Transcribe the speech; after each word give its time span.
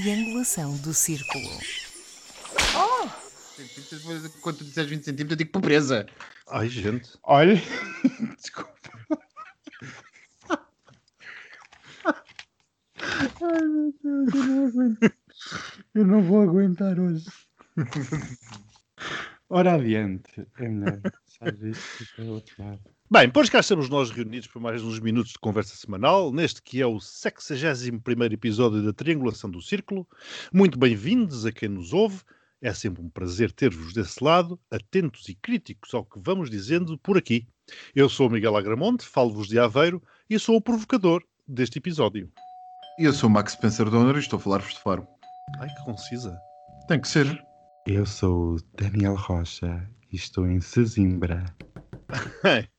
triangulação 0.00 0.76
do 0.78 0.92
círculo. 0.92 1.48
Oh! 2.74 3.08
Quando 4.42 4.58
tu 4.58 4.64
disseres 4.64 4.90
20 4.90 5.04
centímetros, 5.04 5.30
eu 5.30 5.36
digo 5.36 5.50
pobreza. 5.50 6.06
Ai, 6.50 6.68
gente. 6.68 7.12
Olha, 7.22 7.54
desculpa. 8.36 8.76
Ai 13.42 13.62
meu 13.62 13.94
Deus, 14.02 14.34
eu 14.34 14.44
não 14.44 14.66
aguento. 14.66 15.14
Eu 15.94 16.06
não 16.06 16.22
vou 16.22 16.42
aguentar 16.42 17.00
hoje. 17.00 17.26
Ora 19.48 19.74
adiante, 19.74 20.46
é 20.58 20.68
melhor. 20.68 21.00
Sabes 21.26 21.62
isto 21.62 22.14
para 22.14 22.24
o 22.24 22.28
outro 22.32 22.54
lado. 22.62 22.95
Bem, 23.08 23.30
pois 23.30 23.48
cá 23.48 23.60
estamos 23.60 23.88
nós 23.88 24.10
reunidos 24.10 24.48
para 24.48 24.60
mais 24.60 24.82
uns 24.82 24.98
minutos 24.98 25.30
de 25.30 25.38
conversa 25.38 25.76
semanal, 25.76 26.32
neste 26.32 26.60
que 26.60 26.82
é 26.82 26.86
o 26.86 26.98
61 26.98 28.24
episódio 28.32 28.82
da 28.82 28.92
Triangulação 28.92 29.48
do 29.48 29.62
Círculo. 29.62 30.04
Muito 30.52 30.76
bem-vindos 30.76 31.46
a 31.46 31.52
quem 31.52 31.68
nos 31.68 31.92
ouve. 31.92 32.22
É 32.60 32.74
sempre 32.74 33.00
um 33.00 33.08
prazer 33.08 33.52
ter-vos 33.52 33.92
desse 33.92 34.22
lado, 34.24 34.58
atentos 34.68 35.28
e 35.28 35.36
críticos 35.36 35.94
ao 35.94 36.04
que 36.04 36.18
vamos 36.18 36.50
dizendo 36.50 36.98
por 36.98 37.16
aqui. 37.16 37.46
Eu 37.94 38.08
sou 38.08 38.26
o 38.26 38.30
Miguel 38.30 38.56
Agramonte, 38.56 39.06
falo-vos 39.06 39.46
de 39.46 39.56
Aveiro 39.56 40.02
e 40.28 40.36
sou 40.36 40.56
o 40.56 40.60
provocador 40.60 41.22
deste 41.46 41.78
episódio. 41.78 42.28
E 42.98 43.04
eu 43.04 43.12
sou 43.12 43.30
o 43.30 43.32
Max 43.32 43.52
Spencer 43.52 43.88
Donner 43.88 44.16
e 44.16 44.18
estou 44.18 44.38
a 44.38 44.42
falar-vos 44.42 44.74
de 44.74 44.80
Faro. 44.80 45.06
Ai, 45.60 45.68
que 45.68 45.84
concisa. 45.84 46.36
Tem 46.88 47.00
que 47.00 47.06
ser. 47.06 47.40
Eu 47.86 48.04
sou 48.04 48.54
o 48.54 48.58
Daniel 48.76 49.14
Rocha 49.14 49.88
e 50.12 50.16
estou 50.16 50.44
em 50.48 50.60
Sesimbra. 50.60 51.44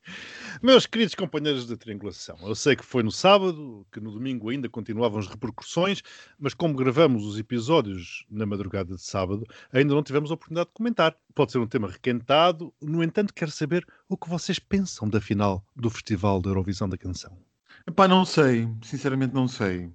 Meus 0.62 0.86
queridos 0.86 1.14
companheiros 1.14 1.68
da 1.68 1.78
triangulação, 1.78 2.38
eu 2.42 2.56
sei 2.56 2.76
que 2.76 2.84
foi 2.84 3.04
no 3.04 3.12
sábado, 3.12 3.86
que 3.92 4.00
no 4.00 4.12
domingo 4.12 4.50
ainda 4.50 4.68
continuavam 4.68 5.20
as 5.20 5.28
repercussões, 5.28 6.02
mas 6.40 6.54
como 6.54 6.74
gravamos 6.74 7.26
os 7.26 7.38
episódios 7.38 8.26
na 8.30 8.46
madrugada 8.46 8.96
de 8.96 9.02
sábado, 9.02 9.46
ainda 9.72 9.94
não 9.94 10.02
tivemos 10.02 10.32
a 10.32 10.34
oportunidade 10.34 10.70
de 10.70 10.74
comentar. 10.74 11.16
Pode 11.36 11.52
ser 11.52 11.60
um 11.60 11.68
tema 11.68 11.88
requentado, 11.88 12.74
no 12.82 13.04
entanto, 13.04 13.34
quero 13.34 13.52
saber 13.52 13.86
o 14.10 14.18
que 14.18 14.30
vocês 14.30 14.58
pensam 14.58 15.08
da 15.08 15.22
final 15.22 15.64
do 15.76 15.90
Festival 15.90 16.42
da 16.42 16.50
Eurovisão 16.50 16.90
da 16.90 16.98
Canção. 16.98 17.38
Epá, 17.86 18.08
não 18.08 18.26
sei. 18.26 18.68
Sinceramente, 18.82 19.34
não 19.34 19.48
sei. 19.48 19.92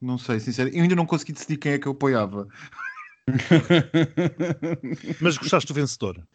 Não 0.00 0.18
sei, 0.18 0.40
sinceramente. 0.40 0.76
Eu 0.76 0.82
ainda 0.82 0.96
não 0.96 1.06
consegui 1.06 1.32
decidir 1.32 1.58
quem 1.58 1.72
é 1.72 1.78
que 1.78 1.86
eu 1.86 1.92
apoiava. 1.92 2.48
Mas 5.20 5.36
gostaste 5.36 5.68
do 5.68 5.74
vencedor? 5.74 6.26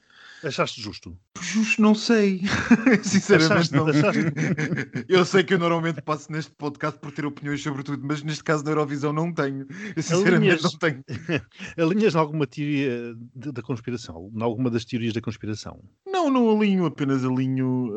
Achaste 0.44 0.82
justo? 0.82 1.16
Justo, 1.40 1.82
não 1.82 1.94
sei. 1.94 2.42
Sinceramente, 3.04 3.54
Achaste- 3.54 3.76
não. 3.76 3.88
achaste- 3.88 5.06
Eu 5.08 5.24
sei 5.26 5.44
que 5.44 5.54
eu 5.54 5.60
normalmente 5.60 6.02
passo 6.02 6.32
neste 6.32 6.52
podcast 6.54 7.00
por 7.00 7.12
ter 7.12 7.26
opiniões 7.26 7.62
sobre 7.62 7.84
tudo, 7.84 8.04
mas 8.06 8.24
neste 8.24 8.44
caso 8.44 8.64
da 8.64 8.72
Eurovisão 8.72 9.14
não 9.14 9.32
tenho. 9.34 9.68
Eu 9.96 10.02
sinceramente 10.02 10.52
Alinhas- 10.54 10.64
não 10.64 10.72
tenho. 10.72 11.04
Alinhas 11.78 12.16
em 12.16 12.18
alguma 12.18 12.48
teoria 12.48 13.14
da 13.36 13.62
conspiração? 13.62 14.32
Em 14.36 14.42
alguma 14.42 14.70
das 14.72 14.84
teorias 14.86 15.14
da 15.14 15.22
conspiração? 15.22 15.80
Não, 16.08 16.30
não 16.32 16.56
alinho, 16.58 16.86
apenas 16.86 17.24
alinho 17.24 17.94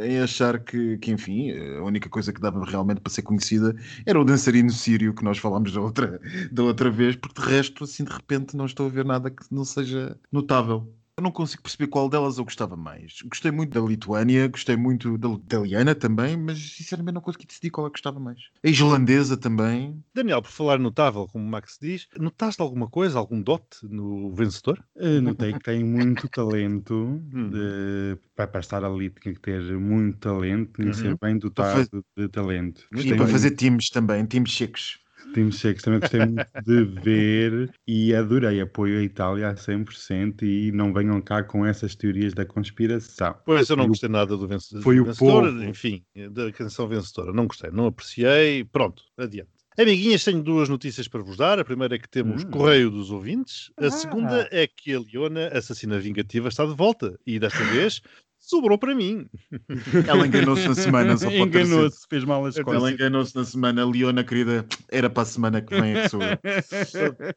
eh, 0.00 0.08
em 0.08 0.18
achar 0.20 0.58
que, 0.58 0.98
que, 0.98 1.10
enfim, 1.10 1.50
a 1.78 1.82
única 1.82 2.08
coisa 2.08 2.32
que 2.32 2.40
dava 2.40 2.64
realmente 2.64 3.00
para 3.00 3.12
ser 3.12 3.22
conhecida 3.22 3.74
era 4.04 4.20
o 4.20 4.24
dançarino 4.24 4.70
sírio 4.70 5.14
que 5.14 5.24
nós 5.24 5.38
falámos 5.38 5.72
da 5.72 5.80
outra, 5.80 6.20
da 6.52 6.62
outra 6.62 6.90
vez, 6.90 7.16
porque 7.16 7.40
de 7.40 7.48
resto, 7.48 7.84
assim, 7.84 8.04
de 8.04 8.12
repente, 8.12 8.56
não 8.56 8.66
estou 8.66 8.86
a 8.86 8.90
ver 8.90 9.04
nada 9.04 9.30
que 9.30 9.42
não 9.50 9.64
seja 9.64 10.16
notável. 10.30 10.92
Eu 11.18 11.22
não 11.22 11.30
consigo 11.32 11.62
perceber 11.62 11.86
qual 11.86 12.10
delas 12.10 12.36
eu 12.36 12.44
gostava 12.44 12.76
mais. 12.76 13.22
Gostei 13.22 13.50
muito 13.50 13.72
da 13.72 13.80
Lituânia, 13.80 14.48
gostei 14.48 14.76
muito 14.76 15.16
da 15.16 15.30
italiana 15.30 15.94
também, 15.94 16.36
mas 16.36 16.58
sinceramente 16.58 17.14
não 17.14 17.22
consegui 17.22 17.46
decidir 17.46 17.70
qual 17.70 17.86
é 17.86 17.90
que 17.90 17.94
gostava 17.94 18.20
mais. 18.20 18.38
A 18.62 18.68
islandesa 18.68 19.34
também. 19.34 20.04
Daniel, 20.14 20.42
por 20.42 20.50
falar 20.50 20.78
notável, 20.78 21.26
como 21.26 21.42
o 21.42 21.48
Max 21.48 21.78
diz, 21.80 22.06
notaste 22.18 22.60
alguma 22.60 22.86
coisa, 22.86 23.18
algum 23.18 23.40
dote 23.40 23.78
no 23.84 24.30
vencedor? 24.34 24.84
Eu 24.94 25.22
Notei 25.22 25.54
que 25.54 25.60
tem 25.60 25.82
muito 25.82 26.28
talento. 26.28 26.94
Hum. 27.32 27.50
de- 27.50 28.18
para, 28.34 28.46
para 28.46 28.60
estar 28.60 28.84
ali 28.84 29.08
tinha 29.08 29.32
que 29.34 29.40
ter 29.40 29.60
muito 29.78 30.18
talento 30.18 30.82
e 30.82 30.92
ser 30.92 31.10
Uhum. 31.12 31.18
bem 31.20 31.38
dotado 31.38 32.04
de 32.16 32.28
talento. 32.28 32.86
E 32.92 33.14
para 33.14 33.26
fazer 33.26 33.52
times 33.52 33.88
também, 33.88 34.26
times 34.26 34.50
cheques. 34.50 34.98
Temos 35.34 35.58
cheques, 35.58 35.82
também 35.82 36.00
gostei 36.00 36.20
muito 36.20 36.46
de 36.64 36.84
ver 37.02 37.70
e 37.86 38.14
adorei. 38.14 38.60
Apoio 38.60 38.98
a 38.98 39.02
Itália 39.02 39.48
a 39.50 39.54
100% 39.54 40.42
e 40.42 40.72
não 40.72 40.92
venham 40.92 41.20
cá 41.20 41.42
com 41.42 41.64
essas 41.66 41.94
teorias 41.94 42.32
da 42.34 42.44
conspiração. 42.44 43.34
Pois 43.44 43.68
eu 43.68 43.76
não 43.76 43.84
Foi 43.84 43.86
o- 43.86 43.90
gostei 43.90 44.08
nada 44.08 44.36
do 44.36 44.48
vencedor. 44.48 44.82
foi 44.82 45.00
o 45.00 45.04
vencedor, 45.04 45.42
povo. 45.52 45.64
enfim, 45.64 46.02
da 46.30 46.50
canção 46.52 46.88
vencedora. 46.88 47.32
Não 47.32 47.46
gostei, 47.46 47.70
não 47.70 47.86
apreciei. 47.86 48.64
Pronto, 48.64 49.02
adiante. 49.18 49.50
Amiguinhas, 49.78 50.24
tenho 50.24 50.42
duas 50.42 50.70
notícias 50.70 51.06
para 51.06 51.22
vos 51.22 51.36
dar. 51.36 51.58
A 51.58 51.64
primeira 51.64 51.96
é 51.96 51.98
que 51.98 52.08
temos 52.08 52.42
Hum. 52.44 52.50
correio 52.50 52.90
dos 52.90 53.10
ouvintes. 53.10 53.70
A 53.78 53.86
Ah. 53.86 53.90
segunda 53.90 54.48
é 54.50 54.66
que 54.66 54.94
a 54.94 55.00
Leona, 55.00 55.48
assassina 55.48 55.98
vingativa, 55.98 56.48
está 56.48 56.64
de 56.64 56.74
volta. 56.74 57.18
E 57.26 57.38
desta 57.38 57.58
vez 57.90 58.00
sobrou 58.48 58.78
para 58.78 58.94
mim. 58.94 59.26
Ela 60.08 60.26
enganou-se 60.26 60.66
na 60.68 60.74
semana, 60.74 61.16
só 61.16 61.30
pode 61.30 61.50
ter 61.50 61.64
sido. 61.64 61.74
Enganou-se, 61.74 62.06
fez 62.08 62.24
mal 62.24 62.46
as 62.46 62.56
Ela 62.56 62.64
coisas. 62.64 62.92
enganou-se 62.92 63.34
na 63.36 63.44
semana. 63.44 63.84
Leona, 63.84 64.24
querida, 64.24 64.66
era 64.88 65.10
para 65.10 65.22
a 65.22 65.26
semana 65.26 65.60
que 65.60 65.78
vem 65.78 65.96
é 65.96 66.08
que 66.08 66.16
eu. 66.16 66.20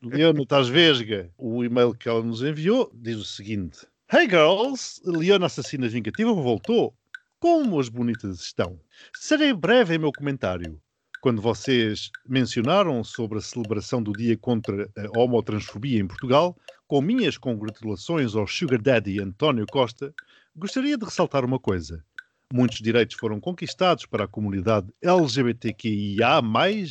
Leona, 0.02 0.42
estás 0.44 0.70
vesga? 0.70 1.30
O 1.38 1.64
e-mail 1.64 1.94
que 1.94 2.08
ela 2.08 2.22
nos 2.24 2.42
enviou 2.44 2.92
diz 2.94 3.18
o 3.18 3.26
seguinte: 3.26 3.88
Hey 4.12 4.30
girls, 4.30 5.02
Leona 5.06 5.48
Assassina 5.48 5.88
Vingativa 5.88 6.32
voltou. 6.34 6.94
Como 7.40 7.80
as 7.80 7.88
bonitas 7.88 8.42
estão? 8.42 8.80
Serei 9.16 9.54
breve 9.54 9.96
em 9.96 9.98
meu 9.98 10.12
comentário. 10.12 10.80
Quando 11.22 11.42
vocês 11.42 12.10
mencionaram 12.28 13.04
sobre 13.04 13.38
a 13.38 13.42
celebração 13.42 14.02
do 14.02 14.12
Dia 14.14 14.38
contra 14.38 14.90
a 14.98 15.20
Homotransfobia 15.20 16.00
em 16.00 16.08
Portugal, 16.08 16.58
com 16.88 17.02
minhas 17.02 17.38
congratulações 17.38 18.36
ao 18.36 18.48
Sugar 18.48 18.82
Daddy 18.82 19.22
António 19.22 19.66
Costa, 19.68 20.14
gostaria 20.56 20.98
de 20.98 21.06
ressaltar 21.06 21.46
uma 21.46 21.60
coisa. 21.60 22.04
Muitos 22.52 22.80
direitos 22.80 23.16
foram 23.16 23.40
conquistados 23.40 24.08
para 24.08 24.24
a 24.24 24.28
comunidade 24.28 24.92
LGBTQIA+, 25.04 26.42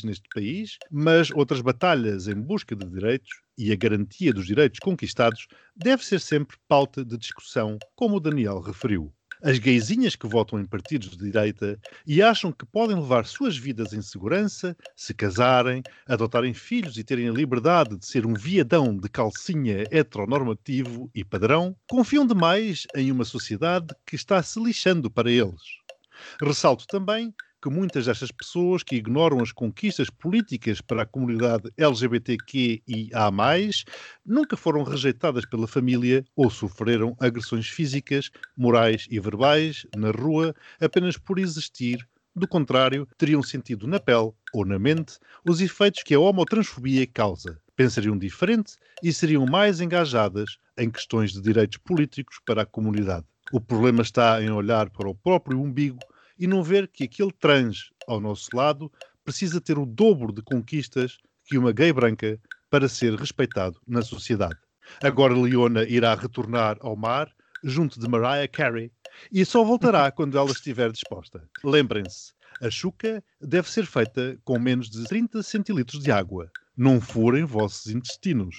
neste 0.04 0.28
país, 0.32 0.78
mas 0.88 1.32
outras 1.32 1.60
batalhas 1.60 2.28
em 2.28 2.40
busca 2.40 2.76
de 2.76 2.88
direitos 2.88 3.30
e 3.58 3.72
a 3.72 3.76
garantia 3.76 4.32
dos 4.32 4.46
direitos 4.46 4.78
conquistados 4.78 5.48
deve 5.74 6.04
ser 6.04 6.20
sempre 6.20 6.56
pauta 6.68 7.04
de 7.04 7.18
discussão, 7.18 7.76
como 7.96 8.16
o 8.16 8.20
Daniel 8.20 8.60
referiu. 8.60 9.12
As 9.42 9.58
gaysinhas 9.58 10.16
que 10.16 10.26
votam 10.26 10.58
em 10.58 10.64
partidos 10.64 11.10
de 11.10 11.18
direita 11.18 11.78
e 12.06 12.20
acham 12.20 12.50
que 12.50 12.66
podem 12.66 12.96
levar 12.96 13.24
suas 13.24 13.56
vidas 13.56 13.92
em 13.92 14.02
segurança, 14.02 14.76
se 14.96 15.14
casarem, 15.14 15.82
adotarem 16.06 16.52
filhos 16.52 16.98
e 16.98 17.04
terem 17.04 17.28
a 17.28 17.32
liberdade 17.32 17.96
de 17.96 18.04
ser 18.04 18.26
um 18.26 18.34
viadão 18.34 18.96
de 18.96 19.08
calcinha 19.08 19.84
heteronormativo 19.90 21.08
e 21.14 21.24
padrão, 21.24 21.76
confiam 21.88 22.26
demais 22.26 22.86
em 22.96 23.12
uma 23.12 23.24
sociedade 23.24 23.94
que 24.04 24.16
está 24.16 24.42
se 24.42 24.60
lixando 24.60 25.10
para 25.10 25.30
eles. 25.30 25.62
Ressalto 26.42 26.86
também 26.86 27.32
que 27.60 27.68
muitas 27.68 28.06
destas 28.06 28.30
pessoas 28.30 28.82
que 28.82 28.96
ignoram 28.96 29.40
as 29.40 29.52
conquistas 29.52 30.08
políticas 30.08 30.80
para 30.80 31.02
a 31.02 31.06
comunidade 31.06 31.70
LGBTQIA+, 31.76 33.30
nunca 34.24 34.56
foram 34.56 34.82
rejeitadas 34.84 35.44
pela 35.44 35.66
família 35.66 36.24
ou 36.36 36.50
sofreram 36.50 37.16
agressões 37.18 37.68
físicas, 37.68 38.30
morais 38.56 39.06
e 39.10 39.18
verbais 39.18 39.86
na 39.96 40.10
rua 40.10 40.54
apenas 40.80 41.16
por 41.16 41.38
existir. 41.38 42.06
Do 42.34 42.46
contrário, 42.46 43.08
teriam 43.18 43.42
sentido 43.42 43.86
na 43.88 43.98
pele 43.98 44.30
ou 44.52 44.64
na 44.64 44.78
mente 44.78 45.18
os 45.44 45.60
efeitos 45.60 46.04
que 46.04 46.14
a 46.14 46.20
homotransfobia 46.20 47.06
causa. 47.06 47.60
Pensariam 47.74 48.16
diferente 48.16 48.74
e 49.02 49.12
seriam 49.12 49.44
mais 49.44 49.80
engajadas 49.80 50.58
em 50.76 50.88
questões 50.88 51.32
de 51.32 51.40
direitos 51.40 51.78
políticos 51.78 52.38
para 52.46 52.62
a 52.62 52.66
comunidade. 52.66 53.26
O 53.50 53.60
problema 53.60 54.02
está 54.02 54.40
em 54.42 54.50
olhar 54.50 54.90
para 54.90 55.08
o 55.08 55.14
próprio 55.14 55.60
umbigo 55.60 55.98
e 56.38 56.46
não 56.46 56.62
ver 56.62 56.88
que 56.88 57.04
aquele 57.04 57.32
trans 57.32 57.90
ao 58.06 58.20
nosso 58.20 58.48
lado 58.54 58.90
precisa 59.24 59.60
ter 59.60 59.78
o 59.78 59.84
dobro 59.84 60.32
de 60.32 60.42
conquistas 60.42 61.18
que 61.44 61.58
uma 61.58 61.72
gay 61.72 61.92
branca 61.92 62.40
para 62.70 62.88
ser 62.88 63.14
respeitado 63.14 63.80
na 63.86 64.02
sociedade. 64.02 64.58
Agora 65.02 65.34
Leona 65.34 65.84
irá 65.84 66.14
retornar 66.14 66.78
ao 66.80 66.96
mar 66.96 67.30
junto 67.62 67.98
de 67.98 68.08
Mariah 68.08 68.48
Carey 68.48 68.90
e 69.32 69.44
só 69.44 69.64
voltará 69.64 70.10
quando 70.12 70.38
ela 70.38 70.50
estiver 70.50 70.90
disposta. 70.92 71.48
Lembrem-se, 71.64 72.32
a 72.60 72.70
chuca 72.70 73.22
deve 73.40 73.70
ser 73.70 73.86
feita 73.86 74.38
com 74.44 74.58
menos 74.58 74.90
de 74.90 75.04
30 75.04 75.42
centilitros 75.42 76.02
de 76.02 76.10
água. 76.10 76.50
Não 76.76 77.00
furem 77.00 77.44
vossos 77.44 77.92
intestinos. 77.92 78.56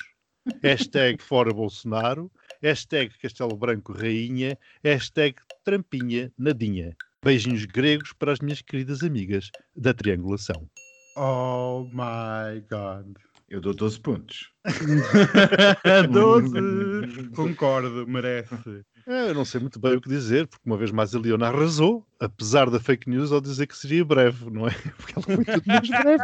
Hashtag 0.63 1.21
fora 1.23 1.53
Bolsonaro, 1.53 2.31
hashtag 2.61 3.17
Castelo 3.19 3.55
Branco 3.55 3.93
Rainha, 3.93 4.57
hashtag 4.83 5.35
Trampinha 5.63 6.31
Nadinha. 6.37 6.95
Beijinhos 7.23 7.65
gregos 7.65 8.13
para 8.13 8.31
as 8.31 8.39
minhas 8.39 8.61
queridas 8.61 9.03
amigas 9.03 9.49
da 9.75 9.93
triangulação. 9.93 10.69
Oh 11.17 11.83
my 11.91 12.61
god. 12.69 13.13
Eu 13.49 13.59
dou 13.59 13.73
12 13.73 13.99
pontos. 13.99 14.51
12! 16.11 17.29
Concordo, 17.35 18.07
merece. 18.07 18.85
É, 19.07 19.29
Eu 19.31 19.33
não 19.33 19.43
sei 19.43 19.59
muito 19.59 19.79
bem 19.79 19.95
o 19.95 20.01
que 20.01 20.07
dizer, 20.07 20.47
porque 20.47 20.69
uma 20.69 20.77
vez 20.77 20.91
mais 20.91 21.13
a 21.15 21.19
Leona 21.19 21.47
arrasou, 21.47 22.05
apesar 22.19 22.69
da 22.69 22.79
fake 22.79 23.09
news 23.09 23.31
ao 23.31 23.41
dizer 23.41 23.65
que 23.67 23.75
seria 23.75 24.05
breve, 24.05 24.49
não 24.51 24.67
é? 24.67 24.71
Porque 24.95 25.13
ela 25.15 25.23
foi 25.23 25.45
tudo 25.45 25.63
menos 25.67 25.89
breve. 25.89 26.23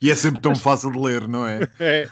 E 0.00 0.10
é 0.10 0.14
sempre 0.14 0.40
tão 0.40 0.54
fácil 0.54 0.92
de 0.92 0.98
ler, 0.98 1.26
não 1.28 1.46
é? 1.46 1.60
É. 1.78 2.06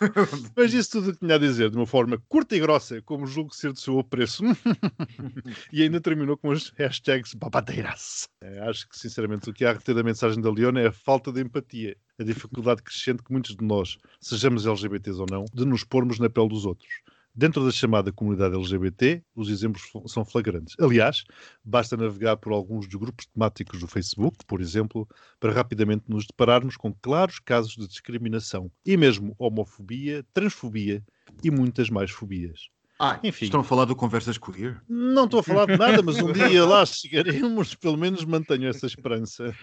Mas 0.56 0.72
isso 0.74 0.90
tudo 0.92 1.14
tinha 1.14 1.36
a 1.36 1.38
dizer 1.38 1.70
de 1.70 1.76
uma 1.76 1.86
forma 1.86 2.20
curta 2.28 2.56
e 2.56 2.60
grossa, 2.60 3.00
como 3.02 3.26
julgo 3.26 3.54
ser 3.54 3.72
de 3.72 3.80
seu 3.80 3.98
apreço. 3.98 4.42
e 5.72 5.82
ainda 5.82 6.00
terminou 6.00 6.36
com 6.36 6.48
os 6.48 6.72
hashtags 6.76 7.34
babadeiras. 7.34 8.28
É, 8.40 8.60
acho 8.60 8.88
que, 8.88 8.98
sinceramente, 8.98 9.48
o 9.48 9.52
que 9.52 9.64
há 9.64 9.70
a 9.70 9.72
reter 9.74 9.94
da 9.94 10.02
mensagem 10.02 10.40
da 10.40 10.50
Leona 10.50 10.80
é 10.80 10.86
a 10.88 10.92
falta 10.92 11.32
de 11.32 11.40
empatia, 11.40 11.96
a 12.18 12.24
dificuldade 12.24 12.82
crescente 12.82 13.22
que 13.22 13.32
muitos 13.32 13.54
de 13.54 13.64
nós, 13.64 13.98
sejamos 14.20 14.66
LGBTs 14.66 15.20
ou 15.20 15.26
não, 15.30 15.44
de 15.52 15.64
nos 15.64 15.84
pormos 15.84 16.18
na 16.18 16.28
pele 16.28 16.48
dos 16.48 16.64
outros. 16.66 16.90
Dentro 17.34 17.64
da 17.64 17.70
chamada 17.70 18.12
comunidade 18.12 18.56
LGBT, 18.56 19.22
os 19.34 19.48
exemplos 19.48 19.90
são 20.06 20.24
flagrantes. 20.24 20.74
Aliás, 20.80 21.22
basta 21.64 21.96
navegar 21.96 22.36
por 22.36 22.52
alguns 22.52 22.86
dos 22.88 22.96
grupos 22.96 23.26
temáticos 23.26 23.80
do 23.80 23.86
Facebook, 23.86 24.44
por 24.46 24.60
exemplo, 24.60 25.08
para 25.38 25.52
rapidamente 25.52 26.04
nos 26.08 26.26
depararmos 26.26 26.76
com 26.76 26.92
claros 26.92 27.38
casos 27.38 27.76
de 27.76 27.86
discriminação 27.86 28.70
e 28.84 28.96
mesmo 28.96 29.34
homofobia, 29.38 30.24
transfobia 30.34 31.02
e 31.42 31.50
muitas 31.50 31.88
mais 31.88 32.10
fobias. 32.10 32.68
Ah, 33.02 33.18
Enfim, 33.24 33.46
estão 33.46 33.60
a 33.60 33.64
falar 33.64 33.86
do 33.86 33.96
Conversas 33.96 34.36
Queer? 34.36 34.82
Não 34.86 35.24
estou 35.24 35.40
a 35.40 35.42
falar 35.42 35.64
de 35.64 35.78
nada, 35.78 36.02
mas 36.02 36.18
um 36.18 36.32
dia 36.32 36.66
lá 36.66 36.84
chegaremos, 36.84 37.74
pelo 37.74 37.96
menos 37.96 38.24
mantenho 38.26 38.68
essa 38.68 38.86
esperança. 38.86 39.56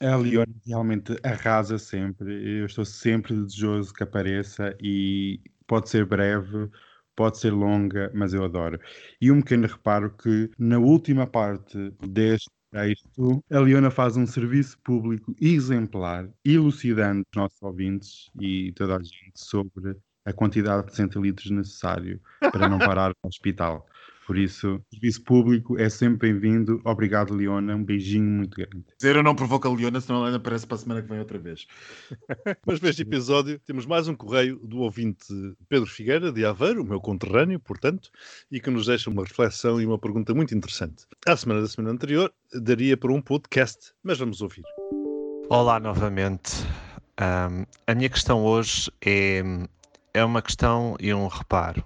A 0.00 0.16
Leona 0.16 0.54
realmente 0.66 1.16
arrasa 1.22 1.78
sempre. 1.78 2.60
Eu 2.60 2.66
estou 2.66 2.84
sempre 2.84 3.34
desejoso 3.34 3.94
que 3.94 4.02
apareça 4.02 4.76
e 4.78 5.40
pode 5.66 5.88
ser 5.88 6.04
breve, 6.04 6.70
pode 7.16 7.38
ser 7.38 7.50
longa, 7.50 8.10
mas 8.14 8.34
eu 8.34 8.44
adoro. 8.44 8.78
E 9.20 9.30
um 9.30 9.40
pequeno 9.40 9.66
reparo 9.66 10.10
que 10.16 10.50
na 10.58 10.78
última 10.78 11.26
parte 11.26 11.90
deste 12.06 12.50
texto, 12.72 13.42
a 13.50 13.58
Leona 13.60 13.90
faz 13.90 14.16
um 14.16 14.26
serviço 14.26 14.78
público 14.82 15.34
exemplar, 15.40 16.28
elucidando 16.44 17.20
os 17.20 17.36
nossos 17.36 17.62
ouvintes 17.62 18.30
e 18.40 18.72
toda 18.72 18.96
a 18.96 19.02
gente 19.02 19.32
sobre 19.36 19.96
a 20.24 20.32
quantidade 20.32 20.86
de 20.86 20.96
centilitros 20.96 21.50
necessário 21.50 22.20
para 22.40 22.68
não 22.68 22.78
parar 22.78 23.10
no 23.22 23.28
hospital. 23.28 23.86
Por 24.26 24.38
isso, 24.38 24.80
serviço 24.90 25.22
público 25.22 25.78
é 25.78 25.90
sempre 25.90 26.32
bem-vindo. 26.32 26.80
Obrigado, 26.82 27.34
Leona. 27.34 27.76
Um 27.76 27.84
beijinho 27.84 28.24
muito 28.24 28.56
grande. 28.56 28.82
Dizer 28.96 29.16
eu 29.16 29.22
não 29.22 29.34
provoco 29.34 29.68
a 29.68 29.74
Leona, 29.74 30.00
senão 30.00 30.18
ela 30.18 30.28
ainda 30.28 30.38
aparece 30.38 30.66
para 30.66 30.76
a 30.76 30.78
semana 30.78 31.02
que 31.02 31.08
vem 31.08 31.18
outra 31.18 31.38
vez. 31.38 31.66
Mas 32.66 32.80
neste 32.80 33.02
episódio 33.02 33.58
temos 33.66 33.84
mais 33.84 34.08
um 34.08 34.14
correio 34.14 34.58
do 34.64 34.78
ouvinte 34.78 35.26
Pedro 35.68 35.86
Figueira, 35.86 36.32
de 36.32 36.42
Aveiro, 36.42 36.82
o 36.82 36.86
meu 36.86 37.00
conterrâneo, 37.00 37.60
portanto, 37.60 38.10
e 38.50 38.58
que 38.58 38.70
nos 38.70 38.86
deixa 38.86 39.10
uma 39.10 39.24
reflexão 39.24 39.78
e 39.78 39.84
uma 39.84 39.98
pergunta 39.98 40.32
muito 40.32 40.54
interessante. 40.54 41.04
A 41.26 41.36
semana 41.36 41.60
da 41.60 41.68
semana 41.68 41.92
anterior 41.92 42.32
daria 42.54 42.96
para 42.96 43.12
um 43.12 43.20
podcast, 43.20 43.92
mas 44.02 44.18
vamos 44.18 44.40
ouvir. 44.40 44.64
Olá 45.50 45.78
novamente. 45.78 46.64
Um, 47.20 47.66
a 47.86 47.94
minha 47.94 48.08
questão 48.08 48.42
hoje 48.42 48.90
é, 49.04 49.42
é 50.14 50.24
uma 50.24 50.40
questão 50.40 50.96
e 50.98 51.12
um 51.12 51.26
reparo 51.26 51.84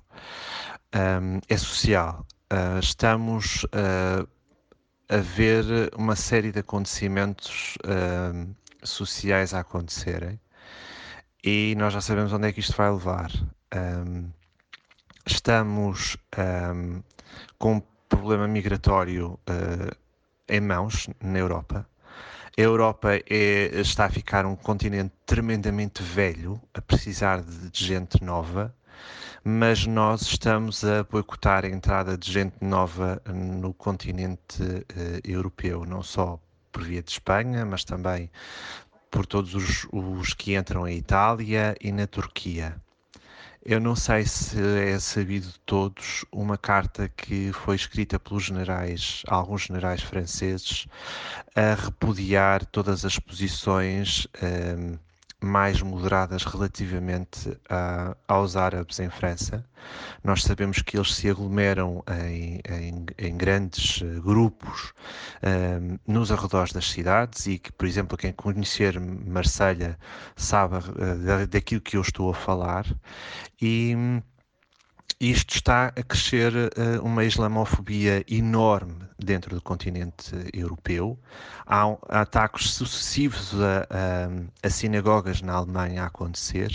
um, 0.95 1.41
é 1.49 1.57
social. 1.57 2.27
Uh, 2.53 2.79
estamos 2.81 3.65
uh, 3.65 4.29
a 5.09 5.17
ver 5.19 5.65
uma 5.97 6.17
série 6.17 6.51
de 6.51 6.61
acontecimentos 6.61 7.77
uh, 7.85 8.55
sociais 8.83 9.53
a 9.53 9.61
acontecerem 9.61 10.41
e 11.45 11.75
nós 11.77 11.93
já 11.93 12.01
sabemos 12.01 12.33
onde 12.33 12.49
é 12.49 12.53
que 12.53 12.61
isto 12.61 12.77
vai 12.77 12.91
levar. 12.91 13.31
Um, 13.75 14.31
estamos 15.27 16.17
um, 16.75 17.03
com 17.59 17.75
um 17.77 17.83
problema 18.09 18.49
migratório 18.49 19.39
em 20.49 20.61
mãos 20.61 21.09
na 21.23 21.39
Europa. 21.39 21.87
A 22.57 22.61
Europa 22.61 23.15
é, 23.15 23.81
está 23.81 24.07
a 24.07 24.11
ficar 24.11 24.45
um 24.47 24.57
continente 24.57 25.13
tremendamente 25.27 26.03
velho, 26.03 26.61
a 26.75 26.81
precisar 26.81 27.43
de 27.43 27.71
gente 27.73 28.25
nova 28.25 28.75
mas 29.45 29.87
nós 29.87 30.23
estamos 30.23 30.85
a 30.85 31.05
boicotar 31.05 31.65
a 31.65 31.69
entrada 31.69 32.17
de 32.17 32.31
gente 32.31 32.57
nova 32.61 33.23
no 33.27 33.73
continente 33.73 34.63
uh, 34.63 34.85
europeu, 35.25 35.85
não 35.85 36.03
só 36.03 36.41
por 36.73 36.83
via 36.83 37.03
de 37.03 37.11
Espanha, 37.11 37.65
mas 37.65 37.85
também 37.85 38.31
por 39.11 39.27
todos 39.27 39.55
os, 39.55 39.87
os 39.93 40.35
que 40.35 40.57
entram 40.57 40.87
em 40.87 40.99
Itália 40.99 41.75
e 41.81 41.91
na 41.91 42.07
Turquia. 42.07 42.77
Eu 43.65 43.81
não 43.81 43.97
sei 43.97 44.25
se 44.25 44.59
é 44.61 44.99
sabido 44.99 45.49
de 45.49 45.61
todos 45.61 46.25
uma 46.33 46.57
carta 46.57 47.09
que 47.09 47.53
foi 47.53 47.77
escrita 47.77 48.19
pelos 48.19 48.45
generais, 48.45 49.23
alguns 49.27 49.63
generais 49.63 50.03
franceses, 50.03 50.87
a 51.55 51.75
repudiar 51.75 52.65
todas 52.67 53.05
as 53.05 53.19
posições 53.19 54.27
um, 54.43 54.95
eh, 54.95 54.99
mais 55.41 55.81
moderadas 55.81 56.45
relativamente 56.45 57.57
a, 57.69 58.17
aos 58.27 58.57
árabes 58.57 58.99
em 58.99 59.09
França. 59.09 59.65
Nós 60.25 60.43
sabemos 60.43 60.83
que 60.83 60.97
eles 60.97 61.15
se 61.15 61.31
aglomeram 61.31 62.03
em, 62.27 62.61
em, 62.69 63.07
em 63.17 63.37
grandes 63.37 64.03
eh, 64.03 64.21
grupos 64.21 64.93
ehm, 65.43 65.97
nos 66.07 66.33
arredores 66.33 66.73
das 66.73 66.91
cidades 66.91 67.47
e 67.47 67.59
que, 67.59 67.73
por 67.73 67.87
exemplo, 67.87 68.19
quem 68.19 68.33
conhecer 68.33 68.99
Marselha 69.01 69.97
sabe 70.37 70.77
uh, 70.77 71.47
daquilo 71.47 71.81
que 71.81 71.97
eu 71.97 72.03
estou 72.03 72.31
a 72.31 72.35
falar. 72.35 72.85
E 73.63 73.95
isto 75.21 75.57
está 75.57 75.87
a 75.87 76.03
crescer 76.03 76.53
uh, 76.55 77.05
uma 77.05 77.25
islamofobia 77.25 78.25
enorme 78.29 79.09
dentro 79.19 79.57
do 79.57 79.61
continente 79.61 80.33
europeu. 80.53 81.19
Há, 81.67 81.87
há 82.09 82.21
ataques 82.21 82.71
sucessivos 82.71 83.53
a, 83.61 83.81
a, 83.91 84.67
a, 84.67 84.71
sinagogas 84.71 85.43
na 85.43 85.55
Alemanha 85.55 86.05
a 86.05 86.07
acontecer 86.07 86.71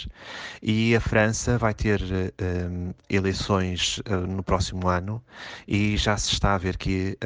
e 0.62 0.94
a 0.94 1.00
França 1.00 1.58
vai 1.58 1.74
ter 1.74 2.02
uh, 2.02 2.96
eleições 3.10 4.00
uh, 4.00 4.28
no 4.28 4.44
próximo 4.44 4.90
ano 4.90 5.24
e 5.66 5.96
já 5.96 6.18
se 6.18 6.34
está 6.34 6.56
a 6.56 6.58
ver 6.58 6.76
que 6.76 7.18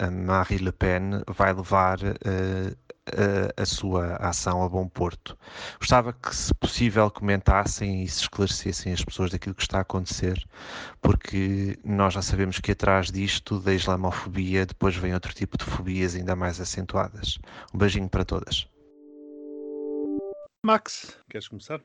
a 0.00 0.10
Marie 0.10 0.58
Le 0.58 0.72
Pen 0.72 1.22
vai 1.28 1.52
levar 1.52 1.98
a, 3.06 3.62
a, 3.62 3.66
sua 3.66 4.16
ação 4.16 4.62
a 4.62 4.68
bom 4.68 4.88
porto. 4.88 5.36
Gostava 5.78 6.12
que, 6.12 6.34
se 6.34 6.54
possível, 6.54 7.10
comentassem 7.10 8.02
e 8.02 8.08
se 8.08 8.22
esclarecessem 8.22 8.92
as 8.92 9.04
pessoas 9.04 9.30
daquilo 9.30 9.54
que 9.54 9.62
está 9.62 9.78
a 9.78 9.82
acontecer, 9.82 10.42
porque 11.00 11.78
nós 11.84 12.14
já 12.14 12.22
sabemos 12.22 12.58
que 12.58 12.72
atrás 12.72 13.10
disto, 13.10 13.60
da 13.60 13.72
islamofobia, 13.72 14.66
depois 14.66 14.96
vem 14.96 15.14
outro 15.14 15.32
tipo 15.34 15.56
de 15.56 15.64
fobias 15.64 16.14
ainda 16.14 16.34
mais 16.34 16.60
acentuadas. 16.60 17.38
Um 17.72 17.78
beijinho 17.78 18.08
para 18.08 18.24
todas. 18.24 18.68
Max, 20.64 21.16
queres 21.30 21.46
começar? 21.46 21.80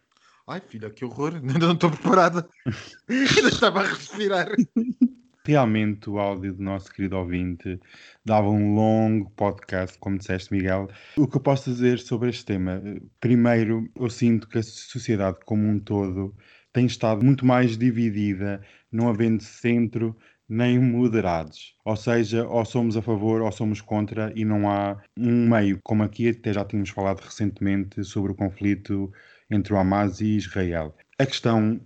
Ai, 0.48 0.60
filha, 0.60 0.90
que 0.90 1.06
horror! 1.06 1.36
Ainda 1.44 1.60
não 1.60 1.74
estou 1.74 1.92
preparada. 1.92 2.50
Ainda 3.08 3.50
estava 3.50 3.82
a 3.82 3.88
respirar. 3.88 4.48
Realmente 5.44 6.08
o 6.08 6.20
áudio 6.20 6.54
do 6.54 6.62
nosso 6.62 6.94
querido 6.94 7.18
ouvinte 7.18 7.80
dava 8.24 8.48
um 8.50 8.76
longo 8.76 9.32
podcast, 9.32 9.98
como 9.98 10.18
disseste, 10.18 10.54
Miguel. 10.54 10.88
O 11.18 11.28
que 11.28 11.38
eu 11.38 11.42
posso 11.42 11.72
dizer 11.72 11.98
sobre 12.00 12.30
este 12.30 12.46
tema? 12.46 12.82
Primeiro, 13.20 13.90
eu 13.96 14.10
sinto 14.10 14.48
que 14.48 14.60
a 14.60 14.64
sociedade 14.64 15.40
como 15.46 15.68
um 15.68 15.80
todo 15.80 16.36
tem 16.72 16.86
estado 16.86 17.26
muito 17.26 17.46
mais 17.46 17.76
dividida, 17.78 18.62
não 18.92 19.10
havendo 19.10 19.42
centro 19.44 20.16
nem 20.48 20.78
moderados. 20.78 21.76
Ou 21.86 21.96
seja, 21.96 22.46
ou 22.48 22.64
somos 22.66 22.96
a 22.96 23.02
favor 23.02 23.42
ou 23.42 23.52
somos 23.52 23.82
contra 23.82 24.32
e 24.36 24.46
não 24.46 24.70
há 24.70 25.02
um 25.18 25.50
meio, 25.50 25.80
como 25.84 26.04
aqui 26.04 26.30
até 26.30 26.54
já 26.54 26.66
tínhamos 26.66 26.90
falado 26.90 27.22
recentemente 27.22 28.04
sobre 28.04 28.34
o 28.34 28.36
conflito 28.36 29.12
entre 29.50 29.74
o 29.74 29.78
Hamas 29.78 30.22
e 30.22 30.36
Israel. 30.38 30.96
A 31.22 31.26
questão 31.28 31.80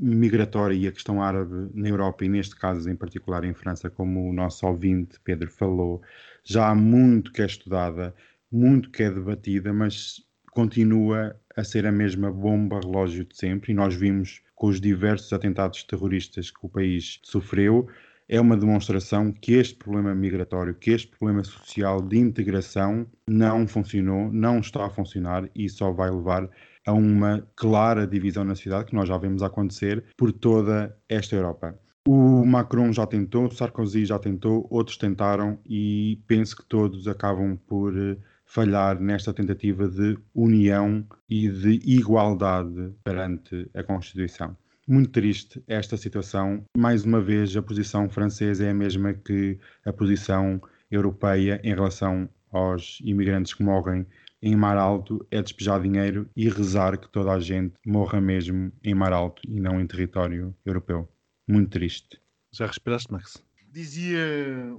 migratória 0.00 0.76
e 0.76 0.86
a 0.86 0.92
questão 0.92 1.20
árabe 1.20 1.72
na 1.74 1.88
Europa, 1.88 2.24
e 2.24 2.28
neste 2.28 2.54
caso 2.54 2.88
em 2.88 2.94
particular 2.94 3.42
em 3.42 3.52
França, 3.52 3.90
como 3.90 4.30
o 4.30 4.32
nosso 4.32 4.64
ouvinte 4.64 5.18
Pedro 5.24 5.50
falou, 5.50 6.00
já 6.44 6.68
há 6.68 6.74
muito 6.74 7.32
que 7.32 7.42
é 7.42 7.46
estudada, 7.46 8.14
muito 8.48 8.88
que 8.92 9.02
é 9.02 9.10
debatida, 9.10 9.72
mas 9.72 10.24
continua 10.52 11.34
a 11.56 11.64
ser 11.64 11.84
a 11.84 11.90
mesma 11.90 12.30
bomba 12.30 12.78
relógio 12.78 13.24
de 13.24 13.36
sempre, 13.36 13.72
e 13.72 13.74
nós 13.74 13.92
vimos 13.92 14.40
com 14.54 14.68
os 14.68 14.80
diversos 14.80 15.32
atentados 15.32 15.82
terroristas 15.82 16.52
que 16.52 16.64
o 16.64 16.68
país 16.68 17.18
sofreu, 17.24 17.88
é 18.28 18.40
uma 18.40 18.56
demonstração 18.56 19.32
que 19.32 19.54
este 19.54 19.74
problema 19.74 20.14
migratório, 20.14 20.74
que 20.74 20.92
este 20.92 21.08
problema 21.08 21.42
social 21.42 22.00
de 22.00 22.18
integração 22.18 23.04
não 23.28 23.66
funcionou, 23.66 24.32
não 24.32 24.60
está 24.60 24.86
a 24.86 24.90
funcionar 24.90 25.50
e 25.56 25.68
só 25.68 25.90
vai 25.90 26.08
levar 26.08 26.48
a 26.86 26.92
uma 26.92 27.46
clara 27.56 28.06
divisão 28.06 28.44
na 28.44 28.54
cidade, 28.54 28.86
que 28.86 28.94
nós 28.94 29.08
já 29.08 29.18
vemos 29.18 29.42
acontecer 29.42 30.04
por 30.16 30.32
toda 30.32 30.96
esta 31.08 31.34
Europa. 31.34 31.78
O 32.06 32.46
Macron 32.46 32.92
já 32.92 33.04
tentou, 33.04 33.50
Sarkozy 33.50 34.06
já 34.06 34.16
tentou, 34.16 34.64
outros 34.70 34.96
tentaram 34.96 35.58
e 35.66 36.22
penso 36.28 36.56
que 36.56 36.64
todos 36.64 37.08
acabam 37.08 37.58
por 37.66 37.98
eh, 37.98 38.16
falhar 38.44 39.00
nesta 39.00 39.34
tentativa 39.34 39.88
de 39.88 40.16
união 40.32 41.04
e 41.28 41.48
de 41.48 41.80
igualdade 41.84 42.92
perante 43.02 43.68
a 43.74 43.82
Constituição. 43.82 44.56
Muito 44.86 45.10
triste 45.10 45.60
esta 45.66 45.96
situação. 45.96 46.62
Mais 46.78 47.04
uma 47.04 47.20
vez, 47.20 47.56
a 47.56 47.62
posição 47.62 48.08
francesa 48.08 48.64
é 48.64 48.70
a 48.70 48.74
mesma 48.74 49.12
que 49.12 49.58
a 49.84 49.92
posição 49.92 50.62
europeia 50.88 51.60
em 51.64 51.74
relação 51.74 52.28
aos 52.52 53.00
imigrantes 53.04 53.52
que 53.52 53.64
morrem 53.64 54.06
em 54.46 54.54
mar 54.54 54.78
alto 54.78 55.26
é 55.28 55.42
despejar 55.42 55.82
dinheiro 55.82 56.30
e 56.36 56.48
rezar 56.48 56.96
que 56.96 57.08
toda 57.08 57.32
a 57.32 57.40
gente 57.40 57.74
morra 57.84 58.20
mesmo 58.20 58.70
em 58.84 58.94
mar 58.94 59.12
alto 59.12 59.42
e 59.48 59.58
não 59.58 59.80
em 59.80 59.86
território 59.86 60.54
europeu. 60.64 61.08
Muito 61.48 61.70
triste. 61.70 62.20
Já 62.52 62.66
respiraste, 62.66 63.12
Max? 63.12 63.42
Dizia 63.72 64.24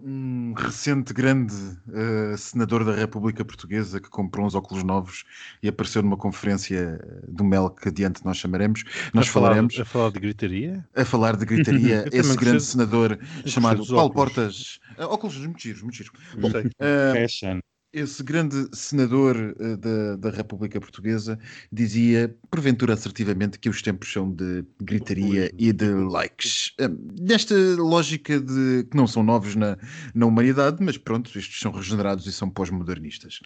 um 0.02 0.54
recente 0.58 1.14
grande 1.14 1.54
uh, 1.54 2.38
senador 2.38 2.86
da 2.86 2.96
República 2.96 3.44
Portuguesa 3.44 4.00
que 4.00 4.10
comprou 4.10 4.46
uns 4.46 4.56
óculos 4.56 4.84
novos 4.86 5.26
e 5.62 5.68
apareceu 5.68 6.02
numa 6.02 6.18
conferência 6.18 7.00
do 7.28 7.44
MEL 7.44 7.70
que 7.70 7.90
adiante 7.90 8.26
nós 8.26 8.38
chamaremos. 8.38 8.86
Nós 9.14 9.28
a 9.28 9.32
falaremos. 9.32 9.76
Falar, 9.76 9.84
a 9.84 9.86
falar 9.86 10.12
de 10.12 10.20
gritaria? 10.22 10.88
A 10.96 11.04
falar 11.04 11.36
de 11.36 11.46
gritaria. 11.46 12.06
esse 12.12 12.38
grande 12.38 12.64
senador 12.64 13.20
chamado 13.46 13.86
Paulo 13.86 14.06
óculos. 14.06 14.34
Portas. 14.34 14.80
Uh, 14.98 15.14
óculos 15.14 15.38
muito 15.38 15.62
giros, 15.62 15.82
muito 15.82 15.98
giros. 15.98 16.12
Bom, 16.40 16.50
sei. 16.50 16.64
Uh, 16.64 17.14
Fashion. 17.14 17.60
Esse 17.94 18.22
grande 18.22 18.68
senador 18.74 19.36
uh, 19.36 19.78
da, 19.78 20.16
da 20.18 20.30
República 20.30 20.80
Portuguesa 20.80 21.40
dizia, 21.72 22.36
porventura 22.52 22.94
assertivamente, 22.94 23.58
que 23.58 23.70
os 23.70 23.82
tempos 23.82 24.12
são 24.12 24.32
de 24.32 24.66
gritaria 24.82 25.52
e 25.58 25.72
de 25.72 25.90
likes. 25.90 26.74
Uh, 26.80 26.98
nesta 27.20 27.56
lógica 27.78 28.40
de 28.40 28.86
que 28.90 28.96
não 28.96 29.08
são 29.08 29.24
novos 29.24 29.56
na, 29.56 29.78
na 30.14 30.26
humanidade, 30.26 30.78
mas 30.82 30.98
pronto, 30.98 31.38
estes 31.38 31.60
são 31.60 31.72
regenerados 31.72 32.26
e 32.28 32.32
são 32.32 32.50
pós-modernistas. 32.50 33.40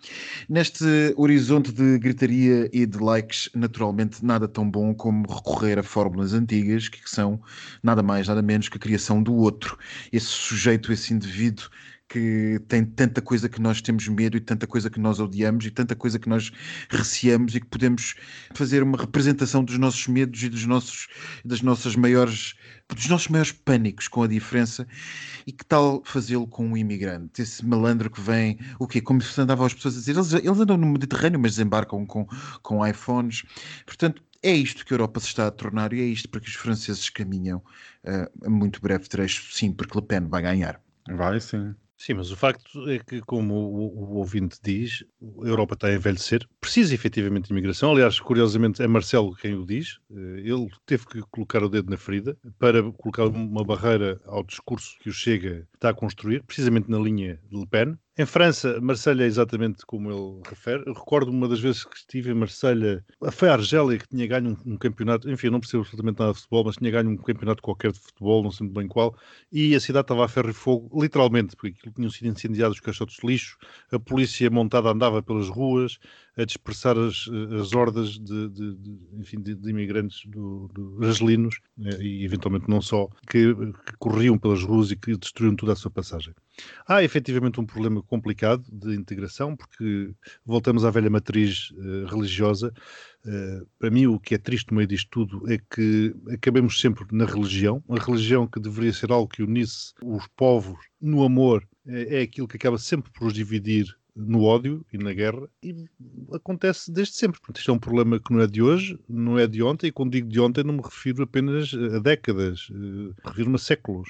Neste 0.49 1.13
horizonte 1.15 1.71
de 1.71 1.99
gritaria 1.99 2.69
e 2.73 2.85
de 2.85 2.97
likes, 2.97 3.49
naturalmente 3.53 4.25
nada 4.25 4.47
tão 4.47 4.69
bom 4.69 4.93
como 4.93 5.31
recorrer 5.31 5.77
a 5.77 5.83
fórmulas 5.83 6.33
antigas, 6.33 6.89
que 6.89 7.09
são 7.09 7.39
nada 7.83 8.01
mais, 8.01 8.27
nada 8.27 8.41
menos 8.41 8.69
que 8.69 8.77
a 8.77 8.79
criação 8.79 9.21
do 9.21 9.35
outro. 9.35 9.77
Esse 10.11 10.27
sujeito, 10.27 10.91
esse 10.91 11.13
indivíduo 11.13 11.69
que 12.11 12.59
tem 12.67 12.83
tanta 12.83 13.21
coisa 13.21 13.47
que 13.47 13.61
nós 13.61 13.81
temos 13.81 14.05
medo 14.09 14.35
e 14.35 14.41
tanta 14.41 14.67
coisa 14.67 14.89
que 14.89 14.99
nós 14.99 15.21
odiamos 15.21 15.65
e 15.65 15.71
tanta 15.71 15.95
coisa 15.95 16.19
que 16.19 16.27
nós 16.27 16.51
receamos 16.89 17.55
e 17.55 17.61
que 17.61 17.67
podemos 17.67 18.15
fazer 18.53 18.83
uma 18.83 18.97
representação 18.97 19.63
dos 19.63 19.77
nossos 19.77 20.07
medos 20.07 20.43
e 20.43 20.49
dos 20.49 20.65
nossos, 20.65 21.07
das 21.45 21.61
nossas 21.61 21.95
maiores, 21.95 22.55
dos 22.89 23.07
nossos 23.07 23.29
maiores 23.29 23.53
pânicos 23.53 24.09
com 24.09 24.23
a 24.23 24.27
diferença 24.27 24.85
e 25.47 25.53
que 25.53 25.65
tal 25.65 26.03
fazê-lo 26.03 26.45
com 26.45 26.67
um 26.67 26.75
imigrante, 26.75 27.41
esse 27.41 27.65
malandro 27.65 28.11
que 28.11 28.19
vem, 28.19 28.59
o 28.77 28.85
quê? 28.85 28.99
Como 28.99 29.21
se 29.21 29.39
andava 29.39 29.65
as 29.65 29.73
pessoas 29.73 29.95
a 29.95 29.99
dizer, 29.99 30.11
eles, 30.11 30.33
eles 30.33 30.59
andam 30.59 30.75
no 30.75 30.87
Mediterrâneo 30.87 31.39
mas 31.39 31.51
desembarcam 31.51 32.05
com, 32.05 32.27
com 32.61 32.85
iPhones, 32.85 33.43
portanto 33.85 34.21
é 34.43 34.51
isto 34.51 34.85
que 34.85 34.93
a 34.93 34.95
Europa 34.95 35.21
se 35.21 35.27
está 35.27 35.47
a 35.47 35.51
tornar 35.51 35.93
e 35.93 36.01
é 36.01 36.05
isto 36.05 36.27
para 36.27 36.41
que 36.41 36.49
os 36.49 36.55
franceses 36.55 37.09
caminham 37.09 37.59
uh, 38.03 38.45
a 38.45 38.49
muito 38.49 38.81
breve 38.81 39.07
trecho, 39.07 39.53
sim, 39.53 39.71
porque 39.71 39.97
Le 39.97 40.05
Pen 40.05 40.27
vai 40.27 40.41
ganhar. 40.41 40.81
Vai 41.07 41.39
sim. 41.39 41.73
Sim, 42.01 42.15
mas 42.15 42.31
o 42.31 42.35
facto 42.35 42.89
é 42.89 42.97
que, 42.97 43.21
como 43.21 43.53
o, 43.53 44.13
o, 44.13 44.17
ouvinte 44.17 44.57
diz, 44.63 45.05
a 45.43 45.47
Europa 45.47 45.75
está 45.75 45.85
a 45.85 45.93
envelhecer, 45.93 46.47
precisa 46.59 46.95
efetivamente 46.95 47.45
de 47.45 47.51
imigração. 47.51 47.91
Aliás, 47.91 48.19
curiosamente, 48.19 48.81
é 48.81 48.87
Marcelo 48.87 49.35
quem 49.35 49.53
o 49.53 49.63
diz. 49.63 49.99
Ele 50.09 50.67
teve 50.83 51.05
que 51.05 51.21
colocar 51.29 51.63
o 51.63 51.69
dedo 51.69 51.91
na 51.91 51.97
ferida 51.97 52.35
para 52.57 52.81
colocar 52.93 53.27
uma 53.27 53.63
barreira 53.63 54.19
ao 54.25 54.43
discurso 54.43 54.97
que 54.99 55.09
o 55.09 55.13
Chega 55.13 55.67
está 55.75 55.89
a 55.89 55.93
construir, 55.93 56.41
precisamente 56.41 56.89
na 56.89 56.97
linha 56.97 57.39
de 57.47 57.59
Le 57.59 57.67
Pen. 57.67 57.95
Em 58.17 58.25
França, 58.25 58.77
Marselha 58.81 59.23
é 59.23 59.25
exatamente 59.25 59.85
como 59.85 60.11
ele 60.11 60.41
refere. 60.45 60.83
Eu 60.85 60.93
recordo 60.93 61.31
uma 61.31 61.47
das 61.47 61.61
vezes 61.61 61.85
que 61.85 61.95
estive 61.95 62.31
em 62.31 62.33
Marselha, 62.33 63.05
foi 63.31 63.47
a 63.47 63.53
Argélia 63.53 63.97
que 63.97 64.07
tinha 64.09 64.27
ganho 64.27 64.49
um, 64.65 64.73
um, 64.73 64.77
campeonato, 64.77 65.29
enfim, 65.31 65.49
não 65.49 65.61
percebo 65.61 65.83
absolutamente 65.83 66.19
nada 66.19 66.33
de 66.33 66.39
futebol, 66.39 66.65
mas 66.65 66.75
tinha 66.75 66.91
ganho 66.91 67.09
um 67.09 67.15
campeonato 67.15 67.61
qualquer 67.61 67.93
de 67.93 67.99
futebol, 67.99 68.43
não 68.43 68.51
sei 68.51 68.65
muito 68.65 68.77
bem 68.77 68.87
qual, 68.89 69.15
e 69.49 69.73
a 69.75 69.79
cidade 69.79 70.03
estava 70.03 70.25
a 70.25 70.27
ferro 70.27 70.49
e 70.49 70.53
fogo, 70.53 71.01
literalmente, 71.01 71.55
porque 71.55 71.73
aquilo 71.79 71.95
tinham 71.95 72.09
sido 72.09 72.27
incendiados 72.27 72.75
os 72.75 72.81
caixotes 72.81 73.15
de 73.15 73.25
lixo, 73.25 73.57
a 73.89 73.97
polícia 73.97 74.49
montada 74.49 74.89
andava 74.89 75.23
pelas 75.23 75.47
ruas 75.47 75.97
a 76.37 76.45
dispersar 76.45 76.97
as, 76.97 77.27
as 77.59 77.73
hordas 77.73 78.11
de, 78.11 78.49
de, 78.49 78.75
de 78.75 78.99
enfim, 79.19 79.41
de, 79.41 79.53
de, 79.53 79.69
imigrantes 79.69 80.25
do, 80.25 80.69
do 80.73 81.05
argelinos, 81.05 81.59
e 81.99 82.23
eventualmente 82.23 82.69
não 82.69 82.81
só, 82.81 83.09
que, 83.29 83.53
que 83.53 83.97
corriam 83.99 84.37
pelas 84.37 84.63
ruas 84.63 84.91
e 84.91 84.95
que 84.95 85.15
destruíam 85.17 85.55
toda 85.55 85.73
a 85.73 85.75
sua 85.75 85.91
passagem. 85.91 86.33
Há 86.87 87.03
efetivamente 87.03 87.59
um 87.59 87.65
problema 87.65 88.01
complicado 88.03 88.63
de 88.71 88.95
integração, 88.95 89.55
porque 89.55 90.13
voltamos 90.45 90.85
à 90.85 90.91
velha 90.91 91.09
matriz 91.09 91.71
uh, 91.71 92.05
religiosa. 92.05 92.73
Uh, 93.25 93.67
para 93.79 93.89
mim, 93.89 94.07
o 94.07 94.19
que 94.19 94.35
é 94.35 94.37
triste 94.37 94.71
no 94.71 94.77
meio 94.77 94.87
disto 94.87 95.09
tudo 95.09 95.51
é 95.51 95.57
que 95.57 96.13
acabemos 96.31 96.79
sempre 96.79 97.05
na 97.11 97.25
religião. 97.25 97.83
A 97.89 97.99
religião 97.99 98.47
que 98.47 98.59
deveria 98.59 98.93
ser 98.93 99.11
algo 99.11 99.27
que 99.27 99.43
unisse 99.43 99.93
os 100.03 100.27
povos 100.35 100.77
no 100.99 101.23
amor 101.23 101.67
é 101.85 102.21
aquilo 102.21 102.47
que 102.47 102.57
acaba 102.57 102.77
sempre 102.77 103.11
por 103.11 103.27
os 103.27 103.33
dividir 103.33 103.87
no 104.27 104.43
ódio 104.43 104.85
e 104.91 104.97
na 104.97 105.13
guerra 105.13 105.47
e 105.63 105.85
acontece 106.33 106.91
desde 106.91 107.15
sempre. 107.15 107.39
Portanto, 107.39 107.57
isto 107.57 107.71
é 107.71 107.73
um 107.73 107.79
problema 107.79 108.19
que 108.19 108.31
não 108.33 108.41
é 108.41 108.47
de 108.47 108.61
hoje, 108.61 108.99
não 109.07 109.37
é 109.37 109.47
de 109.47 109.61
ontem, 109.61 109.87
e 109.87 109.91
quando 109.91 110.11
digo 110.11 110.27
de 110.27 110.39
ontem 110.39 110.63
não 110.63 110.75
me 110.75 110.81
refiro 110.81 111.23
apenas 111.23 111.73
a 111.73 111.99
décadas, 111.99 112.69
uh, 112.69 113.13
refiro-me 113.25 113.55
a 113.55 113.59
séculos. 113.59 114.09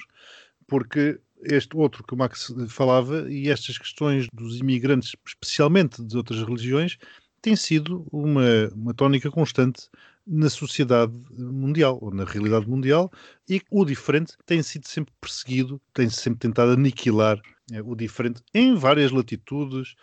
Porque 0.66 1.20
este 1.42 1.76
outro 1.76 2.04
que 2.04 2.14
o 2.14 2.16
Max 2.16 2.54
falava 2.68 3.30
e 3.30 3.48
estas 3.48 3.78
questões 3.78 4.26
dos 4.32 4.58
imigrantes, 4.58 5.14
especialmente 5.26 6.02
de 6.02 6.16
outras 6.16 6.40
religiões, 6.40 6.98
tem 7.40 7.56
sido 7.56 8.06
uma, 8.12 8.68
uma 8.74 8.94
tónica 8.94 9.30
constante 9.30 9.88
na 10.26 10.48
sociedade 10.48 11.12
mundial, 11.36 11.98
ou 12.00 12.12
na 12.12 12.24
realidade 12.24 12.68
mundial, 12.68 13.10
e 13.48 13.60
o 13.70 13.84
diferente 13.84 14.34
tem 14.46 14.62
sido 14.62 14.86
sempre 14.86 15.12
perseguido, 15.20 15.80
tem 15.92 16.08
-se 16.08 16.16
sempre 16.22 16.40
tentado 16.40 16.72
aniquilar 16.72 17.40
é, 17.72 17.82
o 17.82 17.94
diferente 17.94 18.42
em 18.54 18.74
várias 18.74 19.10
latitudes, 19.10 19.94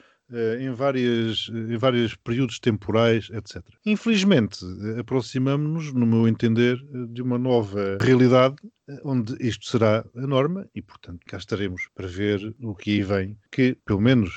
em, 0.60 0.72
várias, 0.72 1.50
em 1.50 1.78
vários 1.78 2.16
períodos 2.16 2.60
temporais, 2.60 3.30
etc. 3.32 3.64
Infelizmente, 3.86 4.60
aproximamos-nos, 5.00 5.94
no 5.94 6.06
meu 6.06 6.28
entender, 6.28 6.78
de 7.10 7.22
uma 7.22 7.38
nova 7.38 7.98
realidade 8.02 8.56
onde 9.04 9.36
isto 9.40 9.68
será 9.68 10.04
a 10.16 10.28
norma 10.28 10.68
e, 10.74 10.82
portanto, 10.82 11.20
cá 11.26 11.38
estaremos 11.38 11.88
para 11.94 12.08
ver 12.08 12.56
o 12.60 12.74
que 12.74 12.92
aí 12.92 13.04
vem, 13.04 13.38
que, 13.52 13.78
pelo 13.86 14.02
menos 14.02 14.32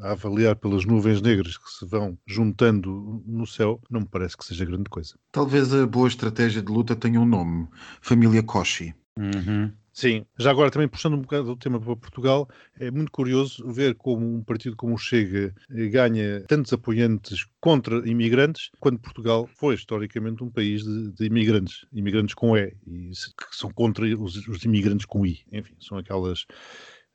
a 0.00 0.12
avaliar 0.12 0.56
pelas 0.56 0.84
nuvens 0.84 1.20
negras 1.20 1.58
que 1.58 1.70
se 1.70 1.84
vão 1.86 2.18
juntando 2.26 3.22
no 3.26 3.46
céu, 3.46 3.80
não 3.90 4.00
me 4.00 4.08
parece 4.08 4.36
que 4.36 4.44
seja 4.44 4.64
grande 4.64 4.88
coisa. 4.88 5.14
Talvez 5.30 5.74
a 5.74 5.86
boa 5.86 6.08
estratégia 6.08 6.62
de 6.62 6.72
luta 6.72 6.96
tenha 6.96 7.20
um 7.20 7.26
nome: 7.26 7.68
Família 8.00 8.42
Koshi. 8.42 8.94
Uhum. 9.18 9.70
Sim, 9.92 10.24
já 10.38 10.50
agora 10.50 10.70
também 10.70 10.88
puxando 10.88 11.14
um 11.14 11.20
bocado 11.20 11.44
do 11.44 11.56
tema 11.56 11.78
para 11.78 11.94
Portugal, 11.94 12.48
é 12.80 12.90
muito 12.90 13.12
curioso 13.12 13.70
ver 13.70 13.94
como 13.94 14.26
um 14.26 14.42
partido 14.42 14.74
como 14.74 14.94
o 14.94 14.98
Chega 14.98 15.54
ganha 15.68 16.40
tantos 16.48 16.72
apoiantes 16.72 17.46
contra 17.60 17.98
imigrantes, 18.08 18.70
quando 18.80 18.98
Portugal 18.98 19.46
foi 19.46 19.74
historicamente 19.74 20.42
um 20.42 20.50
país 20.50 20.82
de, 20.82 21.12
de 21.12 21.26
imigrantes, 21.26 21.84
imigrantes 21.92 22.34
com 22.34 22.56
E, 22.56 22.74
e 22.86 23.10
que 23.10 23.54
são 23.54 23.70
contra 23.70 24.06
os, 24.18 24.48
os 24.48 24.64
imigrantes 24.64 25.04
com 25.04 25.26
I. 25.26 25.40
Enfim, 25.52 25.74
são 25.78 25.98
aquelas 25.98 26.46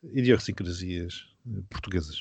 idiosincrasias 0.03 1.25
portuguesas. 1.71 2.19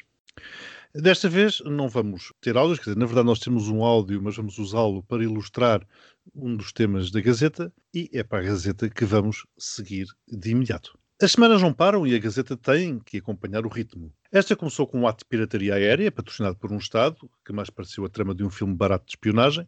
Desta 0.95 1.28
vez 1.28 1.61
não 1.61 1.88
vamos 1.88 2.33
ter 2.40 2.57
áudios, 2.57 2.78
quer 2.78 2.90
dizer, 2.90 2.99
na 2.99 3.07
verdade 3.07 3.26
nós 3.26 3.38
temos 3.38 3.69
um 3.69 3.85
áudio, 3.85 4.23
mas 4.23 4.37
vamos 4.37 4.59
usá-lo 4.59 5.02
para 5.02 5.23
ilustrar 5.23 5.87
um 6.35 6.57
dos 6.57 6.73
temas 6.73 7.11
da 7.11 7.21
Gazeta 7.21 7.73
e 7.95 8.11
é 8.12 8.23
para 8.23 8.38
a 8.38 8.43
Gazeta 8.43 8.88
que 8.88 9.05
vamos 9.05 9.45
seguir 9.59 10.07
de 10.26 10.50
imediato. 10.50 10.99
As 11.21 11.33
semanas 11.33 11.62
não 11.62 11.73
param 11.73 12.07
e 12.07 12.14
a 12.14 12.19
Gazeta 12.19 12.57
tem 12.57 12.99
que 12.99 13.16
acompanhar 13.16 13.64
o 13.64 13.71
ritmo. 13.71 14.12
Esta 14.31 14.55
começou 14.55 14.87
com 14.87 15.00
um 15.00 15.07
ato 15.07 15.21
de 15.21 15.28
pirataria 15.28 15.75
aérea, 15.75 16.12
patrocinado 16.12 16.57
por 16.57 16.71
um 16.71 16.76
Estado, 16.76 17.31
que 17.43 17.55
mais 17.55 17.71
pareceu 17.71 18.05
a 18.05 18.09
trama 18.09 18.35
de 18.35 18.45
um 18.45 18.50
filme 18.50 18.75
barato 18.75 19.07
de 19.07 19.12
espionagem. 19.12 19.66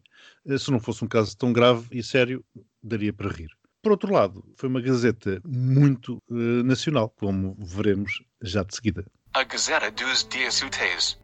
Se 0.59 0.69
não 0.69 0.79
fosse 0.79 1.03
um 1.03 1.07
caso 1.07 1.35
tão 1.35 1.51
grave 1.51 1.87
e 1.91 2.03
sério, 2.03 2.45
daria 2.83 3.11
para 3.11 3.29
rir. 3.29 3.49
Por 3.81 3.93
outro 3.93 4.13
lado, 4.13 4.43
foi 4.57 4.69
uma 4.69 4.81
Gazeta 4.81 5.41
muito 5.43 6.21
uh, 6.29 6.63
nacional, 6.63 7.09
como 7.09 7.55
veremos 7.59 8.21
já 8.41 8.61
de 8.61 8.75
seguida. 8.75 9.05
A 9.31 9.43
Gazeta 9.43 9.91
dos 9.91 10.27
Dias. 10.27 11.19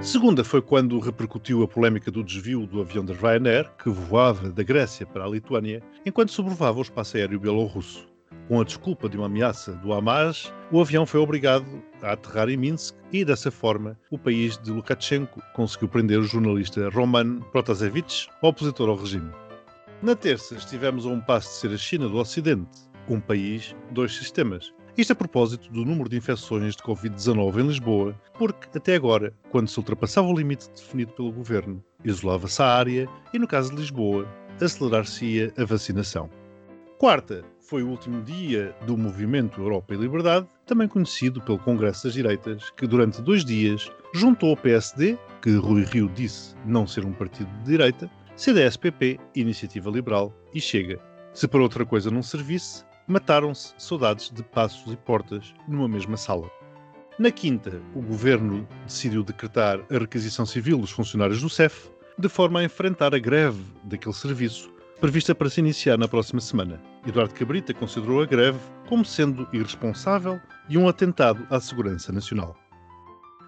Segunda 0.00 0.42
foi 0.42 0.62
quando 0.62 0.98
repercutiu 0.98 1.62
a 1.62 1.68
polémica 1.68 2.10
do 2.10 2.24
desvio 2.24 2.66
do 2.66 2.80
avião 2.80 3.04
da 3.04 3.12
Ryanair, 3.12 3.70
que 3.76 3.90
voava 3.90 4.48
da 4.48 4.62
Grécia 4.62 5.04
para 5.04 5.24
a 5.24 5.28
Lituânia, 5.28 5.82
enquanto 6.06 6.32
sobrevoava 6.32 6.78
o 6.78 6.82
espaço 6.82 7.18
aéreo 7.18 7.38
bielorrusso. 7.38 8.08
Com 8.48 8.62
a 8.62 8.64
desculpa 8.64 9.10
de 9.10 9.18
uma 9.18 9.26
ameaça 9.26 9.72
do 9.72 9.92
Hamas, 9.92 10.50
o 10.72 10.80
avião 10.80 11.04
foi 11.04 11.20
obrigado 11.20 11.66
a 12.02 12.12
aterrar 12.12 12.48
em 12.48 12.56
Minsk 12.56 12.96
e, 13.12 13.26
dessa 13.26 13.50
forma, 13.50 13.96
o 14.10 14.18
país 14.18 14.56
de 14.56 14.70
Lukashenko 14.70 15.42
conseguiu 15.52 15.88
prender 15.88 16.18
o 16.18 16.24
jornalista 16.24 16.88
Roman 16.88 17.40
Protasevich, 17.52 18.26
opositor 18.40 18.88
ao 18.88 18.96
regime. 18.96 19.30
Na 20.02 20.16
terça, 20.16 20.54
estivemos 20.54 21.04
a 21.04 21.10
um 21.10 21.20
passo 21.20 21.50
de 21.50 21.56
ser 21.56 21.74
a 21.74 21.78
China 21.78 22.08
do 22.08 22.16
Ocidente, 22.16 22.88
um 23.06 23.20
país, 23.20 23.76
dois 23.90 24.16
sistemas, 24.16 24.72
isto 24.96 25.12
a 25.12 25.16
propósito 25.16 25.70
do 25.70 25.84
número 25.84 26.08
de 26.08 26.16
infecções 26.16 26.76
de 26.76 26.82
Covid-19 26.82 27.60
em 27.60 27.66
Lisboa, 27.66 28.14
porque 28.38 28.76
até 28.76 28.94
agora, 28.94 29.32
quando 29.50 29.68
se 29.68 29.78
ultrapassava 29.78 30.28
o 30.28 30.36
limite 30.36 30.70
definido 30.70 31.12
pelo 31.12 31.32
governo, 31.32 31.82
isolava-se 32.04 32.60
a 32.62 32.66
área 32.66 33.08
e, 33.32 33.38
no 33.38 33.46
caso 33.46 33.70
de 33.70 33.76
Lisboa, 33.76 34.26
acelerar-se-ia 34.60 35.52
a 35.56 35.64
vacinação. 35.64 36.28
Quarta, 36.98 37.42
foi 37.60 37.82
o 37.82 37.88
último 37.88 38.22
dia 38.22 38.74
do 38.86 38.96
Movimento 38.96 39.60
Europa 39.60 39.94
e 39.94 39.96
Liberdade, 39.96 40.46
também 40.66 40.86
conhecido 40.86 41.40
pelo 41.40 41.58
Congresso 41.58 42.04
das 42.04 42.12
Direitas, 42.12 42.68
que 42.76 42.86
durante 42.86 43.22
dois 43.22 43.44
dias 43.44 43.90
juntou 44.12 44.52
o 44.52 44.56
PSD, 44.56 45.16
que 45.40 45.54
Rui 45.56 45.84
Rio 45.84 46.10
disse 46.14 46.54
não 46.66 46.86
ser 46.86 47.06
um 47.06 47.12
partido 47.12 47.50
de 47.58 47.64
direita, 47.64 48.10
CDS-PP, 48.36 49.18
Iniciativa 49.34 49.90
Liberal 49.90 50.34
e 50.52 50.60
Chega. 50.60 51.00
Se 51.32 51.46
para 51.46 51.62
outra 51.62 51.86
coisa 51.86 52.10
não 52.10 52.22
servisse, 52.22 52.84
mataram-se 53.10 53.74
saudades 53.76 54.30
de 54.30 54.42
passos 54.42 54.92
e 54.92 54.96
portas 54.96 55.52
numa 55.66 55.88
mesma 55.88 56.16
sala. 56.16 56.48
Na 57.18 57.30
quinta, 57.30 57.82
o 57.94 58.00
governo 58.00 58.66
decidiu 58.86 59.24
decretar 59.24 59.80
a 59.90 59.98
requisição 59.98 60.46
civil 60.46 60.78
dos 60.78 60.92
funcionários 60.92 61.42
do 61.42 61.50
CEF, 61.50 61.90
de 62.16 62.28
forma 62.28 62.60
a 62.60 62.64
enfrentar 62.64 63.14
a 63.14 63.18
greve 63.18 63.60
daquele 63.84 64.14
serviço, 64.14 64.72
prevista 65.00 65.34
para 65.34 65.50
se 65.50 65.60
iniciar 65.60 65.98
na 65.98 66.06
próxima 66.06 66.40
semana. 66.40 66.80
Eduardo 67.06 67.34
Cabrita 67.34 67.74
considerou 67.74 68.22
a 68.22 68.26
greve 68.26 68.60
como 68.88 69.04
sendo 69.04 69.48
irresponsável 69.52 70.40
e 70.68 70.78
um 70.78 70.88
atentado 70.88 71.44
à 71.50 71.58
segurança 71.58 72.12
nacional. 72.12 72.56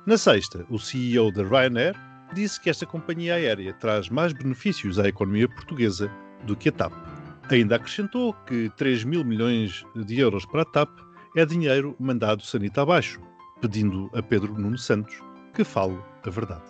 Na 0.07 0.19
sexta, 0.19 0.67
o 0.69 0.79
CEO 0.79 1.31
da 1.31 1.45
Ryanair 1.45 1.95
disse 2.35 2.61
que 2.61 2.69
esta 2.69 2.85
companhia 2.85 3.35
aérea 3.35 3.73
traz 3.75 4.09
mais 4.09 4.33
benefícios 4.33 4.99
à 4.99 5.07
economia 5.07 5.49
portuguesa 5.49 6.11
do 6.45 6.57
que 6.57 6.69
a 6.69 6.73
TAP. 6.73 7.12
Ainda 7.51 7.77
acrescentou 7.77 8.33
que 8.47 8.71
3 8.77 9.05
mil 9.05 9.25
milhões 9.25 9.85
de 9.95 10.19
euros 10.19 10.47
para 10.47 10.63
a 10.63 10.65
TAP 10.65 10.91
é 11.37 11.45
dinheiro 11.45 11.97
mandado 11.99 12.43
sanita 12.43 12.83
abaixo, 12.83 13.21
pedindo 13.61 14.11
a 14.15 14.23
Pedro 14.23 14.59
Nuno 14.59 14.79
Santos 14.79 15.15
que 15.55 15.65
fale 15.65 15.99
a 16.25 16.31
verdade. 16.31 16.63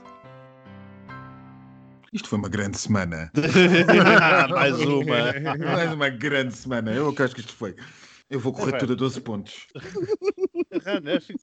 Isto 2.13 2.29
foi 2.29 2.39
uma 2.39 2.49
grande 2.49 2.79
semana. 2.79 3.31
Mais 4.51 4.79
uma. 4.81 5.67
Mais 5.75 5.93
uma 5.93 6.09
grande 6.11 6.55
semana. 6.55 6.93
Eu 6.93 7.09
acho 7.09 7.35
que 7.35 7.41
isto 7.41 7.55
foi. 7.55 7.75
Eu 8.29 8.41
vou 8.41 8.53
correr 8.53 8.79
tudo 8.79 8.93
a 8.93 8.97
12 8.97 9.21
pontos. 9.21 9.67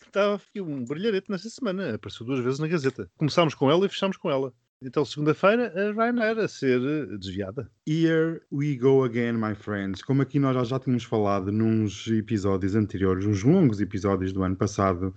Estava 0.06 0.42
um 0.58 0.84
brilharete 0.86 1.32
nesta 1.32 1.50
semana. 1.50 1.96
Apareceu 1.96 2.26
duas 2.26 2.40
vezes 2.40 2.60
na 2.60 2.68
Gazeta. 2.68 3.10
Começámos 3.18 3.56
com 3.56 3.70
ela 3.70 3.86
e 3.86 3.90
fechámos 3.90 4.18
com 4.18 4.30
ela. 4.30 4.54
Então, 4.82 5.04
segunda-feira, 5.04 5.74
a 5.76 5.92
Ryanair 5.92 6.40
a 6.40 6.48
ser 6.48 6.80
eh, 6.82 7.18
desviada. 7.18 7.70
Here 7.86 8.42
we 8.50 8.78
go 8.78 9.04
again, 9.04 9.34
my 9.34 9.54
friends. 9.54 10.02
Como 10.02 10.22
aqui 10.22 10.40
nós 10.40 10.70
já, 10.70 10.80
tínhamos 10.80 11.04
falado 11.04 11.52
nos 11.52 12.08
episódios 12.08 12.76
anteriores, 12.76 13.26
uns 13.26 13.44
longos 13.44 13.82
episódios 13.82 14.32
do 14.32 14.42
ano 14.42 14.56
passado, 14.56 15.14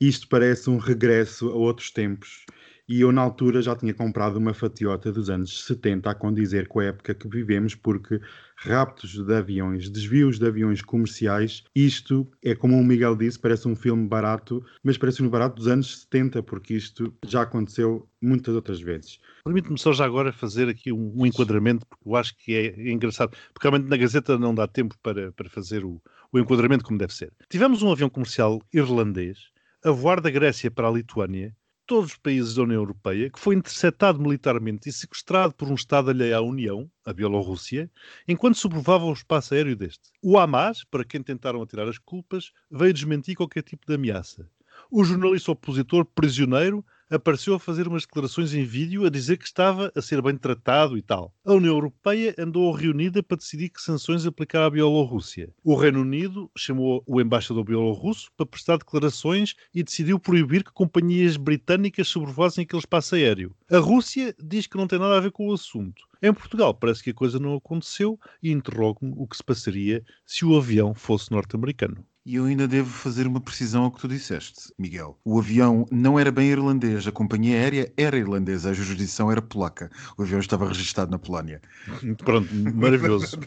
isto 0.00 0.28
parece 0.28 0.70
um 0.70 0.78
regresso 0.78 1.48
a 1.48 1.54
outros 1.54 1.90
tempos. 1.90 2.44
E 2.90 3.02
eu, 3.02 3.12
na 3.12 3.22
altura, 3.22 3.62
já 3.62 3.76
tinha 3.76 3.94
comprado 3.94 4.34
uma 4.34 4.52
fatiota 4.52 5.12
dos 5.12 5.30
anos 5.30 5.64
70 5.64 6.10
a 6.10 6.14
condizer 6.14 6.66
com 6.66 6.80
a 6.80 6.86
época 6.86 7.14
que 7.14 7.28
vivemos, 7.28 7.72
porque 7.72 8.20
raptos 8.56 9.12
de 9.24 9.32
aviões, 9.32 9.88
desvios 9.88 10.40
de 10.40 10.46
aviões 10.48 10.82
comerciais, 10.82 11.62
isto 11.72 12.28
é 12.42 12.52
como 12.52 12.76
o 12.76 12.82
Miguel 12.82 13.14
disse, 13.14 13.38
parece 13.38 13.68
um 13.68 13.76
filme 13.76 14.08
barato, 14.08 14.60
mas 14.82 14.98
parece 14.98 15.22
um 15.22 15.28
barato 15.28 15.54
dos 15.54 15.68
anos 15.68 16.00
70, 16.00 16.42
porque 16.42 16.74
isto 16.74 17.14
já 17.24 17.42
aconteceu 17.42 18.08
muitas 18.20 18.56
outras 18.56 18.80
vezes. 18.80 19.20
Permite-me 19.44 19.78
só 19.78 19.92
já 19.92 20.04
agora 20.04 20.32
fazer 20.32 20.68
aqui 20.68 20.90
um, 20.90 21.12
um 21.14 21.24
enquadramento, 21.24 21.86
porque 21.86 22.08
eu 22.08 22.16
acho 22.16 22.36
que 22.38 22.56
é 22.56 22.90
engraçado. 22.90 23.36
Porque 23.54 23.68
realmente 23.68 23.88
na 23.88 23.96
Gazeta 23.96 24.36
não 24.36 24.52
dá 24.52 24.66
tempo 24.66 24.96
para, 25.00 25.30
para 25.30 25.48
fazer 25.48 25.84
o, 25.84 26.02
o 26.32 26.40
enquadramento 26.40 26.84
como 26.84 26.98
deve 26.98 27.14
ser. 27.14 27.32
Tivemos 27.48 27.84
um 27.84 27.92
avião 27.92 28.10
comercial 28.10 28.60
irlandês 28.72 29.38
a 29.84 29.92
voar 29.92 30.20
da 30.20 30.28
Grécia 30.28 30.72
para 30.72 30.88
a 30.88 30.90
Lituânia, 30.90 31.54
todos 31.90 32.12
os 32.12 32.16
países 32.16 32.54
da 32.54 32.62
União 32.62 32.82
Europeia, 32.82 33.28
que 33.28 33.40
foi 33.40 33.56
interceptado 33.56 34.20
militarmente 34.20 34.88
e 34.88 34.92
sequestrado 34.92 35.52
por 35.52 35.66
um 35.66 35.74
Estado 35.74 36.10
alheio 36.10 36.36
à 36.36 36.40
União, 36.40 36.88
a 37.04 37.12
Bielorrússia, 37.12 37.90
enquanto 38.28 38.58
sobrevoava 38.58 39.06
o 39.06 39.12
espaço 39.12 39.54
aéreo 39.54 39.74
deste. 39.74 40.12
O 40.22 40.38
Hamas, 40.38 40.84
para 40.84 41.04
quem 41.04 41.20
tentaram 41.20 41.60
atirar 41.60 41.88
as 41.88 41.98
culpas, 41.98 42.52
veio 42.70 42.94
desmentir 42.94 43.34
qualquer 43.34 43.64
tipo 43.64 43.84
de 43.88 43.94
ameaça. 43.96 44.48
O 44.88 45.02
jornalista 45.02 45.50
opositor 45.50 46.04
prisioneiro 46.04 46.86
apareceu 47.10 47.54
a 47.54 47.58
fazer 47.58 47.88
umas 47.88 48.02
declarações 48.02 48.54
em 48.54 48.64
vídeo 48.64 49.04
a 49.04 49.10
dizer 49.10 49.36
que 49.36 49.44
estava 49.44 49.90
a 49.94 50.00
ser 50.00 50.22
bem 50.22 50.36
tratado 50.36 50.96
e 50.96 51.02
tal. 51.02 51.34
A 51.44 51.52
União 51.52 51.74
Europeia 51.74 52.34
andou 52.38 52.70
reunida 52.72 53.22
para 53.22 53.36
decidir 53.36 53.68
que 53.70 53.82
sanções 53.82 54.24
aplicar 54.24 54.64
à 54.64 54.70
Bielorrússia. 54.70 55.52
O 55.64 55.74
Reino 55.74 56.00
Unido 56.02 56.50
chamou 56.56 57.02
o 57.06 57.20
embaixador 57.20 57.64
bielorrusso 57.64 58.30
para 58.36 58.46
prestar 58.46 58.76
declarações 58.78 59.54
e 59.74 59.82
decidiu 59.82 60.18
proibir 60.18 60.62
que 60.62 60.72
companhias 60.72 61.36
britânicas 61.36 62.08
sobrevoassem 62.08 62.62
aquele 62.62 62.80
espaço 62.80 63.16
aéreo. 63.16 63.54
A 63.70 63.78
Rússia 63.78 64.34
diz 64.42 64.66
que 64.66 64.76
não 64.76 64.86
tem 64.86 64.98
nada 64.98 65.16
a 65.16 65.20
ver 65.20 65.32
com 65.32 65.48
o 65.48 65.52
assunto. 65.52 66.02
Em 66.22 66.32
Portugal 66.32 66.74
parece 66.74 67.02
que 67.02 67.10
a 67.10 67.14
coisa 67.14 67.38
não 67.38 67.56
aconteceu 67.56 68.18
e 68.42 68.52
interrogo-me 68.52 69.14
o 69.16 69.26
que 69.26 69.36
se 69.36 69.42
passaria 69.42 70.04
se 70.24 70.44
o 70.44 70.56
avião 70.56 70.94
fosse 70.94 71.30
norte-americano. 71.30 72.04
E 72.24 72.34
eu 72.34 72.44
ainda 72.44 72.68
devo 72.68 72.90
fazer 72.90 73.26
uma 73.26 73.40
precisão 73.40 73.84
ao 73.84 73.90
que 73.90 74.00
tu 74.00 74.06
disseste, 74.06 74.72
Miguel. 74.78 75.18
O 75.24 75.38
avião 75.38 75.86
não 75.90 76.18
era 76.18 76.30
bem 76.30 76.50
irlandês, 76.50 77.06
a 77.06 77.12
companhia 77.12 77.56
aérea 77.56 77.92
era 77.96 78.18
irlandesa, 78.18 78.70
a 78.70 78.72
jurisdição 78.74 79.32
era 79.32 79.40
polaca. 79.40 79.90
O 80.18 80.22
avião 80.22 80.38
estava 80.38 80.68
registado 80.68 81.10
na 81.10 81.18
Polónia. 81.18 81.62
Pronto, 82.22 82.54
maravilhoso. 82.74 83.38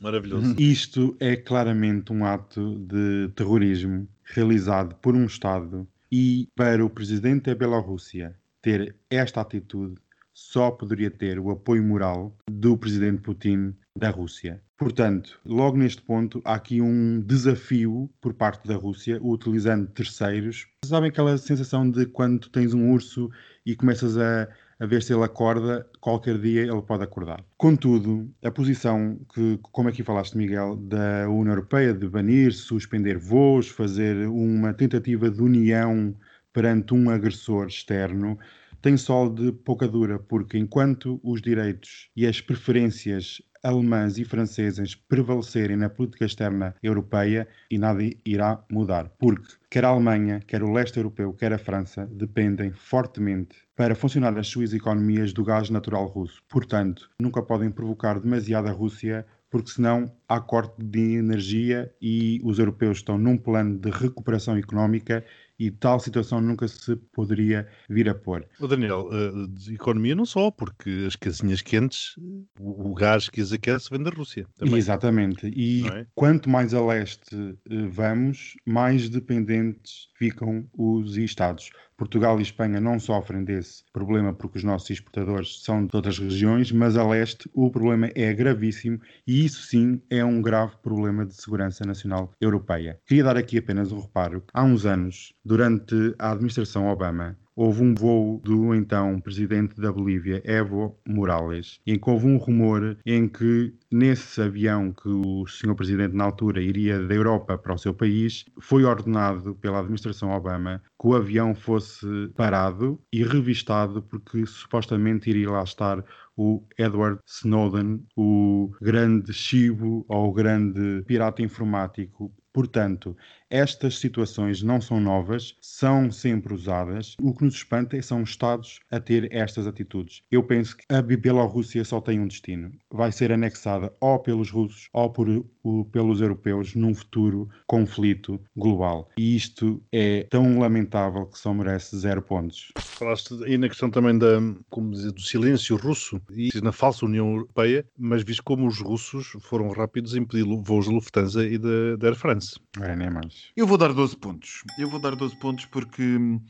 Maravilhoso. 0.00 0.54
Isto 0.58 1.16
é 1.18 1.34
claramente 1.34 2.12
um 2.12 2.24
ato 2.24 2.78
de 2.78 3.32
terrorismo 3.34 4.08
realizado 4.22 4.94
por 4.96 5.16
um 5.16 5.26
Estado 5.26 5.86
e 6.10 6.48
para 6.54 6.84
o 6.84 6.90
presidente 6.90 7.46
da 7.46 7.54
Bielorrússia 7.54 8.36
ter 8.62 8.94
esta 9.10 9.40
atitude 9.40 9.96
só 10.32 10.70
poderia 10.70 11.10
ter 11.10 11.38
o 11.38 11.50
apoio 11.50 11.82
moral 11.82 12.36
do 12.50 12.76
presidente 12.76 13.22
Putin 13.22 13.74
da 13.96 14.10
Rússia. 14.10 14.60
Portanto, 14.76 15.40
logo 15.44 15.76
neste 15.76 16.02
ponto, 16.02 16.42
há 16.44 16.54
aqui 16.54 16.80
um 16.80 17.20
desafio 17.20 18.10
por 18.20 18.34
parte 18.34 18.66
da 18.66 18.74
Rússia, 18.74 19.20
utilizando 19.22 19.86
terceiros. 19.86 20.66
Sabem 20.84 21.10
aquela 21.10 21.38
sensação 21.38 21.88
de 21.88 22.04
quando 22.06 22.48
tens 22.48 22.74
um 22.74 22.90
urso 22.90 23.30
e 23.64 23.76
começas 23.76 24.18
a, 24.18 24.48
a 24.80 24.86
ver 24.86 25.00
se 25.00 25.14
ele 25.14 25.22
acorda, 25.22 25.88
qualquer 26.00 26.38
dia 26.40 26.62
ele 26.62 26.82
pode 26.82 27.04
acordar. 27.04 27.44
Contudo, 27.56 28.28
a 28.42 28.50
posição 28.50 29.16
que, 29.32 29.60
como 29.62 29.88
aqui 29.88 30.02
falaste, 30.02 30.36
Miguel, 30.36 30.74
da 30.74 31.28
União 31.28 31.52
Europeia 31.52 31.94
de 31.94 32.08
banir, 32.08 32.52
suspender 32.52 33.16
voos, 33.16 33.68
fazer 33.68 34.26
uma 34.26 34.74
tentativa 34.74 35.30
de 35.30 35.40
união 35.40 36.12
perante 36.52 36.94
um 36.94 37.10
agressor 37.10 37.68
externo, 37.68 38.36
tem 38.82 38.96
sol 38.96 39.32
de 39.32 39.52
pouca 39.52 39.86
dura, 39.86 40.18
porque 40.18 40.58
enquanto 40.58 41.20
os 41.22 41.40
direitos 41.40 42.10
e 42.16 42.26
as 42.26 42.40
preferências 42.40 43.40
alemãs 43.64 44.18
e 44.18 44.24
francesas 44.24 44.94
prevalecerem 44.94 45.76
na 45.76 45.88
política 45.88 46.26
externa 46.26 46.74
europeia 46.82 47.48
e 47.70 47.78
nada 47.78 48.02
irá 48.24 48.62
mudar, 48.70 49.10
porque 49.18 49.54
quer 49.70 49.84
a 49.86 49.88
Alemanha, 49.88 50.40
quer 50.46 50.62
o 50.62 50.70
leste 50.70 50.98
europeu, 50.98 51.32
quer 51.32 51.52
a 51.52 51.58
França 51.58 52.06
dependem 52.12 52.70
fortemente 52.72 53.56
para 53.74 53.94
funcionar 53.94 54.38
as 54.38 54.48
suas 54.48 54.74
economias 54.74 55.32
do 55.32 55.42
gás 55.42 55.70
natural 55.70 56.06
russo. 56.06 56.42
Portanto, 56.48 57.10
nunca 57.18 57.42
podem 57.42 57.70
provocar 57.70 58.20
demasiado 58.20 58.68
a 58.68 58.72
Rússia 58.72 59.26
porque 59.54 59.70
senão 59.70 60.12
há 60.28 60.40
corte 60.40 60.74
de 60.82 61.14
energia 61.14 61.88
e 62.02 62.40
os 62.42 62.58
europeus 62.58 62.98
estão 62.98 63.16
num 63.16 63.38
plano 63.38 63.78
de 63.78 63.88
recuperação 63.88 64.56
económica 64.56 65.24
e 65.58 65.70
tal 65.70 66.00
situação 66.00 66.40
nunca 66.40 66.66
se 66.66 66.96
poderia 67.12 67.66
vir 67.88 68.08
a 68.08 68.14
pôr. 68.14 68.46
O 68.58 68.66
Daniel, 68.66 69.08
eh, 69.12 69.46
de 69.48 69.74
economia 69.74 70.14
não 70.14 70.26
só, 70.26 70.50
porque 70.50 71.04
as 71.06 71.16
casinhas 71.16 71.62
quentes, 71.62 72.14
o, 72.58 72.94
gás 72.94 73.28
que 73.28 73.40
as 73.40 73.52
aquece 73.52 73.90
vem 73.90 74.02
da 74.02 74.10
Rússia. 74.10 74.46
Também. 74.56 74.76
Exatamente. 74.76 75.46
E 75.54 75.86
é? 75.88 76.06
quanto 76.14 76.48
mais 76.48 76.74
a 76.74 76.84
leste 76.84 77.56
eh, 77.70 77.86
vamos, 77.88 78.54
mais 78.66 79.08
dependentes 79.08 80.08
ficam 80.16 80.66
os 80.76 81.16
Estados. 81.16 81.70
Portugal 81.96 82.38
e 82.38 82.42
Espanha 82.42 82.80
não 82.80 82.98
sofrem 82.98 83.44
desse 83.44 83.84
problema 83.92 84.32
porque 84.32 84.58
os 84.58 84.64
nossos 84.64 84.90
exportadores 84.90 85.62
são 85.62 85.86
de 85.86 85.94
outras 85.94 86.18
regiões, 86.18 86.72
mas 86.72 86.96
a 86.96 87.06
leste 87.06 87.48
o 87.54 87.70
problema 87.70 88.10
é 88.14 88.32
gravíssimo 88.32 89.00
e 89.26 89.44
isso 89.44 89.62
sim 89.66 90.00
é 90.10 90.24
um 90.24 90.42
grave 90.42 90.76
problema 90.82 91.24
de 91.24 91.34
segurança 91.34 91.84
nacional 91.84 92.32
europeia. 92.40 92.98
Queria 93.06 93.24
dar 93.24 93.36
aqui 93.36 93.58
apenas 93.58 93.92
um 93.92 94.00
reparo. 94.00 94.42
Há 94.52 94.64
uns 94.64 94.84
anos, 94.84 95.32
durante 95.44 95.94
a 96.18 96.32
administração 96.32 96.88
Obama, 96.88 97.38
houve 97.56 97.82
um 97.82 97.94
voo 97.94 98.40
do 98.42 98.74
então 98.74 99.20
presidente 99.20 99.80
da 99.80 99.92
Bolívia, 99.92 100.42
Evo 100.44 100.98
Morales, 101.06 101.80
em 101.86 101.98
que 101.98 102.10
houve 102.10 102.26
um 102.26 102.36
rumor 102.36 102.96
em 103.06 103.28
que 103.28 103.74
nesse 103.90 104.42
avião 104.42 104.92
que 104.92 105.08
o 105.08 105.46
senhor 105.46 105.74
presidente 105.74 106.14
na 106.14 106.24
altura 106.24 106.60
iria 106.60 107.00
da 107.06 107.14
Europa 107.14 107.56
para 107.56 107.74
o 107.74 107.78
seu 107.78 107.94
país, 107.94 108.44
foi 108.60 108.84
ordenado 108.84 109.54
pela 109.54 109.78
administração 109.78 110.30
Obama 110.30 110.82
que 111.00 111.06
o 111.06 111.14
avião 111.14 111.54
fosse 111.54 112.06
parado 112.34 113.00
e 113.12 113.22
revistado 113.22 114.02
porque 114.02 114.44
supostamente 114.46 115.30
iria 115.30 115.50
lá 115.50 115.62
estar 115.62 116.04
o 116.36 116.62
Edward 116.78 117.20
Snowden, 117.26 118.04
o 118.16 118.70
grande 118.80 119.32
chivo 119.32 120.04
ou 120.08 120.28
o 120.28 120.32
grande 120.32 121.02
pirata 121.06 121.42
informático. 121.42 122.32
Portanto, 122.54 123.16
estas 123.50 123.98
situações 123.98 124.62
não 124.62 124.80
são 124.80 125.00
novas, 125.00 125.56
são 125.60 126.08
sempre 126.08 126.54
usadas. 126.54 127.16
O 127.20 127.34
que 127.34 127.44
nos 127.44 127.54
espanta 127.54 127.96
é 127.96 128.02
são 128.02 128.22
Estados 128.22 128.78
a 128.92 129.00
ter 129.00 129.28
estas 129.32 129.66
atitudes. 129.66 130.22
Eu 130.30 130.42
penso 130.44 130.76
que 130.76 130.84
a 130.88 131.02
Bielorrússia 131.02 131.84
só 131.84 132.00
tem 132.00 132.20
um 132.20 132.28
destino. 132.28 132.70
Vai 132.92 133.10
ser 133.10 133.32
anexada 133.32 133.92
ou 134.00 134.20
pelos 134.20 134.50
russos 134.50 134.88
ou 134.92 135.10
por, 135.10 135.28
o, 135.64 135.84
pelos 135.86 136.20
europeus 136.20 136.76
num 136.76 136.94
futuro 136.94 137.48
conflito 137.66 138.40
global. 138.56 139.10
E 139.18 139.34
isto 139.34 139.82
é 139.90 140.24
tão 140.30 140.60
lamentável 140.60 141.26
que 141.26 141.38
só 141.38 141.52
merece 141.52 141.98
zero 141.98 142.22
pontos. 142.22 142.72
Falaste 142.78 143.34
aí 143.44 143.58
na 143.58 143.68
questão 143.68 143.90
também 143.90 144.16
da, 144.16 144.40
como 144.70 144.92
dizer, 144.92 145.10
do 145.10 145.20
silêncio 145.20 145.76
russo 145.76 146.20
e 146.30 146.50
na 146.62 146.72
falsa 146.72 147.04
União 147.04 147.28
Europeia, 147.32 147.86
mas 147.98 148.22
visto 148.22 148.42
como 148.42 148.66
os 148.66 148.78
russos 148.80 149.32
foram 149.40 149.68
rápidos 149.70 150.14
em 150.14 150.20
impedir 150.20 150.44
voos 150.44 150.86
da 150.86 150.92
Lufthansa 150.92 151.44
e 151.46 151.58
da, 151.58 151.96
da 151.98 152.08
Air 152.08 152.16
France. 152.16 152.56
É, 152.80 152.94
nem 152.96 153.10
mais. 153.10 153.50
Eu 153.56 153.66
vou 153.66 153.78
dar 153.78 153.92
12 153.92 154.16
pontos. 154.16 154.62
Eu 154.78 154.88
vou 154.88 155.00
dar 155.00 155.14
12 155.14 155.36
pontos 155.36 155.64
porque 155.66 156.02
hum, 156.02 156.40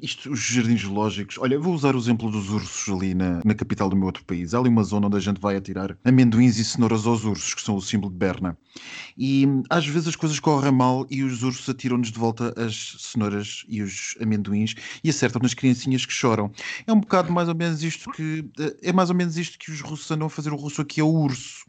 isto, 0.00 0.30
os 0.30 0.40
jardins 0.40 0.84
lógicos. 0.84 1.38
Olha, 1.38 1.58
vou 1.58 1.74
usar 1.74 1.94
o 1.94 1.98
exemplo 1.98 2.30
dos 2.30 2.50
ursos 2.50 2.92
ali 2.94 3.14
na, 3.14 3.40
na 3.44 3.54
capital 3.54 3.88
do 3.88 3.96
meu 3.96 4.06
outro 4.06 4.24
país. 4.24 4.54
Há 4.54 4.58
ali 4.58 4.68
uma 4.68 4.82
zona 4.84 5.06
onde 5.06 5.16
a 5.16 5.20
gente 5.20 5.40
vai 5.40 5.56
atirar 5.56 5.96
amendoins 6.04 6.58
e 6.58 6.64
cenouras 6.64 7.06
aos 7.06 7.24
ursos, 7.24 7.54
que 7.54 7.62
são 7.62 7.76
o 7.76 7.82
símbolo 7.82 8.12
de 8.12 8.18
Berna. 8.18 8.56
E 9.16 9.46
hum, 9.46 9.62
às 9.70 9.86
vezes 9.86 10.08
as 10.08 10.16
coisas 10.16 10.38
correm 10.40 10.72
mal 10.72 11.06
e 11.10 11.22
os 11.22 11.42
ursos 11.42 11.68
atiram-nos 11.68 12.10
de 12.10 12.18
volta 12.18 12.52
as 12.56 12.96
cenouras 12.98 13.64
e 13.68 13.82
os 13.82 14.14
amendoins 14.20 14.74
e 15.02 15.10
acertam 15.10 15.40
nas 15.42 15.54
criancinhas 15.54 16.04
que 16.06 16.12
choram. 16.12 16.50
É 16.86 16.92
um 16.92 17.00
bocado 17.00 17.32
mais 17.32 17.48
ou 17.48 17.54
menos 17.54 17.82
isto 17.82 18.10
que. 18.10 18.44
eh, 18.58 18.76
É 18.82 18.92
mais 18.92 19.10
ou 19.10 19.16
menos 19.16 19.21
isto 19.28 19.58
que 19.58 19.70
os 19.70 19.80
russos 19.80 20.10
andam 20.10 20.26
a 20.26 20.30
fazer. 20.30 20.52
O 20.52 20.56
russo 20.56 20.80
aqui 20.80 21.00
é 21.00 21.04
o 21.04 21.08
urso. 21.08 21.64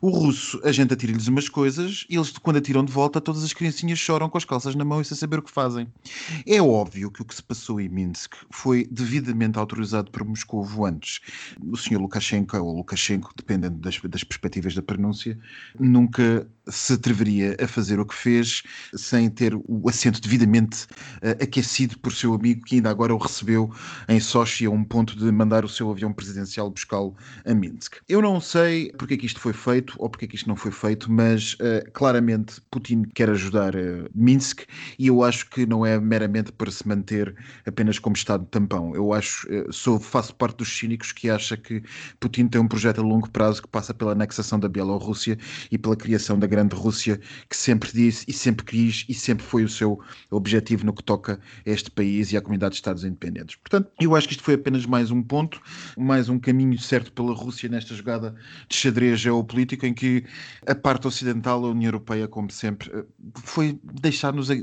O 0.00 0.10
russo, 0.10 0.60
a 0.64 0.72
gente 0.72 0.92
atira-lhes 0.92 1.28
umas 1.28 1.48
coisas 1.48 2.06
e 2.08 2.16
eles, 2.16 2.30
quando 2.30 2.56
atiram 2.56 2.84
de 2.84 2.92
volta, 2.92 3.20
todas 3.20 3.42
as 3.42 3.52
criancinhas 3.52 3.98
choram 3.98 4.28
com 4.28 4.38
as 4.38 4.44
calças 4.44 4.74
na 4.74 4.84
mão 4.84 5.00
e 5.00 5.04
sem 5.04 5.16
saber 5.16 5.38
o 5.38 5.42
que 5.42 5.50
fazem. 5.50 5.86
É 6.46 6.60
óbvio 6.60 7.10
que 7.10 7.22
o 7.22 7.24
que 7.24 7.34
se 7.34 7.42
passou 7.42 7.80
em 7.80 7.88
Minsk 7.88 8.34
foi 8.50 8.86
devidamente 8.90 9.58
autorizado 9.58 10.10
por 10.10 10.24
Moscou 10.24 10.62
antes. 10.84 11.20
O 11.70 11.76
senhor 11.76 12.00
Lukashenko, 12.00 12.56
ou 12.58 12.76
Lukashenko, 12.76 13.32
dependendo 13.36 13.78
das, 13.78 14.00
das 14.00 14.24
perspectivas 14.24 14.74
da 14.74 14.82
pronúncia, 14.82 15.38
nunca 15.78 16.46
se 16.68 16.92
atreveria 16.92 17.56
a 17.60 17.66
fazer 17.66 17.98
o 17.98 18.06
que 18.06 18.14
fez 18.14 18.62
sem 18.94 19.28
ter 19.28 19.54
o 19.54 19.88
assento 19.88 20.20
devidamente 20.20 20.86
eh, 21.20 21.36
aquecido 21.42 21.98
por 21.98 22.12
seu 22.12 22.34
amigo 22.34 22.62
que 22.64 22.76
ainda 22.76 22.90
agora 22.90 23.14
o 23.14 23.18
recebeu 23.18 23.70
em 24.08 24.20
Sochi 24.20 24.66
a 24.66 24.70
um 24.70 24.84
ponto 24.84 25.16
de 25.16 25.30
mandar 25.32 25.64
o 25.64 25.68
seu 25.68 25.90
avião 25.90 26.12
presidencial 26.12 26.70
buscá-lo 26.82 27.14
a 27.44 27.54
Minsk. 27.54 27.96
Eu 28.08 28.20
não 28.20 28.40
sei 28.40 28.92
porque 28.98 29.14
é 29.14 29.16
que 29.16 29.26
isto 29.26 29.40
foi 29.40 29.52
feito 29.52 29.94
ou 29.98 30.10
porque 30.10 30.24
é 30.24 30.28
que 30.28 30.34
isto 30.34 30.48
não 30.48 30.56
foi 30.56 30.72
feito, 30.72 31.10
mas 31.10 31.56
eh, 31.60 31.84
claramente 31.92 32.60
Putin 32.70 33.04
quer 33.14 33.30
ajudar 33.30 33.74
eh, 33.74 34.04
Minsk 34.14 34.62
e 34.98 35.06
eu 35.06 35.22
acho 35.22 35.48
que 35.48 35.64
não 35.64 35.86
é 35.86 35.98
meramente 35.98 36.52
para 36.52 36.70
se 36.70 36.86
manter 36.86 37.34
apenas 37.66 37.98
como 37.98 38.16
Estado 38.16 38.44
tampão. 38.46 38.94
Eu 38.94 39.12
acho, 39.12 39.46
eh, 39.52 39.66
sou, 39.70 39.98
faço 39.98 40.34
parte 40.34 40.58
dos 40.58 40.76
cínicos 40.76 41.12
que 41.12 41.30
acha 41.30 41.56
que 41.56 41.82
Putin 42.18 42.48
tem 42.48 42.60
um 42.60 42.68
projeto 42.68 43.00
a 43.00 43.04
longo 43.04 43.30
prazo 43.30 43.62
que 43.62 43.68
passa 43.68 43.94
pela 43.94 44.12
anexação 44.12 44.58
da 44.58 44.68
Bielorrússia 44.68 45.38
e 45.70 45.78
pela 45.78 45.96
criação 45.96 46.38
da 46.38 46.46
grande 46.46 46.74
Rússia, 46.74 47.20
que 47.48 47.56
sempre 47.56 47.90
disse 47.92 48.24
e 48.28 48.32
sempre 48.32 48.64
quis 48.64 49.04
e 49.08 49.14
sempre 49.14 49.44
foi 49.44 49.64
o 49.64 49.68
seu 49.68 50.00
objetivo 50.30 50.84
no 50.84 50.92
que 50.92 51.02
toca 51.02 51.40
a 51.66 51.70
este 51.70 51.90
país 51.90 52.32
e 52.32 52.36
à 52.36 52.40
comunidade 52.40 52.72
de 52.72 52.76
Estados 52.76 53.04
independentes. 53.04 53.56
Portanto, 53.56 53.90
eu 54.00 54.16
acho 54.16 54.26
que 54.26 54.34
isto 54.34 54.42
foi 54.42 54.54
apenas 54.54 54.86
mais 54.86 55.10
um 55.10 55.22
ponto, 55.22 55.60
mais 55.96 56.28
um 56.28 56.38
caminho 56.38 56.71
certo 56.78 57.12
pela 57.12 57.34
Rússia 57.34 57.68
nesta 57.68 57.94
jogada 57.94 58.34
de 58.68 58.76
xadrez 58.76 59.20
geopolítico 59.20 59.86
em 59.86 59.94
que 59.94 60.24
a 60.66 60.74
parte 60.74 61.06
ocidental, 61.06 61.64
a 61.64 61.70
União 61.70 61.88
Europeia, 61.88 62.26
como 62.28 62.50
sempre, 62.50 62.90
eh, 62.94 63.04
foi 63.44 63.78
deixar-nos. 63.82 64.50
a- 64.50 64.54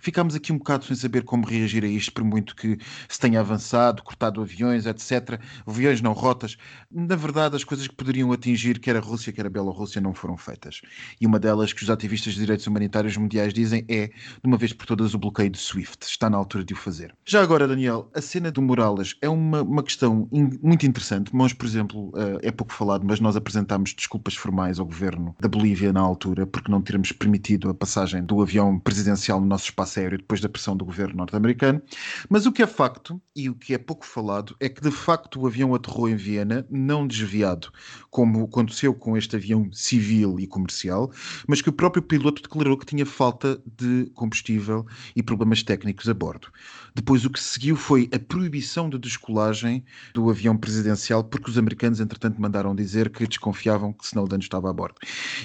Ficámos 0.00 0.34
aqui 0.34 0.52
um 0.52 0.58
bocado 0.58 0.84
sem 0.84 0.96
saber 0.96 1.22
como 1.24 1.46
reagir 1.46 1.84
a 1.84 1.88
isto, 1.88 2.12
por 2.12 2.24
muito 2.24 2.54
que 2.54 2.78
se 3.08 3.18
tenha 3.18 3.40
avançado, 3.40 4.02
cortado 4.02 4.40
aviões, 4.40 4.86
etc. 4.86 5.40
Aviões 5.66 6.00
não 6.00 6.12
rotas. 6.12 6.56
Na 6.90 7.16
verdade, 7.16 7.56
as 7.56 7.64
coisas 7.64 7.86
que 7.86 7.94
poderiam 7.94 8.32
atingir 8.32 8.78
quer 8.80 8.96
a 8.96 9.00
Rússia, 9.00 9.32
quer 9.32 9.46
a 9.46 9.50
Bielorrússia 9.50 10.00
não 10.00 10.14
foram 10.14 10.36
feitas. 10.36 10.80
E 11.20 11.26
uma 11.26 11.38
delas 11.38 11.72
que 11.72 11.82
os 11.82 11.90
ativistas 11.90 12.34
de 12.34 12.40
direitos 12.40 12.66
humanitários 12.66 13.16
mundiais 13.16 13.52
dizem 13.52 13.84
é, 13.88 14.08
de 14.08 14.12
uma 14.44 14.56
vez 14.56 14.72
por 14.72 14.86
todas, 14.86 15.14
o 15.14 15.18
bloqueio 15.18 15.50
de 15.50 15.58
SWIFT. 15.58 16.04
Está 16.06 16.28
na 16.30 16.36
altura 16.36 16.64
de 16.64 16.74
o 16.74 16.76
fazer. 16.76 17.14
Já 17.26 17.42
agora, 17.42 17.66
Daniel, 17.68 18.10
a 18.14 18.20
cena 18.20 18.50
do 18.50 18.62
Morales 18.62 19.16
é 19.20 19.28
uma, 19.28 19.62
uma 19.62 19.82
questão 19.82 20.28
in- 20.32 20.58
muito 20.62 20.86
interessante. 20.86 21.34
Nós, 21.34 21.52
por 21.56 21.66
exemplo, 21.66 22.12
eh, 22.16 22.48
é 22.48 22.50
pouco 22.50 22.72
falado, 22.72 23.04
mas 23.04 23.20
nós 23.20 23.36
apresentámos 23.36 23.94
desculpas 23.94 24.34
formais 24.34 24.78
ao 24.78 24.86
governo 24.86 25.34
da 25.40 25.48
Bolívia 25.48 25.92
na 25.92 26.00
altura 26.00 26.46
porque 26.46 26.70
não 26.70 26.80
termos 26.80 27.12
permitido 27.12 27.68
a 27.68 27.74
passagem 27.74 28.24
do 28.24 28.40
avião 28.42 28.78
presidencial 28.78 29.40
no 29.40 29.46
nosso 29.46 29.64
espaço 29.64 29.98
aéreo 29.98 30.18
depois 30.18 30.40
da 30.40 30.48
pressão 30.48 30.76
do 30.76 30.84
governo 30.84 31.16
norte-americano. 31.16 31.80
Mas 32.28 32.46
o 32.46 32.52
que 32.52 32.62
é 32.62 32.66
facto, 32.66 33.20
e 33.34 33.48
o 33.48 33.54
que 33.54 33.74
é 33.74 33.78
pouco 33.78 34.04
falado, 34.06 34.56
é 34.60 34.68
que 34.68 34.80
de 34.80 34.90
facto 34.90 35.40
o 35.40 35.46
avião 35.46 35.74
aterrou 35.74 36.08
em 36.08 36.16
Viena, 36.16 36.66
não 36.70 37.06
desviado, 37.06 37.72
como 38.10 38.44
aconteceu 38.44 38.94
com 38.94 39.16
este 39.16 39.36
avião 39.36 39.68
civil 39.72 40.38
e 40.38 40.46
comercial, 40.46 41.10
mas 41.46 41.62
que 41.62 41.68
o 41.68 41.72
próprio 41.72 42.02
piloto 42.02 42.42
declarou 42.42 42.76
que 42.76 42.86
tinha 42.86 43.06
falta 43.06 43.60
de 43.78 44.10
combustível 44.14 44.86
e 45.14 45.22
problemas 45.22 45.62
técnicos 45.62 46.08
a 46.08 46.14
bordo. 46.14 46.48
Depois 46.94 47.24
o 47.24 47.30
que 47.30 47.40
seguiu 47.40 47.76
foi 47.76 48.08
a 48.12 48.18
proibição 48.18 48.88
de 48.88 48.98
descolagem 48.98 49.84
do 50.14 50.30
avião 50.30 50.56
presidencial, 50.56 51.22
porque 51.22 51.45
os 51.50 51.58
americanos, 51.58 52.00
entretanto, 52.00 52.40
mandaram 52.40 52.74
dizer 52.74 53.10
que 53.10 53.26
desconfiavam 53.26 53.92
que 53.92 54.04
Snowden 54.04 54.38
estava 54.38 54.70
a 54.70 54.72
bordo. 54.72 54.96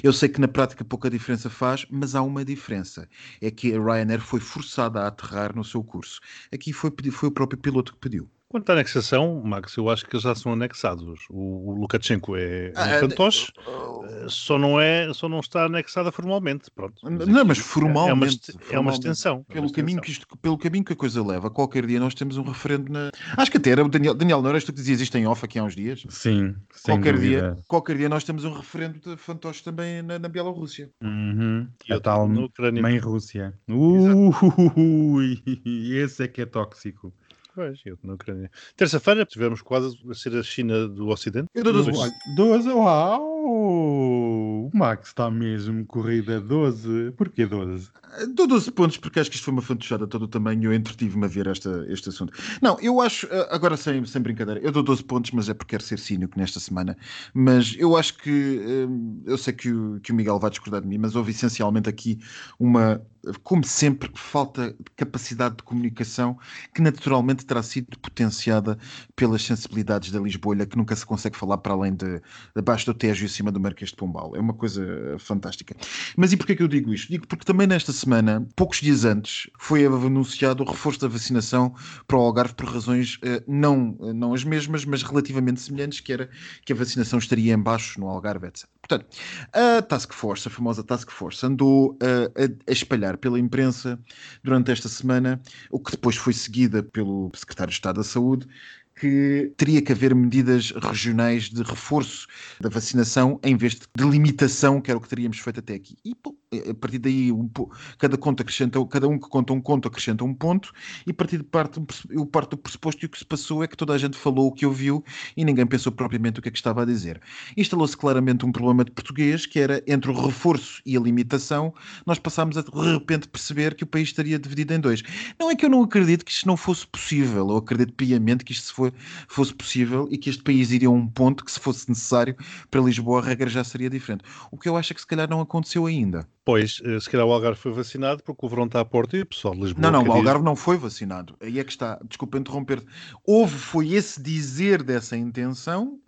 Eu 0.04 0.14
sei 0.14 0.30
que 0.30 0.42
na 0.42 0.48
prática 0.48 0.84
pouca 0.84 1.10
diferença 1.10 1.50
faz, 1.50 1.86
mas 1.90 2.16
há 2.16 2.22
uma 2.22 2.44
diferença. 2.46 3.08
É 3.42 3.52
que 3.52 3.74
a 3.74 3.80
Ryanair 3.80 4.22
foi 4.22 4.40
forçada 4.40 5.02
a 5.02 5.08
aterrar 5.08 5.56
no 5.56 5.64
seu 5.64 5.84
curso. 5.84 6.20
Aqui 6.54 6.74
foi, 6.74 6.92
foi 7.12 7.30
o 7.30 7.32
próprio 7.32 7.60
piloto 7.60 7.94
que 7.94 8.00
pediu. 8.00 8.30
Quanto 8.52 8.70
à 8.70 8.74
anexação, 8.74 9.42
Max, 9.46 9.78
eu 9.78 9.90
acho 9.90 10.06
que 10.06 10.14
eles 10.14 10.24
já 10.24 10.36
são 10.36 10.52
anexados. 10.52 11.22
O, 11.30 11.70
o 11.72 11.76
Lukashenko 11.80 12.36
é 12.36 12.74
Ah, 12.76 12.84
um 12.84 12.90
é, 12.90 13.00
fantoche, 13.00 13.54
eh, 13.66 14.26
só 14.28 14.58
não, 14.60 14.78
é, 14.78 15.14
só 15.14 15.30
não 15.30 15.40
está 15.40 15.64
anexada 15.68 16.12
formalmente. 16.12 16.70
Pronto. 16.70 16.96
Não, 17.10 17.46
mas 17.46 17.60
aqui 17.60 17.68
formalmente, 17.68 18.10
É 18.10 18.14
uma, 18.14 18.26
est- 18.28 18.50
é 18.50 18.54
uma 18.54 18.62
formalmente. 18.66 18.94
extensão. 19.00 19.32
é 19.32 19.36
uma 19.38 19.46
Pelo 19.62 19.72
caminho, 19.72 20.00
extensão. 20.00 20.02
que 20.02 20.12
isto, 20.12 20.38
pelo 20.42 20.58
caminho 20.58 20.84
que 20.84 20.92
a 20.92 20.96
coisa 20.98 21.26
leva, 21.26 21.50
qualquer 21.50 21.86
dia 21.86 21.98
nós 21.98 22.14
temos 22.14 22.36
um 22.36 22.44
referendo 22.44 22.92
na. 22.92 23.10
Acho 23.38 23.50
que 23.50 23.56
até 23.58 23.70
era 23.70 23.86
o 23.86 23.88
Daniel, 23.88 24.14
Daniel 24.14 24.42
não 24.42 24.50
eras 24.50 24.66
tu 24.66 24.74
que 24.74 24.80
dizias 24.80 25.00
isto 25.00 25.18
em 25.18 25.26
off 25.26 25.46
aqui 25.46 25.58
há 25.58 25.64
uns 25.64 25.74
dias? 25.76 26.04
Sim, 26.10 26.54
sem 26.74 26.96
Qualquer 26.96 27.14
dúvida. 27.14 27.42
dia, 27.54 27.58
qualquer 27.70 27.96
dia 27.96 28.10
nós 28.10 28.26
temos 28.26 28.44
um 28.44 28.52
referendo 28.52 29.00
de 29.00 29.16
fantoches 29.16 29.62
também 29.62 30.02
na, 30.02 30.20
na 30.20 30.28
Bielorrússia. 30.28 30.90
Uhum. 31.02 31.70
E 31.88 31.92
A 31.94 31.96
outro 31.96 32.04
tal 32.04 32.28
mãe 32.28 32.98
Rússia. 32.98 33.54
Ui, 33.70 35.42
esse 35.96 36.24
é 36.24 36.28
que 36.28 36.42
é 36.42 36.46
tóxico. 36.46 37.14
Pois, 37.54 37.82
e 37.86 37.92
outro 37.92 38.08
na 38.08 38.14
Ucrânia. 38.14 38.50
Terça-feira 38.78 39.26
tivemos 39.26 39.62
quase 39.62 39.98
a 40.10 40.14
ser 40.14 40.36
a 40.38 40.44
China 40.44 40.88
do 40.88 41.08
Ocidente. 41.10 41.50
Eu 41.54 41.64
dou 41.64 41.74
12 41.74 41.92
Dois. 41.92 41.98
pontos. 42.00 42.36
12, 42.36 42.70
uau! 42.70 43.32
O 43.44 44.70
Max 44.74 45.10
está 45.10 45.30
mesmo 45.30 45.86
corrida 45.86 46.40
12. 46.40 47.12
Porquê 47.18 47.46
12? 47.46 47.90
Dou 48.34 48.48
12 48.48 48.72
pontos 48.72 48.98
porque 48.98 49.20
acho 49.20 49.30
que 49.30 49.36
isto 49.36 49.46
foi 49.46 49.54
uma 49.54 49.62
fantochada 49.62 50.08
todo 50.08 50.24
o 50.24 50.28
tamanho 50.28 50.64
e 50.64 50.66
eu 50.66 50.74
entretive-me 50.74 51.26
a 51.26 51.28
ver 51.28 51.48
esta, 51.48 51.86
este 51.90 52.10
assunto. 52.10 52.34
Não, 52.62 52.78
eu 52.80 53.02
acho, 53.02 53.26
eh, 53.28 53.48
agora 53.50 53.76
sem, 53.76 54.04
sem 54.06 54.22
brincadeira, 54.22 54.60
eu 54.62 54.72
dou 54.72 54.84
12 54.84 55.04
pontos, 55.04 55.32
mas 55.32 55.50
é 55.50 55.54
porque 55.54 55.72
quero 55.72 55.84
ser 55.84 55.98
cínico 55.98 56.38
nesta 56.38 56.60
semana. 56.60 56.98
Mas 57.34 57.76
eu 57.78 57.98
acho 57.98 58.18
que, 58.18 58.62
eh, 58.64 59.30
eu 59.32 59.38
sei 59.38 59.54
que 59.54 59.72
o, 59.72 60.00
que 60.02 60.12
o 60.12 60.16
Miguel 60.16 60.40
vai 60.40 60.50
discordar 60.50 60.82
de 60.82 60.88
mim, 60.88 60.98
mas 60.98 61.16
houve 61.16 61.32
essencialmente 61.32 61.90
aqui 61.90 62.20
uma, 62.60 63.02
como 63.44 63.64
sempre, 63.64 64.10
falta 64.16 64.72
de 64.72 64.92
capacidade 64.96 65.58
de 65.58 65.64
comunicação 65.64 66.38
que 66.74 66.82
naturalmente 66.82 67.46
terá 67.46 67.62
sido 67.62 67.98
potenciada 68.00 68.78
pelas 69.16 69.44
sensibilidades 69.44 70.12
da 70.12 70.20
Lisboa, 70.20 70.66
que 70.66 70.78
nunca 70.78 70.96
se 70.96 71.06
consegue 71.06 71.38
falar 71.38 71.58
para 71.60 71.74
além 71.74 71.94
de, 71.94 72.22
abaixo 72.56 72.86
do 72.86 72.94
Tejo 72.94 73.24
e 73.24 73.26
acima 73.26 73.52
do 73.52 73.60
Marquês 73.60 73.92
de 73.92 73.96
Pombal. 73.96 74.36
É 74.36 74.40
uma 74.40 74.54
coisa 74.54 74.84
fantástica. 75.20 75.76
Mas 76.18 76.34
e 76.34 76.38
porquê 76.38 76.56
que 76.56 76.64
eu 76.64 76.68
digo 76.68 76.94
isto? 76.94 77.10
Digo 77.10 77.28
porque 77.28 77.46
também 77.46 77.68
nesta 77.68 77.92
semana, 77.92 78.46
poucos 78.56 78.82
dias 78.82 79.06
antes, 79.06 79.50
foi 79.58 79.86
anunciado 79.86 80.64
o 80.64 80.70
reforço 80.70 81.00
da 81.00 81.08
vacinação 81.08 81.74
para 82.08 82.18
o 82.18 82.22
Algarve 82.22 82.54
por 82.54 82.66
razões 82.66 83.20
eh, 83.24 83.44
não, 83.48 83.98
eh, 84.02 84.14
não 84.14 84.34
as 84.34 84.44
mesmas, 84.44 84.86
mas 84.86 85.04
relativamente 85.04 85.62
semelhantes, 85.62 86.00
que 86.00 86.12
era 86.12 86.30
que 86.66 86.74
a 86.74 86.76
vacinação 86.76 87.20
estaria 87.20 87.54
em 87.54 87.60
baixo 87.60 88.00
no 88.00 88.08
Algarve, 88.08 88.48
etc. 88.48 88.68
Portanto, 88.82 89.06
a 89.54 89.82
Task 89.82 90.14
Force, 90.14 90.48
a 90.48 90.52
famosa 90.52 90.84
Task 90.84 91.10
Force, 91.12 91.46
andou 91.46 91.98
eh, 92.02 92.32
a, 92.36 92.72
a 92.72 92.74
espalhar 92.74 93.11
pela 93.18 93.40
imprensa 93.40 94.00
durante 94.44 94.72
esta 94.72 94.90
semana, 94.90 95.42
o 95.70 95.80
que 95.80 95.92
depois 95.92 96.16
foi 96.16 96.34
seguida 96.34 96.84
pelo 96.84 97.32
Secretário 97.36 97.72
de 97.72 97.76
Estado 97.76 97.98
da 97.98 98.04
Saúde, 98.04 98.48
que 98.96 99.52
teria 99.58 99.82
que 99.82 99.92
haver 99.92 100.14
medidas 100.14 100.72
regionais 100.72 101.50
de 101.50 101.64
reforço 101.64 102.28
da 102.60 102.70
vacinação 102.70 103.40
em 103.44 103.56
vez 103.56 103.74
de 103.76 104.04
limitação, 104.04 104.82
que 104.82 104.92
era 104.92 104.98
o 104.98 105.02
que 105.02 105.10
teríamos 105.10 105.40
feito 105.40 105.60
até 105.60 105.74
aqui. 105.74 105.98
E 106.06 106.14
pô, 106.14 106.38
a 106.54 106.74
partir 106.74 107.00
daí 107.00 107.32
um, 107.32 107.50
cada 107.98 108.18
conta 108.18 108.44
acrescenta, 108.44 108.86
cada 108.88 109.08
um 109.08 109.18
que 109.18 109.30
conta 109.30 109.54
um 109.54 109.62
conto 109.62 109.88
acrescenta 109.88 110.26
um 110.26 110.34
ponto, 110.34 110.74
e 111.08 111.12
a 111.12 111.14
partir 111.14 111.38
de 111.38 111.46
parte, 111.46 111.82
eu 112.10 112.26
parto 112.26 112.58
do 112.58 112.62
pressuposto 112.62 113.00
que 113.00 113.06
o 113.06 113.10
que 113.10 113.20
se 113.20 113.26
passou 113.26 113.64
é 113.64 113.68
que 113.68 113.78
toda 113.78 113.94
a 113.94 113.98
gente 113.98 114.18
falou 114.18 114.48
o 114.48 114.52
que 114.52 114.66
ouviu 114.66 115.02
e 115.38 115.46
ninguém 115.46 115.66
pensou 115.66 115.94
propriamente 115.94 116.40
o 116.40 116.42
que 116.42 116.50
é 116.50 116.52
que 116.52 116.58
estava 116.58 116.82
a 116.82 116.86
dizer. 116.86 117.22
Instalou-se 117.56 117.96
claramente 117.96 118.46
um 118.46 118.52
problema 118.52 118.84
de 118.84 118.92
português, 118.92 119.46
que 119.46 119.60
era 119.60 119.82
entre 119.88 120.12
o 120.12 120.26
reforço 120.26 120.82
e 120.86 120.98
a 120.98 121.00
limitação, 121.00 121.74
nós 122.06 122.20
passámos 122.20 122.58
a 122.58 122.62
de 122.62 122.70
repente 122.94 123.30
perceber 123.30 123.74
que 123.74 123.86
o 123.86 123.88
país 123.88 124.10
estaria 124.10 124.38
dividido 124.38 124.74
em 124.74 124.80
dois. 124.80 125.02
Não 125.40 125.50
é 125.50 125.56
que 125.56 125.66
eu 125.66 125.70
não 125.70 125.82
acredito 125.82 126.26
que 126.26 126.32
isto 126.32 126.48
não 126.48 126.58
fosse 126.58 126.86
possível, 126.86 127.50
eu 127.50 127.58
acredito 127.58 127.94
piamente 127.94 128.44
que 128.44 128.52
isto 128.52 128.92
fosse 129.30 129.54
possível 129.54 130.06
e 130.12 130.18
que 130.18 130.30
este 130.30 130.44
país 130.44 130.72
iria 130.72 130.90
a 130.90 130.92
um 130.92 131.08
ponto 131.08 131.46
que, 131.46 131.52
se 131.52 131.60
fosse 131.62 131.88
necessário, 131.88 132.36
para 132.70 132.82
Lisboa 132.82 133.22
a 133.22 133.24
regra 133.24 133.50
já 133.50 133.64
seria 133.64 133.90
diferente. 133.90 134.26
O 134.52 134.58
que 134.58 134.68
eu 134.68 134.76
acho 134.76 134.92
é 134.92 134.96
que 134.96 135.02
se 135.02 135.08
calhar 135.08 135.30
não 135.30 135.40
aconteceu 135.40 135.86
ainda. 135.86 136.28
Pois, 136.44 136.82
eh, 136.84 137.00
se 137.00 137.10
calhar 137.10 137.26
o 137.26 137.32
Algarve 137.32 137.60
foi 137.60 137.72
vacinado 137.72 138.24
porque 138.24 138.46
o 138.46 138.50
verão 138.50 138.66
está 138.66 138.80
à 138.80 138.86
porta 138.86 139.16
e 139.16 139.22
o 139.22 139.26
pessoal 139.26 139.54
de 139.54 139.62
Lisboa. 139.62 139.92
Não, 139.92 140.04
não, 140.04 140.10
o 140.10 140.14
Algarve 140.14 140.44
não 140.44 140.56
foi 140.56 140.76
vacinado. 140.76 141.36
Aí 141.40 141.60
é 141.60 141.64
que 141.64 141.72
está. 141.72 142.00
Desculpa 142.08 142.40
interromper. 142.40 142.84
Houve, 143.24 143.58
foi 143.58 143.94
esse 143.94 144.22
dizer 144.22 144.82
dessa 144.82 145.16
intenção 145.16 146.00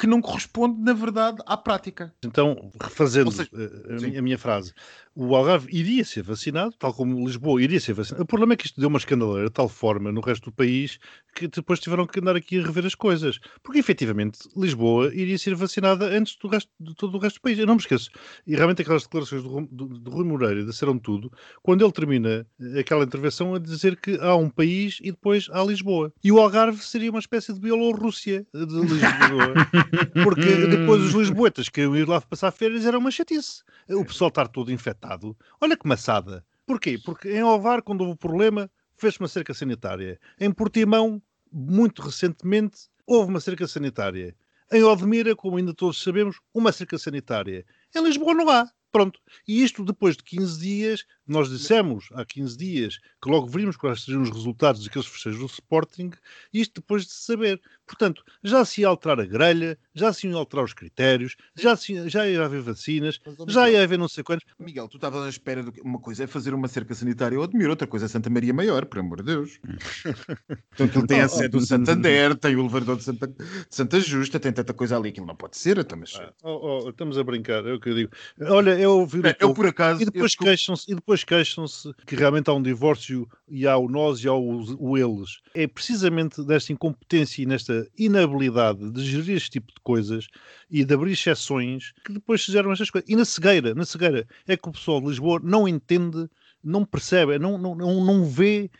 que 0.00 0.06
não 0.06 0.22
corresponde, 0.22 0.80
na 0.80 0.94
verdade, 0.94 1.42
à 1.44 1.58
prática. 1.58 2.10
Então, 2.24 2.70
refazendo 2.80 3.30
seja, 3.30 3.50
eh, 3.52 4.16
a, 4.16 4.18
a, 4.18 4.22
minha 4.22 4.38
frase, 4.38 4.72
o 5.14 5.36
Algarve 5.36 5.68
iria 5.70 6.02
ser 6.06 6.22
vacinado, 6.22 6.74
tal 6.78 6.94
como 6.94 7.26
Lisboa 7.26 7.62
iria 7.62 7.78
ser 7.78 7.92
vacinado. 7.92 8.22
O 8.22 8.26
problema 8.26 8.54
é 8.54 8.56
que 8.56 8.64
isto 8.64 8.80
deu 8.80 8.88
uma 8.88 8.98
escandaleira 8.98 9.48
de 9.48 9.52
tal 9.52 9.68
forma 9.68 10.10
no 10.10 10.22
resto 10.22 10.44
do 10.44 10.52
país 10.52 10.98
que 11.34 11.46
depois 11.48 11.80
tiveram 11.80 12.06
que 12.06 12.18
andar 12.18 12.34
aqui 12.34 12.58
a 12.58 12.62
rever 12.62 12.86
as 12.86 12.94
coisas. 12.94 13.38
Porque 13.62 13.78
efetivamente 13.78 14.38
Lisboa 14.56 15.14
iria 15.14 15.36
ser 15.36 15.54
vacinada 15.54 16.06
antes 16.06 16.34
do 16.36 16.48
resto, 16.48 16.70
de 16.80 16.94
todo 16.94 17.16
o 17.16 17.20
resto 17.20 17.36
do 17.36 17.42
país. 17.42 17.58
Eu 17.58 17.66
não 17.66 17.74
me 17.74 17.80
esqueço. 17.80 18.10
E 18.46 18.56
realmente 18.56 18.80
aquelas 18.80 19.02
declarações 19.02 19.42
do, 19.42 19.68
do, 19.70 19.86
do 19.98 20.10
Rui 20.10 20.24
Moreira 20.24 20.64
disseram 20.64 20.98
tudo, 20.98 21.30
quando 21.62 21.84
ele 21.84 21.92
termina 21.92 22.46
aquela 22.78 23.04
intervenção 23.04 23.54
a 23.54 23.58
dizer 23.58 23.96
que 23.96 24.18
há 24.20 24.34
um 24.34 24.48
país 24.48 24.98
e 25.02 25.10
depois 25.10 25.48
há 25.52 25.62
Lisboa. 25.62 26.10
E 26.24 26.32
o 26.32 26.38
Algarve 26.38 26.82
seria 26.82 27.10
uma 27.10 27.20
espécie 27.20 27.52
de 27.52 27.60
Bielorrússia 27.60 28.46
de 28.54 28.80
Lisboa. 28.80 29.54
porque 30.22 30.66
depois 30.66 31.02
os 31.02 31.12
lisboetas 31.14 31.68
que 31.68 31.80
iam 31.80 31.96
ir 31.96 32.08
lá 32.08 32.20
passar 32.20 32.50
férias 32.50 32.84
era 32.84 32.98
uma 32.98 33.10
chatice. 33.10 33.62
O 33.88 34.04
pessoal 34.04 34.28
estar 34.28 34.48
todo 34.48 34.72
infectado 34.72 35.36
Olha 35.60 35.76
que 35.76 35.86
maçada. 35.86 36.44
Porquê? 36.66 36.98
Porque 37.04 37.30
em 37.30 37.42
Ovar, 37.42 37.82
quando 37.82 38.02
houve 38.02 38.18
problema, 38.18 38.70
fez 38.96 39.16
uma 39.16 39.28
cerca 39.28 39.52
sanitária. 39.52 40.20
Em 40.38 40.52
Portimão, 40.52 41.20
muito 41.52 42.02
recentemente, 42.02 42.88
houve 43.06 43.30
uma 43.30 43.40
cerca 43.40 43.66
sanitária. 43.66 44.36
Em 44.72 44.84
Odmira, 44.84 45.34
como 45.34 45.56
ainda 45.56 45.74
todos 45.74 46.00
sabemos, 46.00 46.38
uma 46.54 46.70
cerca 46.70 46.96
sanitária. 46.96 47.66
Em 47.94 48.04
Lisboa 48.04 48.34
não 48.34 48.48
há. 48.48 48.70
Pronto. 48.92 49.20
E 49.46 49.62
isto 49.62 49.84
depois 49.84 50.16
de 50.16 50.24
15 50.24 50.60
dias, 50.60 51.04
nós 51.30 51.48
dissemos 51.48 52.08
há 52.12 52.24
15 52.24 52.56
dias 52.56 52.98
que 53.22 53.30
logo 53.30 53.46
veríamos 53.46 53.76
quais 53.76 54.02
seriam 54.02 54.22
os 54.22 54.30
resultados 54.30 54.84
daqueles 54.84 55.06
fecheiros 55.06 55.40
do 55.40 55.46
Sporting, 55.46 56.10
isto 56.52 56.80
depois 56.80 57.04
de 57.04 57.12
saber. 57.12 57.60
Portanto, 57.86 58.22
já 58.42 58.64
se 58.64 58.80
ia 58.80 58.88
alterar 58.88 59.20
a 59.20 59.24
grelha, 59.24 59.78
já 59.94 60.12
se 60.12 60.26
iam 60.26 60.38
alterar 60.38 60.64
os 60.64 60.72
critérios, 60.72 61.36
já, 61.54 61.76
se, 61.76 62.08
já 62.08 62.26
ia 62.26 62.44
haver 62.44 62.62
vacinas, 62.62 63.20
já 63.48 63.70
ia 63.70 63.82
haver 63.82 63.98
não 63.98 64.08
sei 64.08 64.24
quantos. 64.24 64.46
Miguel, 64.58 64.88
tu 64.88 64.96
estavas 64.96 65.22
à 65.24 65.28
espera 65.28 65.62
de 65.62 65.80
uma 65.80 65.98
coisa 65.98 66.24
é 66.24 66.26
fazer 66.26 66.54
uma 66.54 66.68
cerca 66.68 66.94
sanitária 66.94 67.38
ou 67.38 67.44
admiro, 67.44 67.70
outra 67.70 67.86
coisa 67.86 68.06
é 68.06 68.08
Santa 68.08 68.30
Maria 68.30 68.54
Maior, 68.54 68.86
por 68.86 68.98
amor 68.98 69.18
de 69.18 69.34
Deus. 69.34 69.60
então 70.72 70.86
aquilo 70.86 71.06
tem 71.06 71.20
a 71.20 71.28
sede 71.28 71.48
do 71.48 71.60
Santander, 71.60 72.36
tem 72.36 72.56
o 72.56 72.60
elevador 72.60 72.96
de 72.96 73.04
Santa, 73.04 73.28
de 73.28 73.36
Santa 73.68 74.00
Justa, 74.00 74.40
tem 74.40 74.52
tanta 74.52 74.72
coisa 74.72 74.96
ali 74.96 75.12
que 75.12 75.20
não 75.20 75.36
pode 75.36 75.56
ser, 75.56 75.78
então, 75.78 75.98
mas... 75.98 76.14
Ah, 76.16 76.32
oh, 76.42 76.84
oh, 76.84 76.90
estamos 76.90 77.18
a 77.18 77.24
brincar, 77.24 77.66
é 77.66 77.72
o 77.72 77.80
que 77.80 77.90
eu 77.90 77.94
digo. 77.94 78.10
Olha, 78.40 78.78
eu 78.78 78.98
ouvi. 78.98 79.20
É, 79.24 79.36
eu 79.38 79.54
por 79.54 79.66
acaso. 79.66 80.02
E 80.02 80.04
depois 80.04 80.34
eu... 80.38 80.44
queixam-se, 80.44 80.90
e 80.90 80.94
depois 80.94 81.19
queixam-se 81.24 81.92
que 82.06 82.16
realmente 82.16 82.48
há 82.48 82.54
um 82.54 82.62
divórcio 82.62 83.28
e 83.48 83.66
há 83.66 83.76
o 83.76 83.88
nós 83.88 84.22
e 84.24 84.28
há 84.28 84.34
o, 84.34 84.96
eles. 84.96 85.40
É 85.54 85.66
precisamente 85.66 86.42
desta 86.44 86.72
incompetência 86.72 87.42
e 87.42 87.46
nesta 87.46 87.86
inabilidade 87.98 88.90
de 88.90 89.04
gerir 89.04 89.36
este 89.36 89.50
tipo 89.50 89.72
de 89.72 89.80
coisas 89.82 90.28
e 90.70 90.84
de 90.84 90.94
abrir 90.94 91.12
exceções 91.12 91.92
que 92.04 92.12
depois 92.12 92.44
se 92.44 92.52
geram 92.52 92.72
estas 92.72 92.90
coisas. 92.90 93.08
E 93.08 93.16
na 93.16 93.24
cegueira, 93.24 93.74
na 93.74 93.84
cegueira, 93.84 94.26
é 94.46 94.56
que 94.56 94.68
o 94.68 94.72
pessoal 94.72 95.00
de 95.00 95.08
Lisboa 95.08 95.40
não 95.42 95.66
entende, 95.66 96.28
não 96.62 96.84
percebe, 96.84 97.38
não, 97.38 97.58
não, 97.58 97.74
não, 97.74 98.04
não 98.04 98.24
vê 98.24 98.70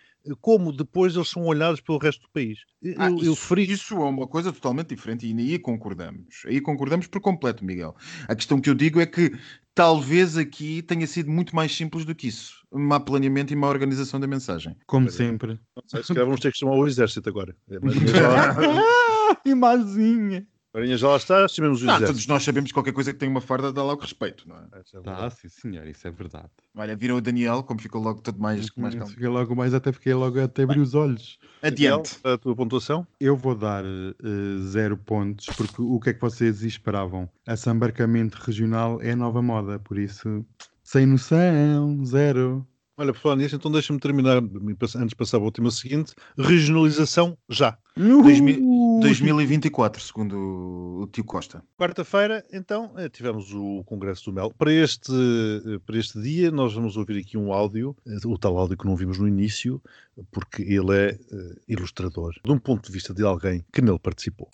como 0.40 0.72
depois 0.72 1.14
eles 1.14 1.28
são 1.28 1.44
olhados 1.44 1.80
pelo 1.80 1.98
resto 1.98 2.22
do 2.22 2.30
país. 2.30 2.59
Ah, 2.96 3.11
eu, 3.11 3.16
isso, 3.18 3.37
fri... 3.37 3.70
isso, 3.70 3.94
é 3.94 4.04
uma 4.04 4.26
coisa 4.26 4.52
totalmente 4.52 4.88
diferente 4.88 5.26
e 5.26 5.33
aí 5.33 5.59
concordamos. 5.59 6.42
Aí 6.46 6.61
concordamos 6.61 7.06
por 7.06 7.20
completo, 7.20 7.64
Miguel. 7.64 7.94
A 8.28 8.35
questão 8.35 8.61
que 8.61 8.68
eu 8.68 8.74
digo 8.74 9.00
é 9.00 9.06
que 9.06 9.33
talvez 9.74 10.37
aqui 10.37 10.83
tenha 10.83 11.06
sido 11.06 11.30
muito 11.30 11.54
mais 11.54 11.74
simples 11.74 12.04
do 12.04 12.14
que 12.14 12.28
isso. 12.28 12.66
Má 12.72 13.00
planeamento 13.00 13.52
e 13.52 13.56
má 13.56 13.68
organização 13.68 14.20
da 14.20 14.26
mensagem. 14.26 14.76
Como 14.87 15.09
é. 15.09 15.11
sempre. 15.11 15.59
Não 15.76 15.83
sei, 15.87 16.02
se 16.02 16.09
calhar 16.09 16.26
vamos 16.26 16.40
ter 16.40 16.52
que 16.52 16.59
chamar 16.59 16.76
o 16.76 16.87
exército 16.87 17.28
agora. 17.28 17.56
É, 17.68 17.78
mas, 17.80 17.94
Imazinha. 19.44 20.46
Marinha 20.72 20.96
já 20.96 21.09
lá 21.09 21.16
está, 21.16 21.48
chamemos 21.48 21.83
o 21.83 21.87
não, 21.87 21.98
Todos 21.98 22.26
nós 22.28 22.44
sabemos 22.44 22.70
que 22.70 22.74
qualquer 22.74 22.92
coisa 22.92 23.12
que 23.12 23.18
tem 23.18 23.28
uma 23.28 23.40
farda 23.40 23.72
dá 23.72 23.83
logo 23.83 24.02
respeito, 24.02 24.48
não 24.48 24.56
é? 24.56 24.66
é 24.72 25.00
tá, 25.00 25.28
sim 25.30 25.48
senhor, 25.48 25.85
isso 25.87 26.06
é 26.06 26.11
verdade. 26.12 26.48
Olha, 26.76 26.94
viram 26.94 27.16
o 27.16 27.20
Daniel, 27.20 27.64
como 27.64 27.80
ficou 27.80 28.00
logo 28.00 28.20
todo 28.20 28.38
mais, 28.38 28.68
mais 28.76 28.94
calmo. 28.94 29.11
Fiquei 29.11 29.28
logo 29.28 29.56
mais, 29.56 29.74
até 29.74 29.92
fiquei 29.92 30.14
logo 30.14 30.40
até 30.40 30.62
abrir 30.62 30.78
os 30.78 30.94
olhos. 30.94 31.38
Adiante. 31.61 32.18
a 32.22 32.38
tua 32.38 32.54
pontuação? 32.54 33.04
Eu 33.18 33.37
vou 33.37 33.56
dar 33.56 33.85
uh, 33.85 34.62
zero 34.62 34.96
pontos, 34.96 35.46
porque 35.56 35.83
o 35.83 35.98
que 35.98 36.11
é 36.11 36.14
que 36.14 36.20
vocês 36.20 36.62
esperavam? 36.62 37.28
Esse 37.48 37.68
embarcamento 37.68 38.37
regional 38.37 39.02
é 39.02 39.16
nova 39.16 39.42
moda, 39.42 39.80
por 39.80 39.98
isso, 39.98 40.46
sem 40.85 41.04
noção, 41.04 42.04
zero. 42.04 42.64
Olha, 43.01 43.15
por 43.15 43.21
falar 43.21 43.37
nisso, 43.37 43.57
então 43.57 43.73
deixa-me 43.73 43.99
terminar, 43.99 44.43
antes 44.43 45.09
de 45.09 45.17
passar 45.17 45.39
para 45.39 45.45
o 45.45 45.47
último 45.47 45.71
seguinte, 45.71 46.13
regionalização 46.37 47.35
já. 47.49 47.79
Uhul. 47.97 49.01
2024, 49.01 50.03
segundo 50.03 51.01
o 51.01 51.07
tio 51.07 51.25
Costa. 51.25 51.65
Quarta-feira, 51.79 52.45
então, 52.53 52.93
eh, 52.99 53.09
tivemos 53.09 53.55
o 53.55 53.83
Congresso 53.87 54.27
do 54.27 54.35
Mel. 54.35 54.53
Para 54.53 54.71
este, 54.71 55.11
eh, 55.11 55.79
para 55.87 55.97
este 55.97 56.21
dia, 56.21 56.51
nós 56.51 56.75
vamos 56.75 56.99
ouvir 56.99 57.19
aqui 57.19 57.39
um 57.39 57.55
áudio, 57.55 57.97
eh, 58.07 58.27
o 58.27 58.37
tal 58.37 58.59
áudio 58.59 58.77
que 58.77 58.85
não 58.85 58.95
vimos 58.95 59.17
no 59.17 59.27
início, 59.27 59.83
porque 60.31 60.61
ele 60.61 60.95
é 60.95 61.19
ilustrador, 61.67 62.35
de 62.45 62.53
um 62.53 62.59
ponto 62.59 62.89
de 62.89 62.93
vista 62.93 63.15
de 63.15 63.25
alguém 63.25 63.65
que 63.73 63.81
nele 63.81 63.99
participou. 63.99 64.51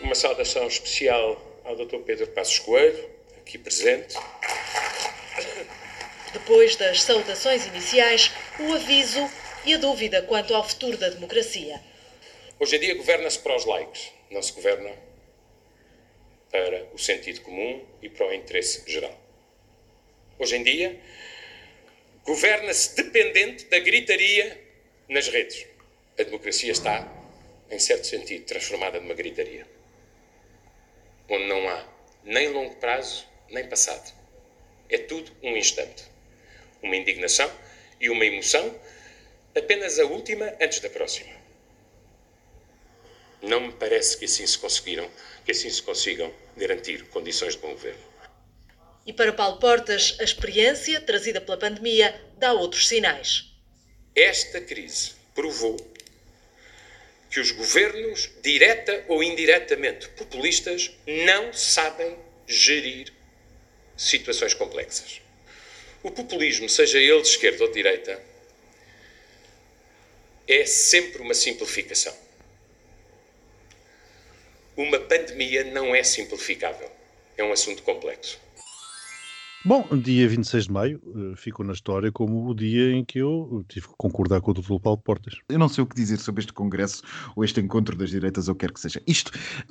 Uma 0.00 0.14
saudação 0.14 0.68
especial 0.68 1.60
ao 1.64 1.74
Dr. 1.74 1.96
Pedro 2.06 2.28
Passos 2.28 2.60
Coelho, 2.60 3.04
aqui 3.36 3.58
presente. 3.58 4.14
Depois 6.42 6.74
das 6.74 7.02
saudações 7.02 7.64
iniciais, 7.66 8.32
o 8.58 8.72
aviso 8.72 9.30
e 9.64 9.74
a 9.74 9.78
dúvida 9.78 10.22
quanto 10.22 10.52
ao 10.52 10.68
futuro 10.68 10.96
da 10.96 11.08
democracia. 11.08 11.80
Hoje 12.58 12.74
em 12.74 12.80
dia 12.80 12.96
governa-se 12.96 13.38
para 13.38 13.54
os 13.54 13.64
likes, 13.64 14.10
não 14.28 14.42
se 14.42 14.52
governa 14.52 14.90
para 16.50 16.88
o 16.92 16.98
sentido 16.98 17.42
comum 17.42 17.86
e 18.02 18.08
para 18.08 18.26
o 18.26 18.34
interesse 18.34 18.82
geral. 18.90 19.16
Hoje 20.36 20.56
em 20.56 20.64
dia 20.64 20.98
governa-se 22.24 22.96
dependente 22.96 23.66
da 23.66 23.78
gritaria 23.78 24.60
nas 25.08 25.28
redes. 25.28 25.64
A 26.18 26.24
democracia 26.24 26.72
está, 26.72 27.06
em 27.70 27.78
certo 27.78 28.08
sentido, 28.08 28.46
transformada 28.46 28.98
numa 28.98 29.14
gritaria, 29.14 29.64
onde 31.28 31.44
não 31.44 31.68
há 31.68 31.86
nem 32.24 32.48
longo 32.48 32.74
prazo 32.76 33.28
nem 33.48 33.64
passado. 33.68 34.12
É 34.88 34.98
tudo 34.98 35.30
um 35.40 35.56
instante 35.56 36.10
uma 36.82 36.96
indignação 36.96 37.50
e 38.00 38.10
uma 38.10 38.24
emoção, 38.24 38.74
apenas 39.56 39.98
a 39.98 40.04
última 40.04 40.52
antes 40.60 40.80
da 40.80 40.90
próxima. 40.90 41.30
Não 43.40 43.60
me 43.60 43.72
parece 43.72 44.18
que 44.18 44.24
assim 44.24 44.46
se 44.46 44.58
conseguiram, 44.58 45.08
que 45.44 45.52
assim 45.52 45.70
se 45.70 45.82
consigam 45.82 46.32
garantir 46.56 47.04
condições 47.06 47.54
de 47.54 47.60
bom 47.60 47.70
governo. 47.70 48.12
E 49.04 49.12
para 49.12 49.32
Paulo 49.32 49.58
Portas, 49.58 50.16
a 50.20 50.24
experiência 50.24 51.00
trazida 51.00 51.40
pela 51.40 51.56
pandemia 51.58 52.20
dá 52.38 52.52
outros 52.52 52.86
sinais. 52.86 53.52
Esta 54.14 54.60
crise 54.60 55.12
provou 55.34 55.76
que 57.32 57.40
os 57.40 57.50
governos, 57.50 58.30
direta 58.42 59.06
ou 59.08 59.22
indiretamente 59.22 60.06
populistas, 60.10 60.90
não 61.06 61.52
sabem 61.52 62.16
gerir 62.46 63.10
situações 63.96 64.52
complexas. 64.52 65.21
O 66.02 66.10
populismo, 66.10 66.68
seja 66.68 66.98
ele 66.98 67.22
de 67.22 67.28
esquerda 67.28 67.62
ou 67.62 67.68
de 67.68 67.74
direita, 67.74 68.20
é 70.48 70.66
sempre 70.66 71.22
uma 71.22 71.34
simplificação. 71.34 72.14
Uma 74.76 74.98
pandemia 74.98 75.64
não 75.64 75.94
é 75.94 76.02
simplificável. 76.02 76.90
É 77.36 77.44
um 77.44 77.52
assunto 77.52 77.82
complexo. 77.82 78.40
Bom, 79.64 79.86
dia 79.96 80.28
26 80.28 80.64
de 80.64 80.72
maio 80.72 81.00
eh, 81.14 81.36
ficou 81.36 81.64
na 81.64 81.72
história 81.72 82.10
como 82.10 82.48
o 82.48 82.54
dia 82.54 82.92
em 82.92 83.04
que 83.04 83.20
eu 83.20 83.64
tive 83.68 83.86
que 83.86 83.94
concordar 83.96 84.40
com 84.40 84.50
o 84.50 84.54
Dr. 84.54 84.80
Paulo 84.82 84.98
Portas. 84.98 85.38
Eu 85.48 85.56
não 85.56 85.68
sei 85.68 85.84
o 85.84 85.86
que 85.86 85.94
dizer 85.94 86.18
sobre 86.18 86.40
este 86.40 86.52
congresso 86.52 87.00
ou 87.36 87.44
este 87.44 87.60
encontro 87.60 87.96
das 87.96 88.10
direitas 88.10 88.48
ou 88.48 88.56
quer 88.56 88.72
que 88.72 88.80
seja. 88.80 89.00
Isto, 89.06 89.30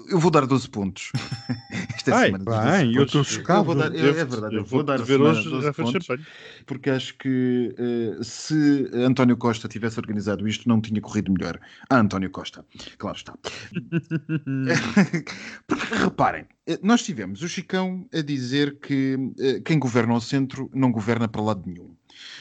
eu 0.09 0.17
vou 0.17 0.31
dar 0.31 0.45
12 0.45 0.69
pontos. 0.69 1.11
Esta 1.93 2.15
Ai, 2.15 2.27
semana 2.27 2.45
bem, 2.45 2.93
12 2.93 2.95
eu 2.95 3.03
estou 3.03 3.23
chocado. 3.25 3.59
Eu 3.59 3.63
vou 3.65 3.75
dar, 3.75 3.93
é, 3.93 3.99
é 3.99 4.25
verdade, 4.25 4.55
eu, 4.55 4.61
eu 4.61 4.65
vou 4.65 4.79
vou 4.79 4.83
dar 4.83 5.01
ver 5.01 5.19
hoje 5.19 5.43
12 5.43 5.61
garrafa 5.61 5.83
de 5.83 5.91
pontos, 5.91 6.05
champanhe. 6.05 6.27
porque 6.65 6.89
acho 6.89 7.17
que 7.17 7.75
eh, 7.77 8.17
se 8.23 8.89
António 8.93 9.35
Costa 9.35 9.67
tivesse 9.67 9.99
organizado 9.99 10.47
isto, 10.47 10.69
não 10.69 10.79
tinha 10.79 11.01
corrido 11.01 11.33
melhor. 11.33 11.59
Ah, 11.89 11.99
António 11.99 12.29
Costa, 12.29 12.65
claro 12.97 13.17
está. 13.17 13.37
porque 15.67 15.95
reparem, 15.95 16.45
nós 16.81 17.01
tivemos 17.03 17.41
o 17.41 17.49
Chicão 17.49 18.07
a 18.13 18.21
dizer 18.21 18.79
que 18.79 19.17
eh, 19.39 19.61
quem 19.61 19.79
governa 19.79 20.13
ao 20.13 20.21
centro 20.21 20.69
não 20.73 20.91
governa 20.91 21.27
para 21.27 21.41
lado 21.41 21.63
nenhum. 21.65 21.95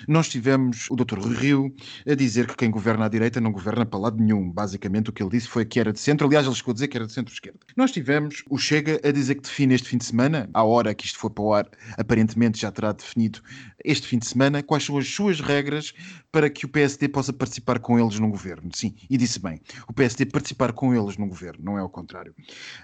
Nós 0.06 0.28
tivemos 0.28 0.88
o 0.90 0.96
Dr. 0.96 1.18
Rio 1.18 1.74
a 2.06 2.14
dizer 2.14 2.46
que 2.46 2.56
quem 2.56 2.70
governa 2.70 3.06
à 3.06 3.08
direita 3.08 3.40
não 3.40 3.52
governa 3.52 3.84
para 3.84 3.98
lado 3.98 4.22
nenhum. 4.22 4.50
Basicamente 4.50 5.10
o 5.10 5.12
que 5.12 5.22
ele 5.22 5.30
disse 5.30 5.48
foi 5.48 5.64
que 5.64 5.80
era 5.80 5.92
de 5.92 6.00
centro. 6.00 6.26
Aliás, 6.26 6.46
ele 6.46 6.54
chegou 6.54 6.72
a 6.72 6.74
dizer 6.74 6.88
que 6.88 6.96
era 6.96 7.06
de 7.06 7.12
centro-esquerda. 7.12 7.58
Nós 7.76 7.90
tivemos 7.90 8.42
o 8.48 8.58
Chega 8.58 9.00
a 9.02 9.10
dizer 9.10 9.36
que 9.36 9.42
define 9.42 9.74
este 9.74 9.88
fim 9.88 9.98
de 9.98 10.04
semana, 10.04 10.48
à 10.54 10.62
hora 10.62 10.94
que 10.94 11.06
isto 11.06 11.18
for 11.18 11.30
para 11.30 11.44
o 11.44 11.54
ar, 11.54 11.68
aparentemente 11.96 12.60
já 12.60 12.70
terá 12.70 12.92
definido 12.92 13.40
este 13.84 14.06
fim 14.06 14.18
de 14.18 14.26
semana, 14.26 14.62
quais 14.62 14.84
são 14.84 14.98
as 14.98 15.08
suas 15.08 15.40
regras 15.40 15.92
para 16.30 16.48
que 16.48 16.64
o 16.64 16.68
PSD 16.68 17.08
possa 17.08 17.32
participar 17.32 17.78
com 17.78 17.98
eles 17.98 18.18
no 18.18 18.28
governo. 18.28 18.70
Sim, 18.74 18.94
e 19.08 19.16
disse 19.16 19.40
bem, 19.40 19.60
o 19.88 19.92
PSD 19.92 20.26
participar 20.26 20.72
com 20.72 20.94
eles 20.94 21.16
no 21.16 21.26
governo, 21.26 21.64
não 21.64 21.78
é 21.78 21.80
ao 21.80 21.88
contrário. 21.88 22.34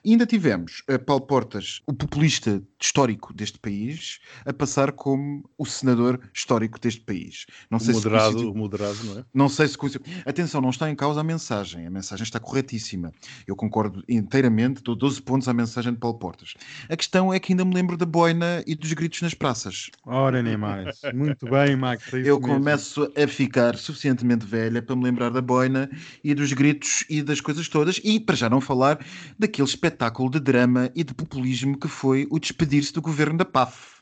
E 0.04 0.12
ainda 0.12 0.26
tivemos 0.26 0.82
a 0.88 0.98
Paulo 0.98 1.26
Portas, 1.26 1.80
o 1.86 1.92
populista 1.92 2.62
histórico 2.80 3.32
deste 3.32 3.58
país, 3.58 4.18
a 4.44 4.52
passar 4.52 4.92
como 4.92 5.48
o 5.56 5.64
senador 5.64 6.20
histórico 6.34 6.75
deste 6.80 7.00
país. 7.00 7.46
Não 7.70 7.78
O 7.78 7.80
sei 7.80 7.94
se 7.94 8.00
moderado, 8.00 8.32
coincidiu- 8.32 8.52
o 8.52 8.56
moderado, 8.58 8.98
não 9.04 9.18
é? 9.18 9.24
não 9.34 9.48
sei 9.48 9.68
se 9.68 9.76
coincidiu. 9.78 10.06
Atenção, 10.24 10.60
não 10.60 10.70
está 10.70 10.90
em 10.90 10.94
causa 10.94 11.20
a 11.20 11.24
mensagem. 11.24 11.86
A 11.86 11.90
mensagem 11.90 12.22
está 12.24 12.38
corretíssima. 12.40 13.12
Eu 13.46 13.56
concordo 13.56 14.02
inteiramente, 14.08 14.82
dou 14.82 14.94
12 14.96 15.20
pontos 15.22 15.48
à 15.48 15.54
mensagem 15.54 15.92
de 15.92 15.98
Paulo 15.98 16.18
Portas. 16.18 16.54
A 16.88 16.96
questão 16.96 17.32
é 17.32 17.38
que 17.38 17.52
ainda 17.52 17.64
me 17.64 17.74
lembro 17.74 17.96
da 17.96 18.06
boina 18.06 18.62
e 18.66 18.74
dos 18.74 18.92
gritos 18.92 19.22
nas 19.22 19.34
praças. 19.34 19.90
Ora, 20.04 20.42
nem 20.42 20.56
mais. 20.56 21.00
Muito 21.14 21.46
bem, 21.48 21.76
Max. 21.76 22.12
é 22.12 22.18
Eu 22.18 22.38
mesmo. 22.40 22.54
começo 22.54 23.12
a 23.16 23.26
ficar 23.28 23.76
suficientemente 23.76 24.44
velha 24.46 24.82
para 24.82 24.96
me 24.96 25.04
lembrar 25.04 25.30
da 25.30 25.40
boina 25.40 25.90
e 26.22 26.34
dos 26.34 26.52
gritos 26.52 27.04
e 27.08 27.22
das 27.22 27.40
coisas 27.40 27.68
todas, 27.68 28.00
e 28.04 28.18
para 28.20 28.34
já 28.36 28.48
não 28.50 28.60
falar 28.60 28.98
daquele 29.38 29.68
espetáculo 29.68 30.30
de 30.30 30.40
drama 30.40 30.90
e 30.94 31.02
de 31.04 31.14
populismo 31.14 31.78
que 31.78 31.88
foi 31.88 32.26
o 32.30 32.38
despedir-se 32.38 32.92
do 32.92 33.00
governo 33.02 33.38
da 33.38 33.44
PAF. 33.44 33.95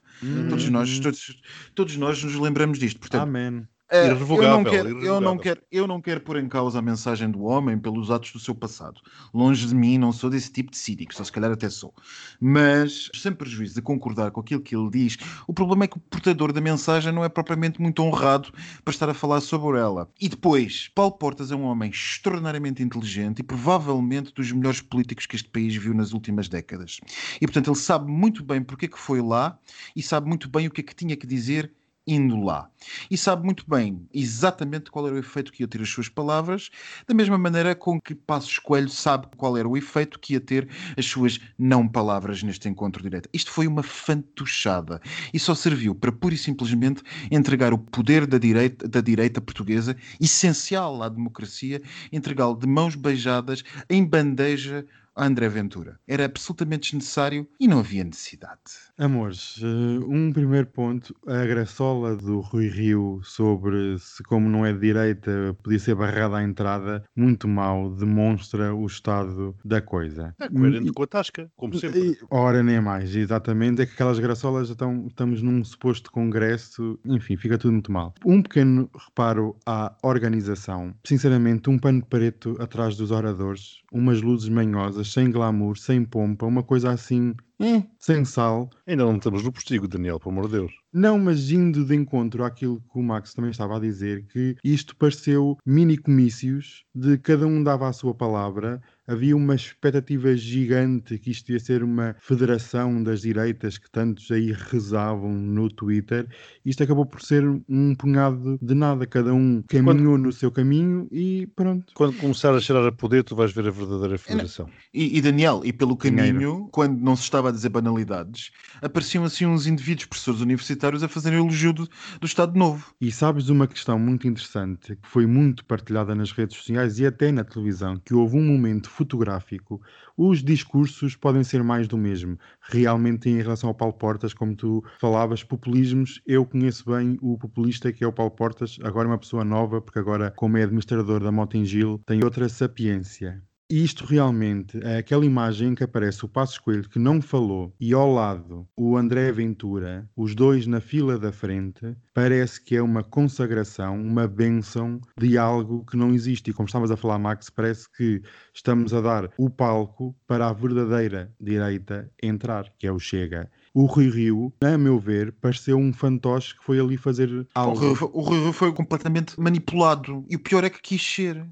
Todos, 0.48 0.68
nós, 0.68 0.98
todos, 1.00 1.42
todos 1.74 1.96
nós 1.96 2.22
nos 2.22 2.35
lembramos 2.37 2.79
disto. 2.79 2.98
Portanto, 3.00 3.22
Amém. 3.22 3.66
Eh, 3.90 4.07
Irrevogável, 4.07 4.42
eu, 4.42 4.51
não 4.51 4.64
quero, 4.64 4.88
eu, 5.01 5.20
não 5.20 5.37
irrevogável. 5.37 5.40
quero, 5.40 5.62
eu 5.70 5.87
não 5.87 6.01
quero 6.01 6.20
pôr 6.23 6.38
em 6.38 6.49
causa 6.49 6.79
a 6.79 6.83
mensagem 6.83 7.31
do 7.31 7.42
homem 7.42 7.79
pelos 7.79 8.11
atos 8.11 8.33
do 8.33 8.40
seu 8.40 8.55
passado. 8.55 9.01
Longe 9.33 9.66
de 9.66 9.75
mim, 9.75 9.99
não 9.99 10.11
sou 10.11 10.31
desse 10.31 10.51
tipo 10.51 10.70
de 10.70 10.79
cínico, 10.79 11.14
só 11.14 11.23
se 11.23 11.31
calhar 11.31 11.53
até 11.53 11.68
sou. 11.68 11.94
Mas, 12.40 13.11
sem 13.14 13.33
prejuízo 13.33 13.75
de 13.75 13.83
concordar 13.83 14.31
com 14.31 14.40
aquilo 14.40 14.62
que 14.62 14.75
ele 14.75 14.90
diz, 14.90 15.18
o 15.47 15.53
problema 15.53 15.85
é 15.85 15.87
que 15.88 15.99
o 15.99 16.01
portador 16.01 16.53
da 16.53 16.61
mensagem 16.61 17.12
não 17.12 17.25
é 17.25 17.29
propriamente 17.29 17.81
muito 17.81 18.03
honrado 18.03 18.51
para 18.85 18.92
estar 18.92 19.09
a 19.09 19.14
falar 19.14 19.40
sobre 19.40 19.79
ela. 19.79 20.11
E 20.20 20.29
depois, 20.29 20.90
Paulo 20.94 21.12
Portas 21.12 21.51
é 21.51 21.57
um 21.57 21.64
homem 21.64 21.90
extraordinariamente 21.90 22.83
inteligente 22.83 23.40
e 23.40 23.42
provavelmente 23.42 24.33
dos 24.33 24.51
melhores 24.51 24.81
políticos 24.81 25.27
que 25.27 25.37
este 25.37 25.49
país 25.49 25.77
viu 25.77 25.92
nas 25.92 26.12
últimas 26.12 26.49
décadas. 26.49 27.01
E, 27.40 27.47
portanto, 27.47 27.68
ele 27.68 27.79
sabe 27.79 28.11
muito 28.11 28.42
bem 28.42 28.62
porque 28.62 28.87
é 28.87 28.88
que 28.88 28.99
foi 28.99 29.20
lá 29.20 29.59
e 29.94 30.03
sabe 30.03 30.27
muito 30.27 30.49
bem 30.49 30.66
o 30.66 30.70
que 30.70 30.81
é 30.81 30.85
que 30.85 30.94
tinha 30.94 31.16
que 31.16 31.27
dizer 31.27 31.70
indo 32.07 32.40
lá. 32.43 32.69
E 33.11 33.17
sabe 33.17 33.45
muito 33.45 33.64
bem 33.69 34.07
exatamente 34.12 34.90
qual 34.90 35.07
era 35.07 35.17
o 35.17 35.19
efeito 35.19 35.53
que 35.53 35.62
ia 35.62 35.69
ter 35.69 35.81
as 35.81 35.88
suas 35.88 36.09
palavras, 36.09 36.71
da 37.07 37.14
mesma 37.14 37.38
maneira 37.38 37.75
com 37.75 38.01
que 38.01 38.14
Passos 38.14 38.59
Coelho 38.59 38.90
sabe 38.90 39.29
qual 39.37 39.57
era 39.57 39.69
o 39.69 39.77
efeito 39.77 40.19
que 40.19 40.35
ia 40.35 40.40
ter 40.40 40.69
as 40.97 41.07
suas 41.07 41.40
não 41.59 41.88
palavras 41.88 42.43
neste 42.43 42.69
encontro 42.69 43.03
direto. 43.03 43.29
Isto 43.33 43.51
foi 43.51 43.67
uma 43.67 43.83
fantochada 43.83 45.01
e 45.33 45.38
só 45.38 45.55
serviu 45.55 45.95
para 45.95 46.12
pura 46.12 46.35
e 46.35 46.38
simplesmente 46.38 47.03
entregar 47.31 47.73
o 47.73 47.79
poder 47.79 48.27
da 48.27 48.38
direita, 48.38 48.87
da 48.87 49.01
direita 49.01 49.40
portuguesa, 49.40 49.97
essencial 50.21 51.03
à 51.03 51.09
democracia, 51.09 51.81
entregá-lo 52.12 52.57
de 52.57 52.67
mãos 52.67 52.95
beijadas 52.95 53.62
em 53.88 54.05
bandeja 54.05 54.87
a 55.14 55.25
André 55.25 55.49
Ventura. 55.49 55.99
Era 56.07 56.25
absolutamente 56.25 56.90
desnecessário 56.90 57.49
e 57.59 57.69
não 57.69 57.79
havia 57.79 58.05
necessidade. 58.05 58.84
Amores, 58.97 59.61
eh, 59.61 59.67
um 60.07 60.33
primeiro 60.33 60.69
ponto, 60.69 61.13
a 61.27 61.45
graçola 61.45 62.15
do 62.17 62.39
Rui 62.39 62.69
Rio 62.69 63.19
sobre 63.25 63.99
se 63.99 64.23
como 64.23 64.49
não 64.49 64.65
é 64.65 64.73
de 64.73 64.79
direita 64.79 65.57
podia 65.65 65.81
ser 65.81 65.97
barrada 65.97 66.37
à 66.37 66.45
entrada, 66.45 67.03
muito 67.17 67.49
mal, 67.49 67.91
demonstra 67.93 68.73
o 68.73 68.87
estado 68.87 69.57
da 69.65 69.83
coisa. 69.83 70.33
É 70.41 70.49
coerente 70.49 70.93
com 70.93 71.03
a 71.03 71.07
tasca, 71.09 71.51
como 71.57 71.75
sempre. 71.75 72.13
E- 72.13 72.19
Ora, 72.31 72.63
nem 72.63 72.81
mais, 72.81 73.17
exatamente. 73.17 73.83
É 73.83 73.87
que 73.87 73.95
aquelas 73.95 74.21
graçolas 74.21 74.69
já 74.69 74.75
estão, 74.75 75.09
estamos 75.09 75.43
num 75.43 75.65
suposto 75.65 76.13
congresso, 76.13 76.97
enfim, 77.05 77.37
fica 77.37 77.59
tudo 77.59 77.73
muito 77.73 77.91
mal. 77.91 78.15
Um 78.25 78.41
pequeno 78.43 78.89
reparo 78.97 79.57
à 79.67 79.97
organização. 80.05 80.95
Sinceramente, 81.05 81.69
um 81.69 81.81
pano 81.81 82.05
preto 82.07 82.55
atrás 82.61 82.97
dos 82.97 83.11
oradores, 83.11 83.79
umas 83.93 84.23
luzes 84.23 84.49
manhosas, 84.49 85.13
sem 85.13 85.33
glamour, 85.33 85.77
sem 85.77 86.05
pompa, 86.05 86.47
uma 86.47 86.63
coisa 86.63 86.91
assim, 86.91 87.35
eh, 87.61 87.83
sem 87.99 88.25
sal. 88.25 88.69
Ainda 88.87 89.05
não 89.05 89.16
estamos 89.16 89.42
no 89.42 89.53
postigo, 89.53 89.87
Daniel, 89.88 90.18
pelo 90.18 90.33
amor 90.33 90.47
de 90.47 90.53
Deus. 90.53 90.84
Não, 90.95 91.19
mas 91.19 91.51
indo 91.51 91.85
de 91.85 91.93
encontro 91.93 92.45
àquilo 92.45 92.81
que 92.81 92.99
o 92.99 93.03
Max 93.03 93.35
também 93.35 93.51
estava 93.51 93.77
a 93.77 93.81
dizer, 93.81 94.25
que 94.27 94.57
isto 94.63 94.95
pareceu 94.95 95.59
mini 95.67 95.99
comícios, 95.99 96.85
de 96.95 97.19
cada 97.19 97.49
um 97.49 97.65
dava 97.65 97.89
a 97.89 97.93
sua 97.93 98.15
palavra, 98.15 98.81
havia 99.07 99.37
uma 99.37 99.55
expectativa 99.55 100.35
gigante 100.37 101.19
que 101.19 101.31
isto 101.31 101.53
ia 101.53 101.61
ser 101.61 101.83
uma 101.83 102.17
federação 102.21 103.03
das 103.03 103.23
direitas 103.23 103.77
que 103.77 103.91
tantos 103.91 104.31
aí 104.31 104.53
rezavam 104.53 105.33
no 105.33 105.69
Twitter. 105.69 106.27
Isto 106.65 106.85
acabou 106.85 107.05
por 107.05 107.21
ser 107.21 107.45
um 107.69 107.95
punhado 107.95 108.59
de 108.61 108.75
nada, 108.75 109.07
cada 109.07 109.35
um 109.35 109.63
caminhou 109.69 110.17
no 110.17 110.33
seu 110.33 110.51
caminho 110.51 111.07
e 111.11 111.47
pronto. 111.55 111.93
Quando 111.95 112.17
começar 112.17 112.55
a 112.55 112.61
cheirar 112.61 112.87
a 112.87 112.93
poder, 112.93 113.25
tu 113.25 113.37
vais 113.37 113.53
ver 113.53 113.67
a 113.67 113.71
verdadeira 113.71 114.17
federação. 114.17 114.69
E, 114.93 115.19
e, 115.19 115.21
Daniel, 115.21 115.61
e 115.65 115.73
pelo 115.73 115.97
caminho, 115.97 116.33
Dinheiro. 116.33 116.69
quando 116.71 116.99
não 117.01 117.17
se 117.17 117.25
estava 117.25 117.49
a 117.49 117.53
dizer 117.53 117.69
banalidades, 117.69 118.51
apareciam 118.81 119.25
assim 119.25 119.45
uns 119.45 119.67
indivíduos, 119.67 120.07
professores 120.07 120.41
universitários, 120.41 120.84
a 120.85 121.09
fazerem 121.09 121.38
elogio 121.38 121.73
do, 121.73 121.88
do 122.20 122.27
Estado 122.27 122.59
Novo. 122.59 122.94
E 123.01 123.11
sabes 123.11 123.49
uma 123.49 123.66
questão 123.66 123.99
muito 123.99 124.29
interessante 124.29 124.97
que 124.97 125.09
foi 125.09 125.27
muito 125.27 125.64
partilhada 125.64 126.14
nas 126.14 126.33
redes 126.33 126.57
sociais 126.57 126.99
e 126.99 127.07
até 127.07 127.33
na 127.33 127.44
televisão, 127.44 127.97
que 128.05 128.14
houve 128.14 128.37
um 128.37 128.44
momento 128.44 128.90
fotográfico. 128.90 129.81
Os 130.16 130.42
discursos 130.42 131.16
podem 131.16 131.42
ser 131.42 131.62
mais 131.62 131.88
do 131.88 131.97
mesmo. 131.97 132.38
Realmente, 132.61 133.29
em 133.29 133.40
relação 133.40 133.68
ao 133.68 133.75
Paulo 133.75 133.94
Portas, 133.94 134.35
como 134.35 134.55
tu 134.55 134.85
falavas, 135.01 135.42
populismos, 135.42 136.20
eu 136.27 136.44
conheço 136.44 136.90
bem 136.90 137.18
o 137.20 137.38
populista 137.38 137.92
que 137.92 138.05
é 138.05 138.07
o 138.07 138.12
Paulo 138.12 138.33
Portas, 138.33 138.79
agora 138.83 139.09
é 139.09 139.11
uma 139.11 139.18
pessoa 139.18 139.44
nova, 139.44 139.81
porque 139.81 139.99
agora, 139.99 140.33
como 140.37 140.59
é 140.59 140.62
administrador 140.62 141.23
da 141.23 141.33
Motengil, 141.33 142.01
tem 142.07 142.23
outra 142.23 142.49
sapiência. 142.49 143.42
E 143.75 143.83
Isto 143.83 144.07
realmente 144.07 144.79
é 144.85 144.99
aquela 144.99 145.27
imagem 145.27 145.71
em 145.71 145.75
que 145.75 145.83
aparece 145.83 146.25
o 146.25 146.29
Passos 146.29 146.59
Coelho 146.59 146.89
que 146.89 146.97
não 146.97 147.21
falou 147.21 147.75
e 147.81 147.93
ao 147.93 148.09
lado 148.09 148.69
o 148.77 148.97
André 148.97 149.33
Ventura, 149.33 150.09
os 150.17 150.33
dois 150.33 150.65
na 150.65 150.81
fila 150.81 151.19
da 151.19 151.33
frente, 151.33 151.97
parece 152.15 152.63
que 152.63 152.77
é 152.77 152.81
uma 152.81 153.03
consagração, 153.03 154.01
uma 154.01 154.29
bênção 154.29 155.01
de 155.19 155.37
algo 155.37 155.85
que 155.87 155.97
não 155.97 156.15
existe. 156.15 156.53
E 156.53 156.55
como 156.55 156.69
estavas 156.69 156.93
a 156.93 156.97
falar, 156.97 157.19
Max, 157.19 157.51
parece 157.51 157.91
que 157.91 158.23
estamos 158.55 158.95
a 158.95 159.01
dar 159.01 159.29
o 159.37 159.51
palco 159.51 160.15
para 160.25 160.51
a 160.51 160.53
verdadeira 160.53 161.35
direita 161.41 162.09
entrar, 162.23 162.73
que 162.79 162.87
é 162.87 162.93
o 162.93 163.01
Chega. 163.01 163.51
O 163.75 163.87
Rui 163.87 164.09
Rio, 164.09 164.55
a 164.63 164.79
meu 164.79 165.01
ver, 165.01 165.33
pareceu 165.33 165.77
um 165.79 165.93
fantoche 165.93 166.57
que 166.57 166.65
foi 166.65 166.79
ali 166.79 166.97
fazer 166.97 167.29
O 167.29 167.47
algo. 167.57 167.93
Rui, 167.93 168.11
o 168.13 168.21
Rui 168.21 168.41
Rio 168.41 168.53
foi 168.53 168.73
completamente 168.73 169.35
manipulado. 169.37 170.25
E 170.31 170.37
o 170.37 170.41
pior 170.41 170.63
é 170.63 170.71
que 170.71 170.81
quis 170.81 171.03
ser. 171.03 171.45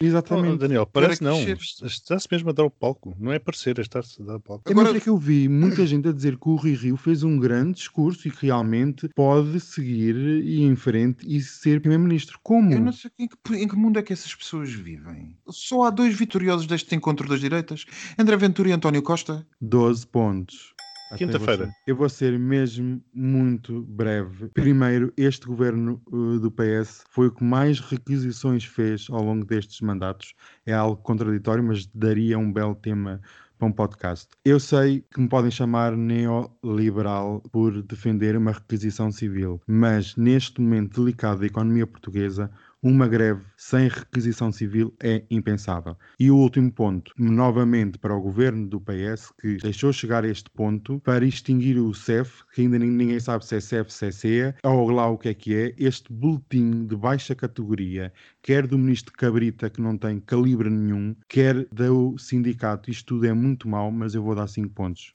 Oh, 0.00 0.04
Exatamente. 0.04 0.58
Daniel, 0.58 0.86
Pior 0.86 1.02
é 1.02 1.06
parece 1.06 1.18
que 1.18 1.24
não. 1.24 1.38
Está-se 1.86 2.28
mesmo 2.30 2.50
a 2.50 2.52
dar 2.52 2.64
o 2.64 2.70
palco. 2.70 3.16
Não 3.18 3.32
é 3.32 3.38
parecer, 3.38 3.78
é 3.78 3.82
estar-se 3.82 4.22
a 4.22 4.24
dar 4.24 4.36
o 4.36 4.40
palco. 4.40 4.62
É, 4.68 4.72
Agora- 4.72 4.96
é 4.96 5.00
que 5.00 5.08
eu 5.08 5.16
vi 5.16 5.48
muita 5.48 5.86
gente 5.86 6.08
a 6.08 6.12
dizer 6.12 6.36
que 6.38 6.48
o 6.48 6.54
Rui 6.56 6.74
Rio 6.74 6.96
fez 6.96 7.22
um 7.22 7.38
grande 7.38 7.74
discurso 7.74 8.28
e 8.28 8.30
que 8.30 8.46
realmente 8.46 9.08
pode 9.14 9.58
seguir 9.60 10.14
e 10.16 10.62
em 10.62 10.76
frente 10.76 11.26
e 11.26 11.40
ser 11.40 11.80
primeiro-ministro. 11.80 12.38
Como? 12.42 12.72
Eu 12.72 12.80
não 12.80 12.92
sei 12.92 13.10
em 13.18 13.26
que, 13.28 13.36
em 13.54 13.66
que 13.68 13.76
mundo 13.76 13.98
é 13.98 14.02
que 14.02 14.12
essas 14.12 14.34
pessoas 14.34 14.72
vivem. 14.72 15.36
Só 15.48 15.84
há 15.84 15.90
dois 15.90 16.14
vitoriosos 16.16 16.66
deste 16.66 16.94
encontro 16.94 17.28
das 17.28 17.40
direitas: 17.40 17.84
André 18.18 18.36
Ventura 18.36 18.68
e 18.68 18.72
António 18.72 19.02
Costa. 19.02 19.46
12 19.60 20.06
pontos. 20.06 20.74
Até 21.10 21.18
Quinta-feira. 21.24 21.66
você. 21.66 21.72
Eu 21.86 21.96
vou 21.96 22.08
ser 22.08 22.38
mesmo 22.38 23.02
muito 23.14 23.82
breve. 23.82 24.48
Primeiro, 24.48 25.12
este 25.16 25.46
governo 25.46 26.00
uh, 26.06 26.38
do 26.38 26.50
PS 26.50 27.04
foi 27.10 27.28
o 27.28 27.32
que 27.32 27.42
mais 27.42 27.80
requisições 27.80 28.64
fez 28.64 29.06
ao 29.10 29.22
longo 29.22 29.44
destes 29.44 29.80
mandatos. 29.80 30.34
É 30.66 30.72
algo 30.72 31.02
contraditório, 31.02 31.64
mas 31.64 31.86
daria 31.86 32.38
um 32.38 32.52
belo 32.52 32.74
tema 32.74 33.20
para 33.58 33.68
um 33.68 33.72
podcast. 33.72 34.28
Eu 34.44 34.60
sei 34.60 35.04
que 35.12 35.20
me 35.20 35.28
podem 35.28 35.50
chamar 35.50 35.96
neoliberal 35.96 37.42
por 37.50 37.82
defender 37.82 38.36
uma 38.36 38.52
requisição 38.52 39.10
civil, 39.10 39.60
mas 39.66 40.14
neste 40.14 40.60
momento 40.60 41.00
delicado 41.00 41.40
da 41.40 41.46
economia 41.46 41.86
portuguesa, 41.86 42.50
uma 42.82 43.08
greve 43.08 43.42
sem 43.56 43.88
requisição 43.88 44.52
civil 44.52 44.94
é 45.02 45.24
impensável. 45.30 45.96
E 46.18 46.30
o 46.30 46.36
último 46.36 46.72
ponto, 46.72 47.12
novamente 47.18 47.98
para 47.98 48.14
o 48.14 48.20
governo 48.20 48.68
do 48.68 48.80
PS, 48.80 49.32
que 49.40 49.56
deixou 49.56 49.92
chegar 49.92 50.24
este 50.24 50.48
ponto 50.50 51.00
para 51.00 51.24
extinguir 51.24 51.78
o 51.78 51.92
CEF, 51.92 52.44
que 52.54 52.62
ainda 52.62 52.78
ninguém 52.78 53.18
sabe 53.18 53.44
se 53.44 53.56
é 53.56 53.60
CEF, 53.60 53.92
se 53.92 54.06
é 54.06 54.10
CEA, 54.12 54.56
ou 54.62 54.90
lá 54.90 55.08
o 55.08 55.18
que 55.18 55.28
é 55.28 55.34
que 55.34 55.54
é, 55.54 55.74
este 55.76 56.12
boletim 56.12 56.86
de 56.86 56.96
baixa 56.96 57.34
categoria, 57.34 58.12
quer 58.42 58.66
do 58.66 58.78
ministro 58.78 59.12
Cabrita, 59.12 59.68
que 59.68 59.80
não 59.80 59.96
tem 59.96 60.20
calibre 60.20 60.70
nenhum, 60.70 61.14
quer 61.28 61.66
do 61.72 62.16
sindicato. 62.18 62.90
Isto 62.90 63.14
tudo 63.16 63.26
é 63.26 63.32
muito 63.32 63.68
mau, 63.68 63.90
mas 63.90 64.14
eu 64.14 64.22
vou 64.22 64.34
dar 64.34 64.46
5 64.46 64.72
pontos. 64.74 65.10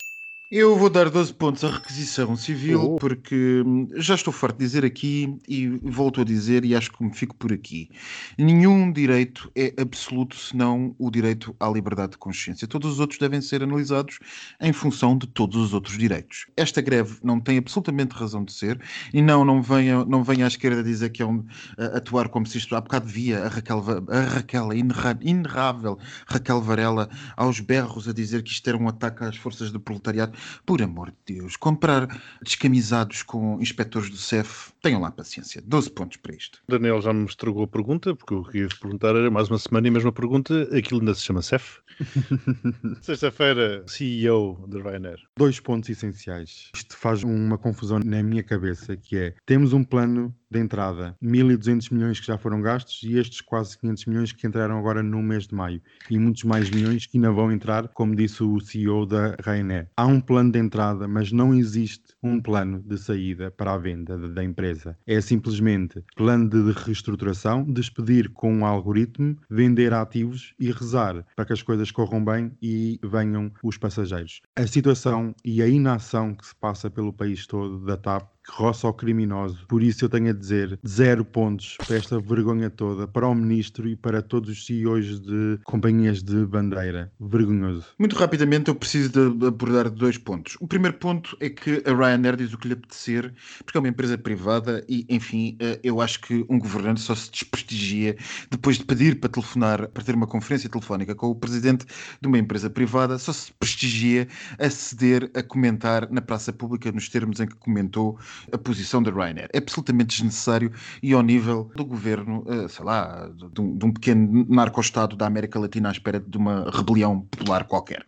Eu 0.56 0.78
vou 0.78 0.88
dar 0.88 1.10
12 1.10 1.34
pontos 1.34 1.64
à 1.64 1.70
requisição 1.72 2.36
civil, 2.36 2.80
Oh. 2.94 2.96
porque 2.98 3.64
hum, 3.66 3.88
já 3.96 4.14
estou 4.14 4.32
farto 4.32 4.60
de 4.60 4.64
dizer 4.66 4.86
aqui 4.86 5.36
e 5.48 5.68
volto 5.68 6.22
a 6.22 6.24
dizer, 6.24 6.64
e 6.64 6.76
acho 6.76 6.92
que 6.92 7.04
me 7.04 7.12
fico 7.12 7.36
por 7.36 7.52
aqui. 7.52 7.90
Nenhum 8.38 8.92
direito 8.92 9.52
é 9.56 9.74
absoluto 9.82 10.36
senão 10.36 10.94
o 11.00 11.10
direito 11.10 11.56
à 11.60 11.68
liberdade 11.68 12.12
de 12.12 12.18
consciência. 12.20 12.68
Todos 12.68 12.92
os 12.92 13.00
outros 13.00 13.18
devem 13.18 13.42
ser 13.42 13.64
analisados 13.64 14.20
em 14.62 14.72
função 14.72 15.18
de 15.18 15.26
todos 15.26 15.56
os 15.58 15.74
outros 15.74 15.98
direitos. 15.98 16.46
Esta 16.56 16.82
greve 16.82 17.18
não 17.24 17.40
tem 17.40 17.58
absolutamente 17.58 18.14
razão 18.14 18.46
de 18.46 18.54
ser, 18.54 18.80
e 19.12 19.24
não, 19.24 19.44
não 19.44 19.60
venha, 19.60 20.06
não 20.06 20.24
venha 20.24 20.46
à 20.46 20.48
esquerda 20.48 20.84
dizer 20.84 21.10
que 21.10 21.24
é 21.24 21.26
um, 21.26 21.44
a- 21.80 21.98
atuar 21.98 22.30
como 22.30 22.46
se 22.46 22.60
isto 22.60 22.76
há 22.76 22.82
bocado 22.82 23.08
via 23.08 23.44
a 23.44 23.48
Raquel, 23.48 23.84
a 24.08 24.20
Raquel, 24.22 24.70
a 24.70 24.76
inerra- 24.76 25.18
inerrável 25.20 25.98
Raquel 26.28 26.62
Varela, 26.62 27.10
aos 27.36 27.60
berros 27.60 28.08
a 28.08 28.14
dizer 28.14 28.44
que 28.44 28.52
isto 28.52 28.68
era 28.68 28.78
um 28.78 28.88
ataque 28.88 29.24
às 29.24 29.36
forças 29.36 29.72
do 29.72 29.80
proletariado. 29.80 30.43
Por 30.66 30.82
amor 30.82 31.12
de 31.12 31.36
Deus, 31.36 31.56
comprar 31.56 32.08
descamisados 32.42 33.24
com 33.24 33.62
inspectores 33.62 34.10
do 34.10 34.18
CEF, 34.18 34.73
tenham 34.84 35.02
lá 35.02 35.10
paciência. 35.10 35.64
12 35.66 35.90
pontos 35.92 36.18
para 36.18 36.36
isto. 36.36 36.62
O 36.68 36.72
Daniel 36.72 37.02
já 37.02 37.12
me 37.14 37.26
estragou 37.26 37.64
a 37.64 37.68
pergunta, 37.68 38.14
porque 38.16 38.34
o 38.36 38.44
que 38.44 38.58
eu 38.60 38.64
ia 38.64 38.70
perguntar 38.80 39.16
era 39.16 39.32
mais 39.32 39.50
uma 39.50 39.58
semana 39.58 39.88
e 39.88 39.90
a 39.90 39.94
mesma 39.94 40.12
pergunta. 40.12 40.64
Aquilo 40.78 41.00
ainda 41.00 41.16
se 41.16 41.22
chama 41.22 41.42
CEF. 41.42 41.80
Sexta-feira, 43.02 43.84
CEO 43.88 44.66
da 44.68 44.80
Ryanair. 44.82 45.20
Dois 45.38 45.60
pontos 45.60 45.90
essenciais. 45.90 46.70
Isto 46.76 46.98
faz 46.98 47.24
uma 47.24 47.58
confusão 47.58 48.00
na 48.04 48.22
minha 48.22 48.44
cabeça, 48.44 48.96
que 48.98 49.18
é, 49.18 49.34
temos 49.46 49.74
um 49.74 49.84
plano 49.84 50.36
de 50.52 50.60
entrada, 50.60 51.16
1.200 51.24 51.92
milhões 51.92 52.20
que 52.20 52.28
já 52.28 52.38
foram 52.38 52.62
gastos 52.62 53.02
e 53.04 53.18
estes 53.18 53.42
quase 53.42 53.76
500 53.80 54.06
milhões 54.06 54.32
que 54.32 54.46
entraram 54.46 54.78
agora 54.78 55.02
no 55.02 55.22
mês 55.24 55.48
de 55.48 55.56
maio 55.56 55.82
e 56.12 56.20
muitos 56.20 56.44
mais 56.44 56.70
milhões 56.70 57.08
que 57.08 57.18
ainda 57.18 57.32
vão 57.32 57.52
entrar, 57.52 57.88
como 57.88 58.16
disse 58.16 58.44
o 58.44 58.60
CEO 58.60 59.06
da 59.08 59.36
Ryanair. 59.44 59.88
Há 59.98 60.06
um 60.06 60.22
plano 60.22 60.52
de 60.52 60.60
entrada, 60.60 61.08
mas 61.08 61.32
não 61.32 61.56
existe 61.56 62.14
um 62.22 62.40
plano 62.40 62.80
de 62.86 62.98
saída 63.00 63.50
para 63.50 63.74
a 63.74 63.78
venda 63.80 64.16
da- 64.18 64.28
da 64.28 64.44
empresa. 64.74 64.98
É 65.06 65.22
simplesmente 65.22 66.04
plano 66.16 66.50
de 66.50 66.72
reestruturação, 66.72 67.64
despedir 67.64 68.30
com 68.30 68.54
um 68.54 68.66
algoritmo, 68.66 69.38
vender 69.50 69.94
ativos 69.94 70.54
e 70.60 70.72
rezar 70.72 71.26
para 71.36 71.46
que 71.46 71.54
as 71.54 71.62
coisas 71.62 71.92
corram 71.92 72.24
bem 72.24 72.52
e 72.62 73.00
venham 73.04 73.52
os 73.64 73.78
passageiros. 73.78 74.42
A 74.56 74.68
situação 74.68 75.34
e 75.46 75.62
a 75.62 75.68
inação 75.68 76.34
que 76.34 76.46
se 76.46 76.56
passa 76.56 76.90
pelo 76.90 77.14
país 77.14 77.46
todo 77.46 77.86
da 77.86 77.96
TAP 77.96 78.34
que 78.44 78.52
roça 78.52 78.88
ao 78.88 78.94
criminoso. 78.94 79.66
Por 79.68 79.82
isso 79.82 80.06
eu 80.06 80.10
tenho 80.10 80.30
a 80.30 80.34
dizer 80.34 80.80
zero 80.86 81.24
pontos 81.24 81.78
para 81.86 81.96
esta 81.96 82.20
vergonha 82.20 82.70
toda, 82.70 83.08
para 83.08 83.28
o 83.28 83.34
ministro 83.34 83.88
e 83.88 83.96
para 83.96 84.22
todos 84.22 84.50
os 84.50 84.66
CEOs 84.66 85.22
de 85.22 85.60
companhias 85.64 86.22
de 86.22 86.46
bandeira. 86.46 87.12
Vergonhoso. 87.20 87.86
Muito 87.98 88.16
rapidamente, 88.16 88.70
eu 88.70 88.76
preciso 88.76 89.10
de 89.10 89.48
abordar 89.48 89.90
dois 89.90 90.18
pontos. 90.18 90.58
O 90.60 90.68
primeiro 90.68 90.98
ponto 90.98 91.38
é 91.40 91.50
que 91.50 91.82
a 91.86 91.94
Ryanair 91.94 92.36
diz 92.36 92.54
o 92.54 92.58
que 92.58 92.68
lhe 92.68 92.74
apetecer, 92.74 93.34
porque 93.64 93.78
é 93.78 93.80
uma 93.80 93.90
empresa 93.90 94.18
privada 94.18 94.84
e, 94.88 95.06
enfim, 95.10 95.56
eh, 95.60 95.80
eu 95.84 96.02
acho 96.02 96.20
que 96.22 96.46
um 96.50 96.60
governante 96.60 97.02
só 97.02 97.16
se 97.16 97.32
desprestigia 97.32 98.16
depois 98.50 98.78
de 98.78 98.86
pedir 98.86 99.20
para 99.20 99.30
telefonar, 99.30 99.88
para 99.90 100.04
ter 100.04 100.16
uma 100.16 100.28
conferência 100.28 100.70
telefónica 100.70 101.16
com 101.16 101.28
o 101.28 101.36
presidente 101.36 101.86
de 102.22 102.28
uma 102.28 102.38
empresa 102.38 102.70
privada, 102.70 103.18
só 103.18 103.32
se 103.32 103.52
prestigia 103.54 104.28
a 104.60 104.70
ceder 104.70 105.32
a 105.34 105.42
comentar 105.42 106.10
na 106.12 106.22
praça 106.22 106.52
pública 106.52 106.92
nos 106.92 107.10
termos 107.10 107.40
em 107.40 107.48
que 107.48 107.56
comentou 107.56 108.18
a 108.52 108.58
posição 108.58 109.02
da 109.02 109.12
Ryanair. 109.12 109.50
É 109.54 109.58
absolutamente 109.58 110.16
desnecessário 110.16 110.72
e 111.02 111.14
ao 111.14 111.22
nível 111.22 111.72
do 111.76 111.86
governo, 111.86 112.44
eh, 112.48 112.68
sei 112.68 112.86
lá, 112.86 113.30
de 113.52 113.62
um, 113.62 113.78
de 113.78 113.86
um 113.86 113.92
pequeno 113.92 114.46
narco-estado 114.50 115.16
da 115.16 115.26
América 115.26 115.60
Latina 115.60 115.90
à 115.90 115.92
espera 115.92 116.20
de 116.20 116.38
uma 116.38 116.70
rebelião 116.72 117.22
popular 117.22 117.66
qualquer. 117.66 118.06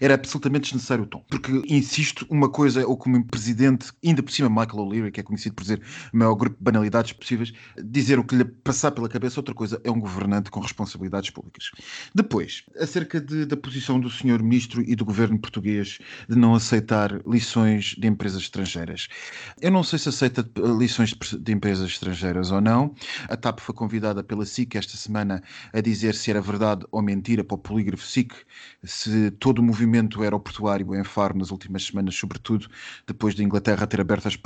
Era 0.00 0.14
absolutamente 0.14 0.64
desnecessário 0.64 1.04
o 1.04 1.06
tom. 1.06 1.24
Porque, 1.28 1.62
insisto, 1.68 2.26
uma 2.30 2.48
coisa 2.48 2.80
é 2.82 2.84
o 2.86 2.96
como 2.96 3.16
um 3.16 3.22
presidente, 3.22 3.90
ainda 4.04 4.22
por 4.22 4.32
cima 4.32 4.48
Michael 4.48 4.78
O'Leary, 4.84 5.10
que 5.12 5.20
é 5.20 5.22
conhecido 5.22 5.54
por 5.54 5.62
dizer 5.62 5.82
o 6.12 6.16
maior 6.16 6.34
grupo 6.34 6.56
de 6.56 6.62
banalidades 6.62 7.12
possíveis, 7.12 7.52
dizer 7.82 8.18
o 8.18 8.24
que 8.24 8.36
lhe 8.36 8.44
passar 8.44 8.90
pela 8.90 9.08
cabeça, 9.08 9.40
outra 9.40 9.54
coisa 9.54 9.80
é 9.84 9.90
um 9.90 10.00
governante 10.00 10.50
com 10.50 10.60
responsabilidades 10.60 11.30
públicas. 11.30 11.70
Depois, 12.14 12.64
acerca 12.78 13.20
de- 13.20 13.46
da 13.46 13.56
posição 13.56 14.00
do 14.00 14.10
senhor 14.10 14.42
ministro 14.42 14.82
e 14.82 14.94
do 14.94 15.04
governo 15.04 15.38
português 15.38 15.98
de 16.28 16.36
não 16.36 16.54
aceitar 16.54 17.20
lições 17.26 17.94
de 17.98 18.06
empresas 18.06 18.42
estrangeiras. 18.42 19.08
Eu 19.68 19.72
não 19.72 19.82
sei 19.82 19.98
se 19.98 20.08
aceita 20.08 20.40
eh, 20.40 20.60
lições 20.78 21.10
de, 21.10 21.38
de 21.38 21.52
empresas 21.52 21.90
estrangeiras 21.90 22.50
ou 22.50 22.58
não. 22.58 22.94
A 23.28 23.36
TAP 23.36 23.60
foi 23.60 23.74
convidada 23.74 24.24
pela 24.24 24.46
SIC 24.46 24.76
esta 24.76 24.96
semana 24.96 25.42
a 25.74 25.80
dizer 25.82 26.14
se 26.14 26.30
era 26.30 26.40
verdade 26.40 26.86
ou 26.90 27.02
mentira 27.02 27.44
para 27.44 27.54
o 27.54 27.58
polígrafo 27.58 28.02
SIC, 28.02 28.32
se 28.82 29.30
todo 29.32 29.58
o 29.58 29.62
movimento 29.62 30.22
aeroportuário 30.22 30.94
em 30.94 31.04
Faro 31.04 31.36
nas 31.36 31.50
últimas 31.50 31.84
semanas, 31.84 32.14
sobretudo 32.14 32.66
depois 33.06 33.34
da 33.34 33.44
Inglaterra 33.44 33.86
ter 33.86 34.00
aberto, 34.00 34.28
as 34.28 34.38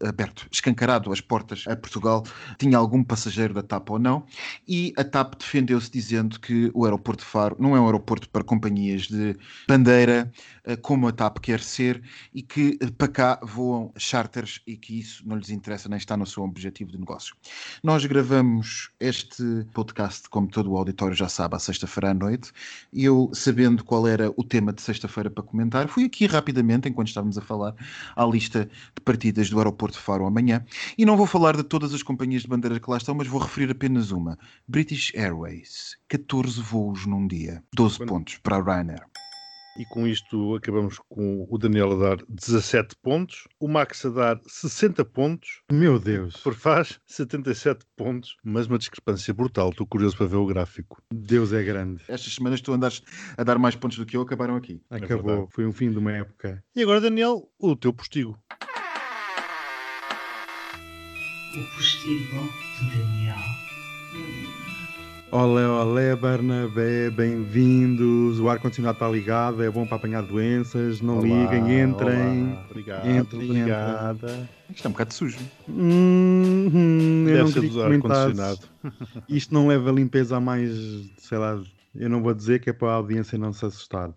aberto, 0.00 0.46
escancarado 0.48 1.12
as 1.12 1.20
portas 1.20 1.64
a 1.66 1.74
Portugal, 1.74 2.22
tinha 2.56 2.78
algum 2.78 3.02
passageiro 3.02 3.54
da 3.54 3.64
TAP 3.64 3.90
ou 3.90 3.98
não. 3.98 4.24
E 4.68 4.92
a 4.96 5.02
TAP 5.02 5.34
defendeu-se 5.40 5.90
dizendo 5.90 6.38
que 6.38 6.70
o 6.72 6.84
aeroporto 6.84 7.24
de 7.24 7.28
Faro 7.28 7.56
não 7.58 7.74
é 7.74 7.80
um 7.80 7.86
aeroporto 7.86 8.28
para 8.28 8.44
companhias 8.44 9.08
de 9.08 9.36
bandeira, 9.66 10.30
eh, 10.62 10.76
como 10.76 11.08
a 11.08 11.12
TAP 11.12 11.38
quer 11.38 11.60
ser, 11.60 12.00
e 12.32 12.42
que 12.42 12.78
eh, 12.80 12.90
para 12.96 13.08
cá 13.08 13.40
voam 13.42 13.92
charters 13.96 14.60
e 14.68 14.76
que 14.76 14.98
isso 15.00 15.26
não 15.26 15.36
lhes 15.36 15.48
interessa 15.48 15.88
nem 15.88 15.96
está 15.96 16.16
no 16.16 16.26
seu 16.26 16.42
objetivo 16.42 16.92
de 16.92 16.98
negócio. 16.98 17.34
Nós 17.82 18.04
gravamos 18.04 18.90
este 19.00 19.42
podcast, 19.72 20.28
como 20.28 20.46
todo 20.46 20.70
o 20.70 20.76
auditório 20.76 21.14
já 21.16 21.28
sabe, 21.28 21.56
à 21.56 21.58
sexta-feira 21.58 22.10
à 22.10 22.14
noite, 22.14 22.52
e 22.92 23.04
eu, 23.04 23.30
sabendo 23.32 23.82
qual 23.82 24.06
era 24.06 24.30
o 24.36 24.44
tema 24.44 24.72
de 24.72 24.82
sexta-feira 24.82 25.30
para 25.30 25.42
comentar, 25.42 25.88
fui 25.88 26.04
aqui 26.04 26.26
rapidamente, 26.26 26.88
enquanto 26.88 27.08
estávamos 27.08 27.38
a 27.38 27.40
falar, 27.40 27.74
à 28.14 28.24
lista 28.26 28.66
de 28.94 29.02
partidas 29.02 29.48
do 29.48 29.56
aeroporto 29.58 29.96
de 29.96 30.04
Faro 30.04 30.26
amanhã, 30.26 30.64
e 30.98 31.06
não 31.06 31.16
vou 31.16 31.26
falar 31.26 31.56
de 31.56 31.62
todas 31.62 31.94
as 31.94 32.02
companhias 32.02 32.42
de 32.42 32.48
bandeira 32.48 32.78
que 32.78 32.90
lá 32.90 32.98
estão, 32.98 33.14
mas 33.14 33.26
vou 33.26 33.40
referir 33.40 33.70
apenas 33.70 34.10
uma. 34.10 34.38
British 34.66 35.12
Airways, 35.14 35.96
14 36.08 36.60
voos 36.60 37.06
num 37.06 37.26
dia, 37.26 37.62
12 37.74 37.96
Quando- 37.96 38.08
pontos 38.10 38.36
para 38.38 38.56
a 38.56 38.62
Ryanair. 38.62 39.02
E 39.78 39.84
com 39.84 40.08
isto 40.08 40.56
acabamos 40.56 40.98
com 41.08 41.46
o 41.48 41.56
Daniel 41.56 41.92
a 41.92 42.08
dar 42.16 42.24
17 42.28 42.96
pontos, 43.00 43.46
o 43.60 43.68
Max 43.68 44.04
a 44.04 44.10
dar 44.10 44.40
60 44.44 45.04
pontos, 45.04 45.62
Meu 45.70 46.00
Deus. 46.00 46.36
por 46.38 46.52
faz 46.54 46.98
77 47.06 47.86
pontos, 47.96 48.36
mas 48.42 48.66
uma 48.66 48.76
discrepância 48.76 49.32
brutal. 49.32 49.70
Estou 49.70 49.86
curioso 49.86 50.16
para 50.16 50.26
ver 50.26 50.36
o 50.36 50.46
gráfico. 50.46 51.00
Deus 51.14 51.52
é 51.52 51.62
grande. 51.62 52.02
Estas 52.08 52.34
semanas 52.34 52.60
tu 52.60 52.72
andares 52.72 53.02
a 53.36 53.44
dar 53.44 53.56
mais 53.56 53.76
pontos 53.76 53.98
do 53.98 54.04
que 54.04 54.16
eu, 54.16 54.22
acabaram 54.22 54.56
aqui. 54.56 54.82
Acabou. 54.90 55.24
verdade. 55.24 55.48
Foi 55.52 55.64
um 55.64 55.72
fim 55.72 55.92
de 55.92 55.98
uma 55.98 56.10
época. 56.10 56.60
E 56.74 56.82
agora, 56.82 57.00
Daniel, 57.00 57.48
o 57.56 57.76
teu 57.76 57.92
postigo. 57.92 58.36
O 61.56 61.76
postigo 61.76 62.48
de 62.80 62.98
Daniel. 62.98 64.67
Olé, 65.30 65.68
olé, 65.68 66.16
Barnabé, 66.16 67.10
bem-vindos. 67.10 68.40
O 68.40 68.48
ar-condicionado 68.48 68.96
está 68.96 69.06
ligado, 69.06 69.62
é 69.62 69.68
bom 69.70 69.86
para 69.86 69.96
apanhar 69.98 70.22
doenças. 70.22 71.02
Não 71.02 71.18
Olá, 71.18 71.24
liguem, 71.24 71.82
entrem. 71.82 72.52
olá. 72.52 72.64
Obrigado, 72.70 73.10
Entrem, 73.10 73.50
obrigada. 73.50 74.48
Isto 74.74 74.86
é 74.86 74.88
um 74.88 74.92
bocado 74.92 75.12
sujo. 75.12 75.38
Hum, 75.68 76.70
hum, 76.72 77.24
eu 77.28 77.44
Deve 77.46 77.60
não 77.60 77.70
ser 77.72 77.82
ar-condicionado. 77.82 78.60
Isto 79.28 79.52
não 79.52 79.68
leva 79.68 79.90
a 79.90 79.92
limpeza 79.92 80.38
a 80.38 80.40
mais, 80.40 80.70
sei 81.18 81.36
lá, 81.36 81.60
eu 81.94 82.08
não 82.08 82.22
vou 82.22 82.32
dizer 82.32 82.60
que 82.60 82.70
é 82.70 82.72
para 82.72 82.88
a 82.88 82.94
audiência 82.94 83.36
não 83.36 83.52
se 83.52 83.66
assustar. 83.66 84.10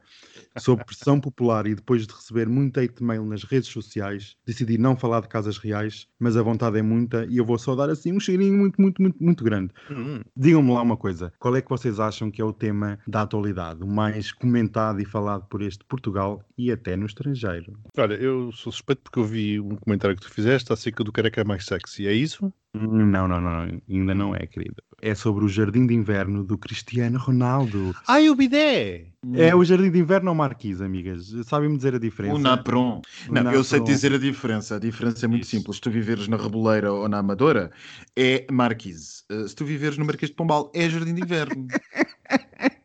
Sob 0.58 0.84
pressão 0.84 1.20
popular 1.20 1.66
e 1.66 1.76
depois 1.76 2.06
de 2.06 2.14
receber 2.14 2.48
muito 2.48 2.80
hate 2.80 3.04
mail 3.04 3.24
nas 3.26 3.44
redes 3.44 3.70
sociais, 3.70 4.36
decidi 4.46 4.78
não 4.78 4.96
falar 4.98 5.22
de 5.22 5.30
casas 5.30 5.58
reais, 5.58 6.08
mas 6.20 6.36
a 6.36 6.42
vontade 6.44 6.78
é 6.78 6.82
muita 6.82 7.26
e 7.30 7.38
eu 7.38 7.46
vou 7.46 7.58
só 7.58 7.76
dar 7.76 7.90
assim 7.90 8.12
um 8.14 8.20
cheirinho 8.20 8.58
muito, 8.58 8.82
muito, 8.82 9.02
muito, 9.02 9.24
muito 9.24 9.44
grande. 9.44 9.74
Hum, 9.90 10.22
Digam-me 10.36 10.72
lá 10.74 10.82
uma 10.82 10.98
coisa, 10.98 11.32
qual 11.40 11.56
é 11.56 11.62
que 11.62 11.70
vocês 11.70 12.00
acham 12.00 12.30
que 12.30 12.42
é 12.42 12.46
o 12.46 12.54
tema 12.54 13.00
da 13.08 13.22
atualidade, 13.22 13.84
o 13.84 13.88
mais 13.88 14.32
comentado 14.32 15.00
e 15.00 15.06
falado 15.06 15.46
por 15.48 15.62
este 15.62 15.86
Portugal 15.86 16.44
e 16.58 16.72
até 16.72 16.96
no 16.96 17.06
estrangeiro? 17.06 17.74
Olha, 17.98 18.16
eu 18.16 18.52
sou 18.52 18.72
suspeito 18.72 19.02
porque 19.04 19.20
eu 19.20 19.26
vi 19.26 19.60
um 19.60 19.76
comentário 19.76 20.16
que 20.16 20.22
tu 20.22 20.32
fizeste 20.32 20.72
acerca 20.74 21.04
do 21.04 21.12
careca 21.12 21.44
mais 21.44 21.66
sexy. 21.66 22.08
É 22.08 22.14
isso? 22.14 22.52
Não, 22.74 23.28
não, 23.28 23.28
não, 23.28 23.42
não, 23.42 23.82
ainda 23.90 24.16
não 24.16 24.36
é, 24.36 24.48
querido. 24.48 24.76
É 25.02 25.14
sobre 25.14 25.44
o 25.44 25.50
Jardim 25.50 25.86
de 25.86 25.94
Inverno 25.94 26.44
do 26.44 26.58
Cristiano 26.58 27.18
Ronaldo. 27.20 27.92
Ai, 28.08 28.30
o 28.30 28.36
bidé! 28.36 29.08
É 29.34 29.54
o 29.54 29.64
Jardim 29.64 29.92
de 29.92 30.00
Inverno 30.00 30.30
ou 30.30 30.36
Marquise, 30.36 30.82
amigas? 30.84 31.34
Sabem-me 31.46 31.76
dizer 31.76 31.96
a 31.96 32.00
diferença? 32.00 32.36
O 32.36 32.40
Napron. 32.40 33.02
O 33.28 33.34
Não, 33.34 33.52
eu 33.52 33.64
sei 33.64 33.80
Napron. 33.80 33.94
dizer 33.94 34.14
a 34.14 34.18
diferença. 34.18 34.76
A 34.76 34.80
diferença 34.80 35.26
é 35.26 35.28
muito 35.28 35.44
Isso. 35.44 35.52
simples. 35.52 35.76
Se 35.78 35.82
tu 35.82 35.92
viveres 35.92 36.28
na 36.30 36.38
Reboleira 36.38 36.94
ou 36.94 37.10
na 37.10 37.18
Amadora, 37.18 37.72
é 38.16 38.46
Marquise. 38.50 39.24
Uh, 39.30 39.48
Se 39.50 39.56
tu 39.56 39.66
viveres 39.66 39.98
no 39.98 40.06
Marquês 40.06 40.30
de 40.30 40.36
Pombal, 40.36 40.72
é 40.74 40.90
Jardim 40.90 41.14
de 41.14 41.22
Inverno. 41.22 41.68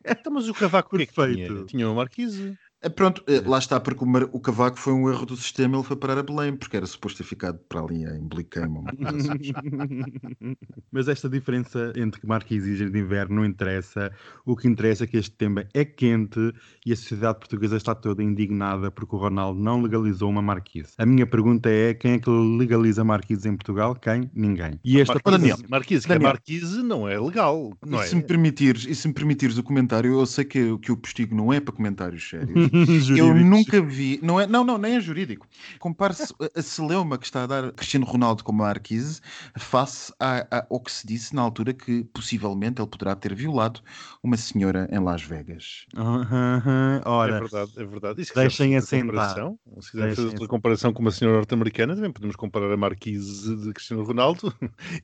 Então, 0.08 0.32
mas 0.32 0.48
o 0.48 0.54
cavaco 0.54 0.96
o 0.96 1.00
é 1.02 1.04
Perfeito. 1.04 1.52
tinha? 1.52 1.64
Tinha 1.66 1.88
uma 1.88 1.96
marquise. 1.96 2.56
Uh, 2.86 2.90
Pronto, 2.90 3.22
uh, 3.28 3.48
lá 3.48 3.58
está, 3.58 3.80
porque 3.80 4.04
o, 4.04 4.06
mar- 4.06 4.28
o 4.32 4.40
cavaco 4.40 4.78
foi 4.78 4.92
um 4.92 5.08
erro 5.10 5.26
do 5.26 5.36
sistema, 5.36 5.76
ele 5.76 5.84
foi 5.84 5.96
parar 5.96 6.18
a 6.18 6.22
Belém, 6.22 6.54
porque 6.56 6.76
era 6.76 6.86
suposto 6.86 7.18
ter 7.18 7.24
ficado 7.24 7.58
para 7.68 7.80
ali 7.80 8.04
em 8.04 8.20
Bliqueima. 8.28 8.80
uma 8.80 8.92
coisa 8.92 9.32
assim. 9.34 9.52
Mas 10.92 11.08
esta 11.08 11.28
diferença 11.28 11.92
entre 11.96 12.20
Marquise 12.26 12.82
e 12.84 12.90
de 12.90 12.98
Inverno 12.98 13.36
não 13.36 13.44
interessa. 13.44 14.10
O 14.44 14.56
que 14.56 14.68
interessa 14.68 15.04
é 15.04 15.06
que 15.06 15.16
este 15.16 15.32
tema 15.32 15.64
é 15.74 15.84
quente 15.84 16.52
e 16.84 16.92
a 16.92 16.96
sociedade 16.96 17.38
portuguesa 17.38 17.76
está 17.76 17.94
toda 17.94 18.22
indignada 18.22 18.90
porque 18.90 19.14
o 19.14 19.18
Ronaldo 19.18 19.60
não 19.60 19.82
legalizou 19.82 20.30
uma 20.30 20.42
Marquise. 20.42 20.92
A 20.98 21.06
minha 21.06 21.26
pergunta 21.26 21.68
é: 21.68 21.94
quem 21.94 22.12
é 22.12 22.18
que 22.18 22.30
legaliza 22.30 23.04
Marquise 23.04 23.48
em 23.48 23.56
Portugal? 23.56 23.94
Quem? 23.94 24.30
Ninguém. 24.34 24.78
E 24.84 25.00
esta 25.00 25.14
Marquise, 25.14 25.38
Daniel. 25.38 25.56
marquise, 25.68 26.06
que 26.06 26.12
é 26.12 26.14
Daniel. 26.16 26.30
marquise 26.32 26.82
não 26.82 27.08
é 27.08 27.18
legal. 27.18 27.72
Não 27.84 27.98
E 28.00 28.02
é? 28.02 28.06
se 28.06 28.16
me 28.16 28.22
permitires, 28.22 28.86
e 28.86 28.94
se 28.94 29.08
me 29.08 29.14
permitires 29.14 29.58
o 29.58 29.62
comentário, 29.62 30.12
eu 30.12 30.26
sei 30.26 30.44
que, 30.44 30.78
que 30.78 30.92
o 30.92 30.96
postigo 30.96 31.34
não 31.34 31.52
é 31.52 31.60
para 31.60 31.74
comentários 31.74 32.28
sérios. 32.28 32.70
Eu 33.16 33.34
nunca 33.34 33.80
vi, 33.80 34.18
não, 34.22 34.40
é, 34.40 34.46
não, 34.46 34.64
não, 34.64 34.76
nem 34.78 34.96
é 34.96 35.00
jurídico. 35.00 35.46
Compare-se 35.78 36.32
a- 36.56 36.62
celeuma 36.62 37.18
que 37.18 37.24
está 37.26 37.44
a 37.44 37.46
dar 37.46 37.72
Cristiano 37.72 38.04
Ronaldo 38.06 38.42
como 38.44 38.58
Marquise 38.62 39.20
face 39.58 40.12
a- 40.20 40.46
a- 40.50 40.66
ao 40.70 40.80
que 40.80 40.90
se 40.92 41.06
disse 41.06 41.34
na 41.34 41.42
altura 41.42 41.72
que 41.72 42.04
possivelmente 42.12 42.80
ele 42.80 42.88
poderá 42.88 43.14
ter 43.14 43.34
violado 43.34 43.80
uma 44.22 44.36
senhora 44.36 44.88
em 44.90 44.98
Las 44.98 45.22
Vegas. 45.22 45.86
Aham, 45.96 47.02
É 47.04 47.08
Ora, 47.08 47.40
verdade, 47.40 47.72
é 47.76 47.84
verdade. 47.84 48.20
E 48.22 48.24
se 48.24 48.34
deixem 48.34 48.76
assentar. 48.76 49.06
comparação, 49.06 49.58
Se 49.80 49.90
quisermos 49.90 49.94
Deixem 49.94 50.14
fazer 50.24 50.28
outra 50.36 50.48
comparação 50.48 50.92
com 50.92 51.02
uma 51.02 51.10
senhora 51.10 51.36
norte-americana, 51.38 51.94
também 51.94 52.12
podemos 52.12 52.36
comparar 52.36 52.72
a 52.72 52.76
Marquise 52.76 53.56
de 53.56 53.72
Cristiano 53.72 54.04
Ronaldo 54.04 54.52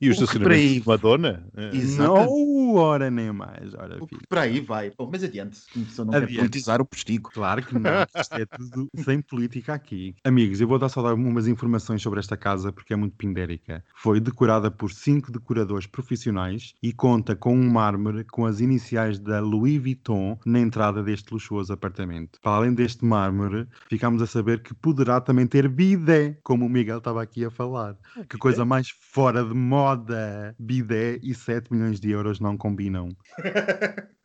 e 0.01 0.09
os 0.09 0.17
para 0.17 0.23
estacionamentos 0.25 0.73
de 0.73 0.87
Madonna. 0.87 1.47
É. 1.55 1.75
Exato. 1.75 2.13
não, 2.13 2.75
ora 2.75 3.09
nem 3.11 3.31
mais. 3.31 3.73
Ora, 3.73 3.97
O. 4.01 4.07
Por 4.07 4.37
aí 4.37 4.59
vai. 4.59 4.91
Bom, 4.97 5.09
mas 5.11 5.23
adiante. 5.23 5.57
Se 5.57 5.99
não 5.99 6.07
quer 6.07 6.17
Adiante. 6.23 6.35
politizar 6.37 6.81
o 6.81 6.85
postigo. 6.85 7.29
Claro 7.33 7.52
que 7.61 7.73
não, 7.73 8.05
que 8.05 8.19
isto 8.19 8.33
é 8.33 8.45
tudo 8.45 8.89
sem 9.03 9.21
política 9.21 9.73
aqui. 9.73 10.15
Amigos, 10.23 10.61
eu 10.61 10.67
vou 10.67 10.79
dar 10.79 10.89
só 10.89 11.01
dar 11.01 11.13
umas 11.13 11.47
informações 11.47 12.01
sobre 12.01 12.19
esta 12.19 12.37
casa 12.37 12.71
porque 12.71 12.93
é 12.93 12.95
muito 12.95 13.15
pindérica. 13.15 13.83
Foi 13.95 14.19
decorada 14.19 14.71
por 14.71 14.91
cinco 14.91 15.31
decoradores 15.31 15.85
profissionais 15.85 16.73
e 16.81 16.91
conta 16.91 17.35
com 17.35 17.55
um 17.55 17.69
mármore 17.69 18.23
com 18.23 18.45
as 18.45 18.59
iniciais 18.59 19.19
da 19.19 19.39
Louis 19.39 19.81
Vuitton 19.81 20.39
na 20.45 20.59
entrada 20.59 21.03
deste 21.03 21.33
luxuoso 21.33 21.73
apartamento. 21.73 22.39
Para 22.41 22.57
além 22.57 22.73
deste 22.73 23.05
mármore, 23.05 23.67
ficámos 23.89 24.21
a 24.21 24.27
saber 24.27 24.61
que 24.61 24.73
poderá 24.73 25.19
também 25.21 25.45
ter 25.45 25.67
bidé, 25.67 26.37
como 26.43 26.65
o 26.65 26.69
Miguel 26.69 26.97
estava 26.99 27.21
aqui 27.21 27.45
a 27.45 27.51
falar. 27.51 27.97
Que 28.29 28.37
coisa 28.37 28.65
mais 28.65 28.89
fora 28.89 29.43
de 29.43 29.53
moda! 29.53 30.55
Bidé 30.57 31.19
e 31.21 31.33
7 31.33 31.71
milhões 31.71 31.99
de 31.99 32.09
euros 32.09 32.39
não 32.39 32.57
combinam. 32.57 33.09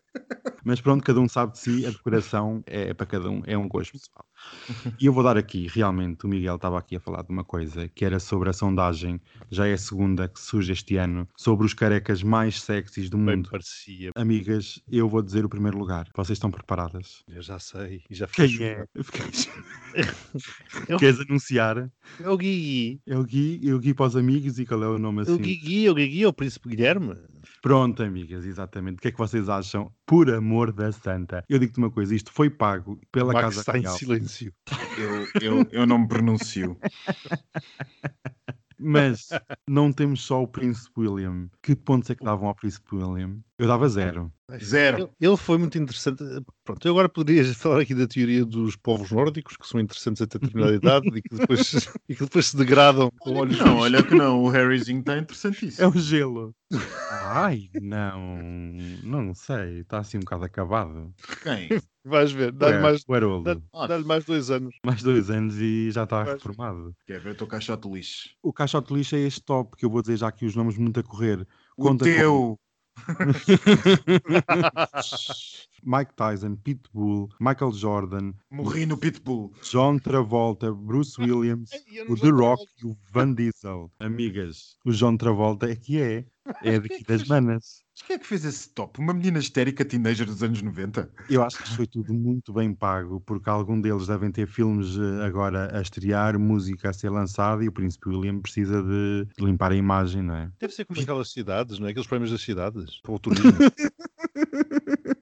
Mas 0.65 0.81
pronto, 0.81 1.03
cada 1.05 1.21
um 1.21 1.29
sabe 1.29 1.53
de 1.53 1.59
si, 1.61 1.87
a 1.87 1.91
decoração 1.91 2.63
é 2.67 2.93
para 2.93 3.07
cada 3.07 3.31
um, 3.31 3.43
é 3.47 3.57
um 3.57 3.69
gosto 3.69 3.93
pessoal. 3.93 4.25
E 5.01 5.07
eu 5.07 5.13
vou 5.13 5.23
dar 5.23 5.37
aqui, 5.37 5.67
realmente, 5.69 6.27
o 6.27 6.29
Miguel 6.29 6.57
estava 6.57 6.79
aqui 6.79 6.97
a 6.97 7.01
falar 7.01 7.23
de 7.23 7.31
uma 7.31 7.45
coisa 7.45 7.89
que 7.89 8.05
era 8.05 8.19
sobre 8.21 8.51
a 8.51 8.53
sondagem, 8.53 9.21
já 9.51 9.67
é 9.67 9.73
a 9.73 9.79
segunda 9.79 10.29
que 10.29 10.39
surge 10.41 10.73
este 10.73 10.97
ano, 10.97 11.27
sobre 11.37 11.65
os 11.65 11.73
carecas 11.75 12.23
mais 12.23 12.61
sexys 12.61 13.09
do 13.09 13.17
Bem 13.17 13.37
mundo. 13.37 13.51
parecia. 13.51 14.11
Amigas, 14.15 14.81
eu 14.91 15.09
vou 15.09 15.23
dizer 15.23 15.45
o 15.45 15.49
primeiro 15.49 15.79
lugar. 15.79 16.09
Vocês 16.15 16.37
estão 16.37 16.51
preparadas? 16.51 17.23
Eu 17.29 17.41
já 17.41 17.59
sei. 17.59 18.03
E 18.11 18.15
já 18.15 18.27
fiquei 18.27 18.49
Quem 18.49 18.67
é? 18.67 18.85
Eu- 20.89 20.99
Queres 20.99 21.21
anunciar? 21.21 21.91
É 22.21 22.29
o 22.29 22.37
Guigui. 22.37 23.01
É 23.07 23.17
o 23.17 23.25
Gui, 23.25 23.61
é 23.69 23.73
o 23.75 23.79
Gui 23.79 23.95
para 23.95 24.07
os 24.07 24.17
amigos 24.17 24.59
e 24.59 24.67
qual 24.67 24.83
é 24.83 24.89
o 24.89 24.99
nome 24.99 25.23
assim? 25.23 25.33
O 25.33 25.39
Guigui, 25.39 25.89
o 25.89 25.95
Guigui 25.95 26.23
é 26.25 26.29
o 26.29 26.33
Príncipe 26.33 26.69
Guilherme. 26.69 27.15
Pronto, 27.61 28.03
amigas, 28.03 28.45
exatamente. 28.45 28.99
O 28.99 29.01
que 29.01 29.09
é 29.09 29.13
que 29.13 29.19
vocês 29.19 29.49
acham? 29.49 29.93
Por 30.07 30.31
amor 30.31 30.73
da 30.73 30.93
santa. 30.93 31.45
Eu 31.49 31.59
digo-te 31.59 31.79
uma 31.79 31.91
coisa, 31.91 32.15
isto 32.15 32.33
foi 32.33 32.49
pago 32.49 33.01
pela 33.11 33.33
Max 33.33 33.45
Casa 33.47 33.61
está 33.61 33.79
em 33.79 33.83
Real. 33.83 33.97
silêncio. 33.97 34.53
Eu, 34.97 35.43
eu, 35.43 35.67
eu 35.71 35.87
não 35.87 35.99
me 35.99 36.09
pronuncio. 36.09 36.79
Mas 38.79 39.29
não 39.67 39.93
temos 39.93 40.23
só 40.23 40.43
o 40.43 40.47
Príncipe 40.49 41.01
William. 41.01 41.51
Que 41.63 41.75
pontos 41.75 42.11
é 42.11 42.15
que 42.15 42.25
davam 42.25 42.49
ao 42.49 42.55
Príncipe 42.55 42.95
William? 42.95 43.41
Eu 43.59 43.67
dava 43.67 43.89
zero. 43.89 44.33
Zero. 44.63 44.99
Ele- 44.99 45.11
Ele 45.21 45.37
foi 45.37 45.59
muito 45.59 45.77
interessante. 45.77 46.23
Pronto, 46.65 46.87
eu 46.87 46.93
agora 46.93 47.09
poderia 47.09 47.45
falar 47.55 47.81
aqui 47.81 47.93
da 47.95 48.07
teoria 48.07 48.45
dos 48.45 48.77
povos 48.77 49.11
nórdicos, 49.11 49.57
que 49.57 49.67
são 49.67 49.81
interessantes 49.81 50.23
até 50.23 50.39
determinada 50.39 50.77
idade 51.03 51.09
e 51.09 51.21
que 51.23 51.35
depois, 51.37 51.89
e 52.09 52.15
que 52.15 52.23
depois 52.25 52.47
se 52.47 52.57
degradam 52.57 53.11
com 53.19 53.31
Olha 53.31 53.41
olhos 53.41 53.59
não, 53.59 53.77
olha 53.79 54.03
que 54.03 54.15
não. 54.15 54.43
O 54.45 54.49
Harryzinho 54.49 55.01
está 55.01 55.17
É 55.17 55.19
interessantíssimo. 55.19 55.89
o 55.89 55.99
gelo. 55.99 56.55
Ai, 57.11 57.69
não. 57.83 58.39
Não 59.03 59.35
sei. 59.35 59.81
Está 59.81 59.99
assim 59.99 60.19
um 60.19 60.21
bocado 60.21 60.45
acabado. 60.45 61.13
Quem? 61.43 61.69
Vais 62.05 62.33
ver, 62.33 62.53
dá-lhe 62.53 62.79
mais, 62.79 63.03
o 63.07 63.43
dá- 63.43 63.87
dá-lhe 63.87 64.05
mais 64.05 64.25
dois 64.25 64.51
anos. 64.51 64.75
Mais 64.87 65.03
dois 65.03 65.29
anos 65.29 65.57
e 65.59 65.91
já 65.91 66.05
está 66.05 66.23
Vais. 66.25 66.35
reformado. 66.43 66.95
Quer 67.07 67.21
ver 67.21 67.33
o 67.33 67.35
teu 67.35 67.47
caixote 67.47 67.87
de 67.87 67.95
lixo? 67.95 68.31
O 68.43 68.51
caixote 68.51 68.89
de 68.89 68.95
lixo 68.95 69.15
é 69.17 69.19
este 69.19 69.43
top, 69.43 69.77
que 69.77 69.85
eu 69.85 69.91
vou 69.91 70.01
dizer 70.01 70.17
já 70.17 70.29
aqui 70.29 70.47
os 70.47 70.55
nomes 70.57 70.79
muito 70.79 70.99
a 71.01 71.03
correr. 71.03 71.47
O 71.77 71.83
Conta 71.83 72.07
com- 72.07 72.11
teu. 72.11 72.59
Mike 75.85 76.13
Tyson, 76.17 76.57
Pitbull, 76.57 77.29
Michael 77.41 77.73
Jordan, 77.73 78.35
Morri 78.51 78.87
no 78.87 78.97
Pitbull. 78.97 79.53
John 79.63 79.99
Travolta, 79.99 80.73
Bruce 80.73 81.21
Williams, 81.21 81.71
o 82.09 82.17
The 82.17 82.31
Rock 82.31 82.65
e 82.83 82.87
o 82.87 82.97
Van 83.13 83.33
Diesel. 83.33 83.91
Amigas, 84.01 84.77
o 84.85 84.93
John 84.93 85.17
Travolta 85.17 85.71
é 85.71 85.77
que 85.77 86.01
é. 86.01 86.25
É 86.63 86.81
daqui 86.81 87.05
das 87.07 87.29
manas. 87.29 87.85
Mas 87.99 88.07
quem 88.07 88.15
é 88.15 88.19
que 88.21 88.27
fez 88.27 88.45
esse 88.45 88.69
top? 88.71 89.01
Uma 89.01 89.13
menina 89.13 89.41
histérica 89.41 89.85
teenager 89.85 90.25
dos 90.25 90.41
anos 90.41 90.63
90? 90.63 91.11
Eu 91.29 91.43
acho 91.43 91.59
que 91.59 91.65
isto 91.65 91.77
foi 91.77 91.87
tudo 91.87 92.15
muito 92.15 92.53
bem 92.53 92.73
pago, 92.73 93.21
porque 93.21 93.51
algum 93.51 93.81
deles 93.81 94.07
devem 94.07 94.31
ter 94.31 94.47
filmes 94.47 94.97
eh, 94.97 95.27
agora 95.27 95.77
a 95.77 95.83
estrear, 95.83 96.39
música 96.39 96.91
a 96.91 96.93
ser 96.93 97.11
lançada 97.11 97.65
e 97.65 97.69
o 97.69 97.73
Príncipe 97.73 98.09
William 98.09 98.39
precisa 98.39 98.83
de 98.85 99.27
de 99.37 99.45
limpar 99.45 99.73
a 99.73 99.75
imagem, 99.75 100.23
não 100.23 100.37
é? 100.37 100.49
Deve 100.61 100.73
ser 100.73 100.85
como 100.85 101.01
aquelas 101.01 101.33
cidades, 101.33 101.81
não 101.81 101.89
é? 101.89 101.91
Aqueles 101.91 102.07
prémios 102.07 102.31
das 102.31 102.41
cidades 102.41 103.01
para 103.03 103.13
o 103.13 103.19
turismo. 103.19 103.51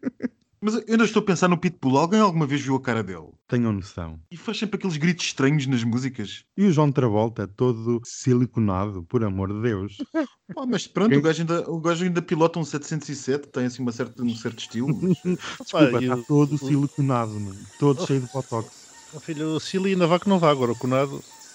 Mas 0.66 0.74
eu 0.74 0.84
ainda 0.88 1.04
estou 1.04 1.22
a 1.22 1.24
pensar 1.24 1.46
no 1.46 1.56
Pitbull. 1.56 1.96
Alguém 1.96 2.18
alguma 2.18 2.44
vez 2.44 2.60
viu 2.60 2.74
a 2.74 2.80
cara 2.80 3.00
dele? 3.00 3.28
Tenham 3.46 3.72
noção. 3.72 4.18
E 4.28 4.36
faz 4.36 4.58
sempre 4.58 4.76
aqueles 4.76 4.96
gritos 4.96 5.26
estranhos 5.26 5.64
nas 5.68 5.84
músicas. 5.84 6.42
E 6.56 6.64
o 6.66 6.72
John 6.72 6.90
Travolta, 6.90 7.46
todo 7.46 8.00
siliconado, 8.04 9.04
por 9.04 9.22
amor 9.22 9.52
de 9.52 9.62
Deus. 9.62 9.96
Pá, 10.52 10.66
mas 10.66 10.88
pronto, 10.88 11.10
Quem- 11.10 11.18
o 11.18 11.22
gajo, 11.22 11.42
ainda, 11.42 11.70
o 11.70 11.80
gajo 11.80 12.04
ainda 12.04 12.20
pilota 12.20 12.58
um 12.58 12.64
707, 12.64 13.46
tem 13.46 13.66
assim 13.66 13.80
uma 13.80 13.92
certa, 13.92 14.20
um 14.24 14.34
certo 14.34 14.58
estilo. 14.58 14.88
mas- 15.00 15.16
Desculpa, 15.62 16.02
está 16.02 16.16
todo 16.26 16.54
o- 16.56 16.58
siliconado, 16.58 17.30
mano. 17.38 17.60
todo 17.78 18.04
cheio 18.04 18.22
de 18.22 18.26
botox. 18.32 18.68
O 19.14 19.20
filho, 19.20 19.50
o 19.54 19.60
Silly 19.60 19.92
ainda 19.92 20.08
vá 20.08 20.18
que 20.18 20.28
não 20.28 20.40
vá 20.40 20.50
agora, 20.50 20.72
o 20.72 20.76
Conado. 20.76 21.22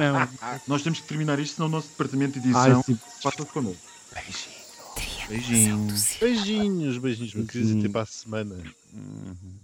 Não. 0.00 0.28
Nós 0.66 0.82
temos 0.82 1.00
que 1.00 1.06
terminar 1.06 1.38
isto, 1.38 1.54
senão 1.54 1.68
o 1.68 1.70
nosso 1.70 1.88
departamento 1.90 2.40
de 2.40 2.48
edição 2.50 2.82
passa-se 3.22 3.46
connosco. 3.52 3.80
Beijinho. 4.12 4.57
Beijinhos. 5.28 6.16
Beijinhos, 6.20 6.98
beijinhos, 6.98 7.34
meu 7.34 7.46
querido. 7.46 7.78
Até 7.80 7.88
para 7.88 8.02
a 8.02 8.06
semana. 8.06 8.62
Uhum. 8.92 9.58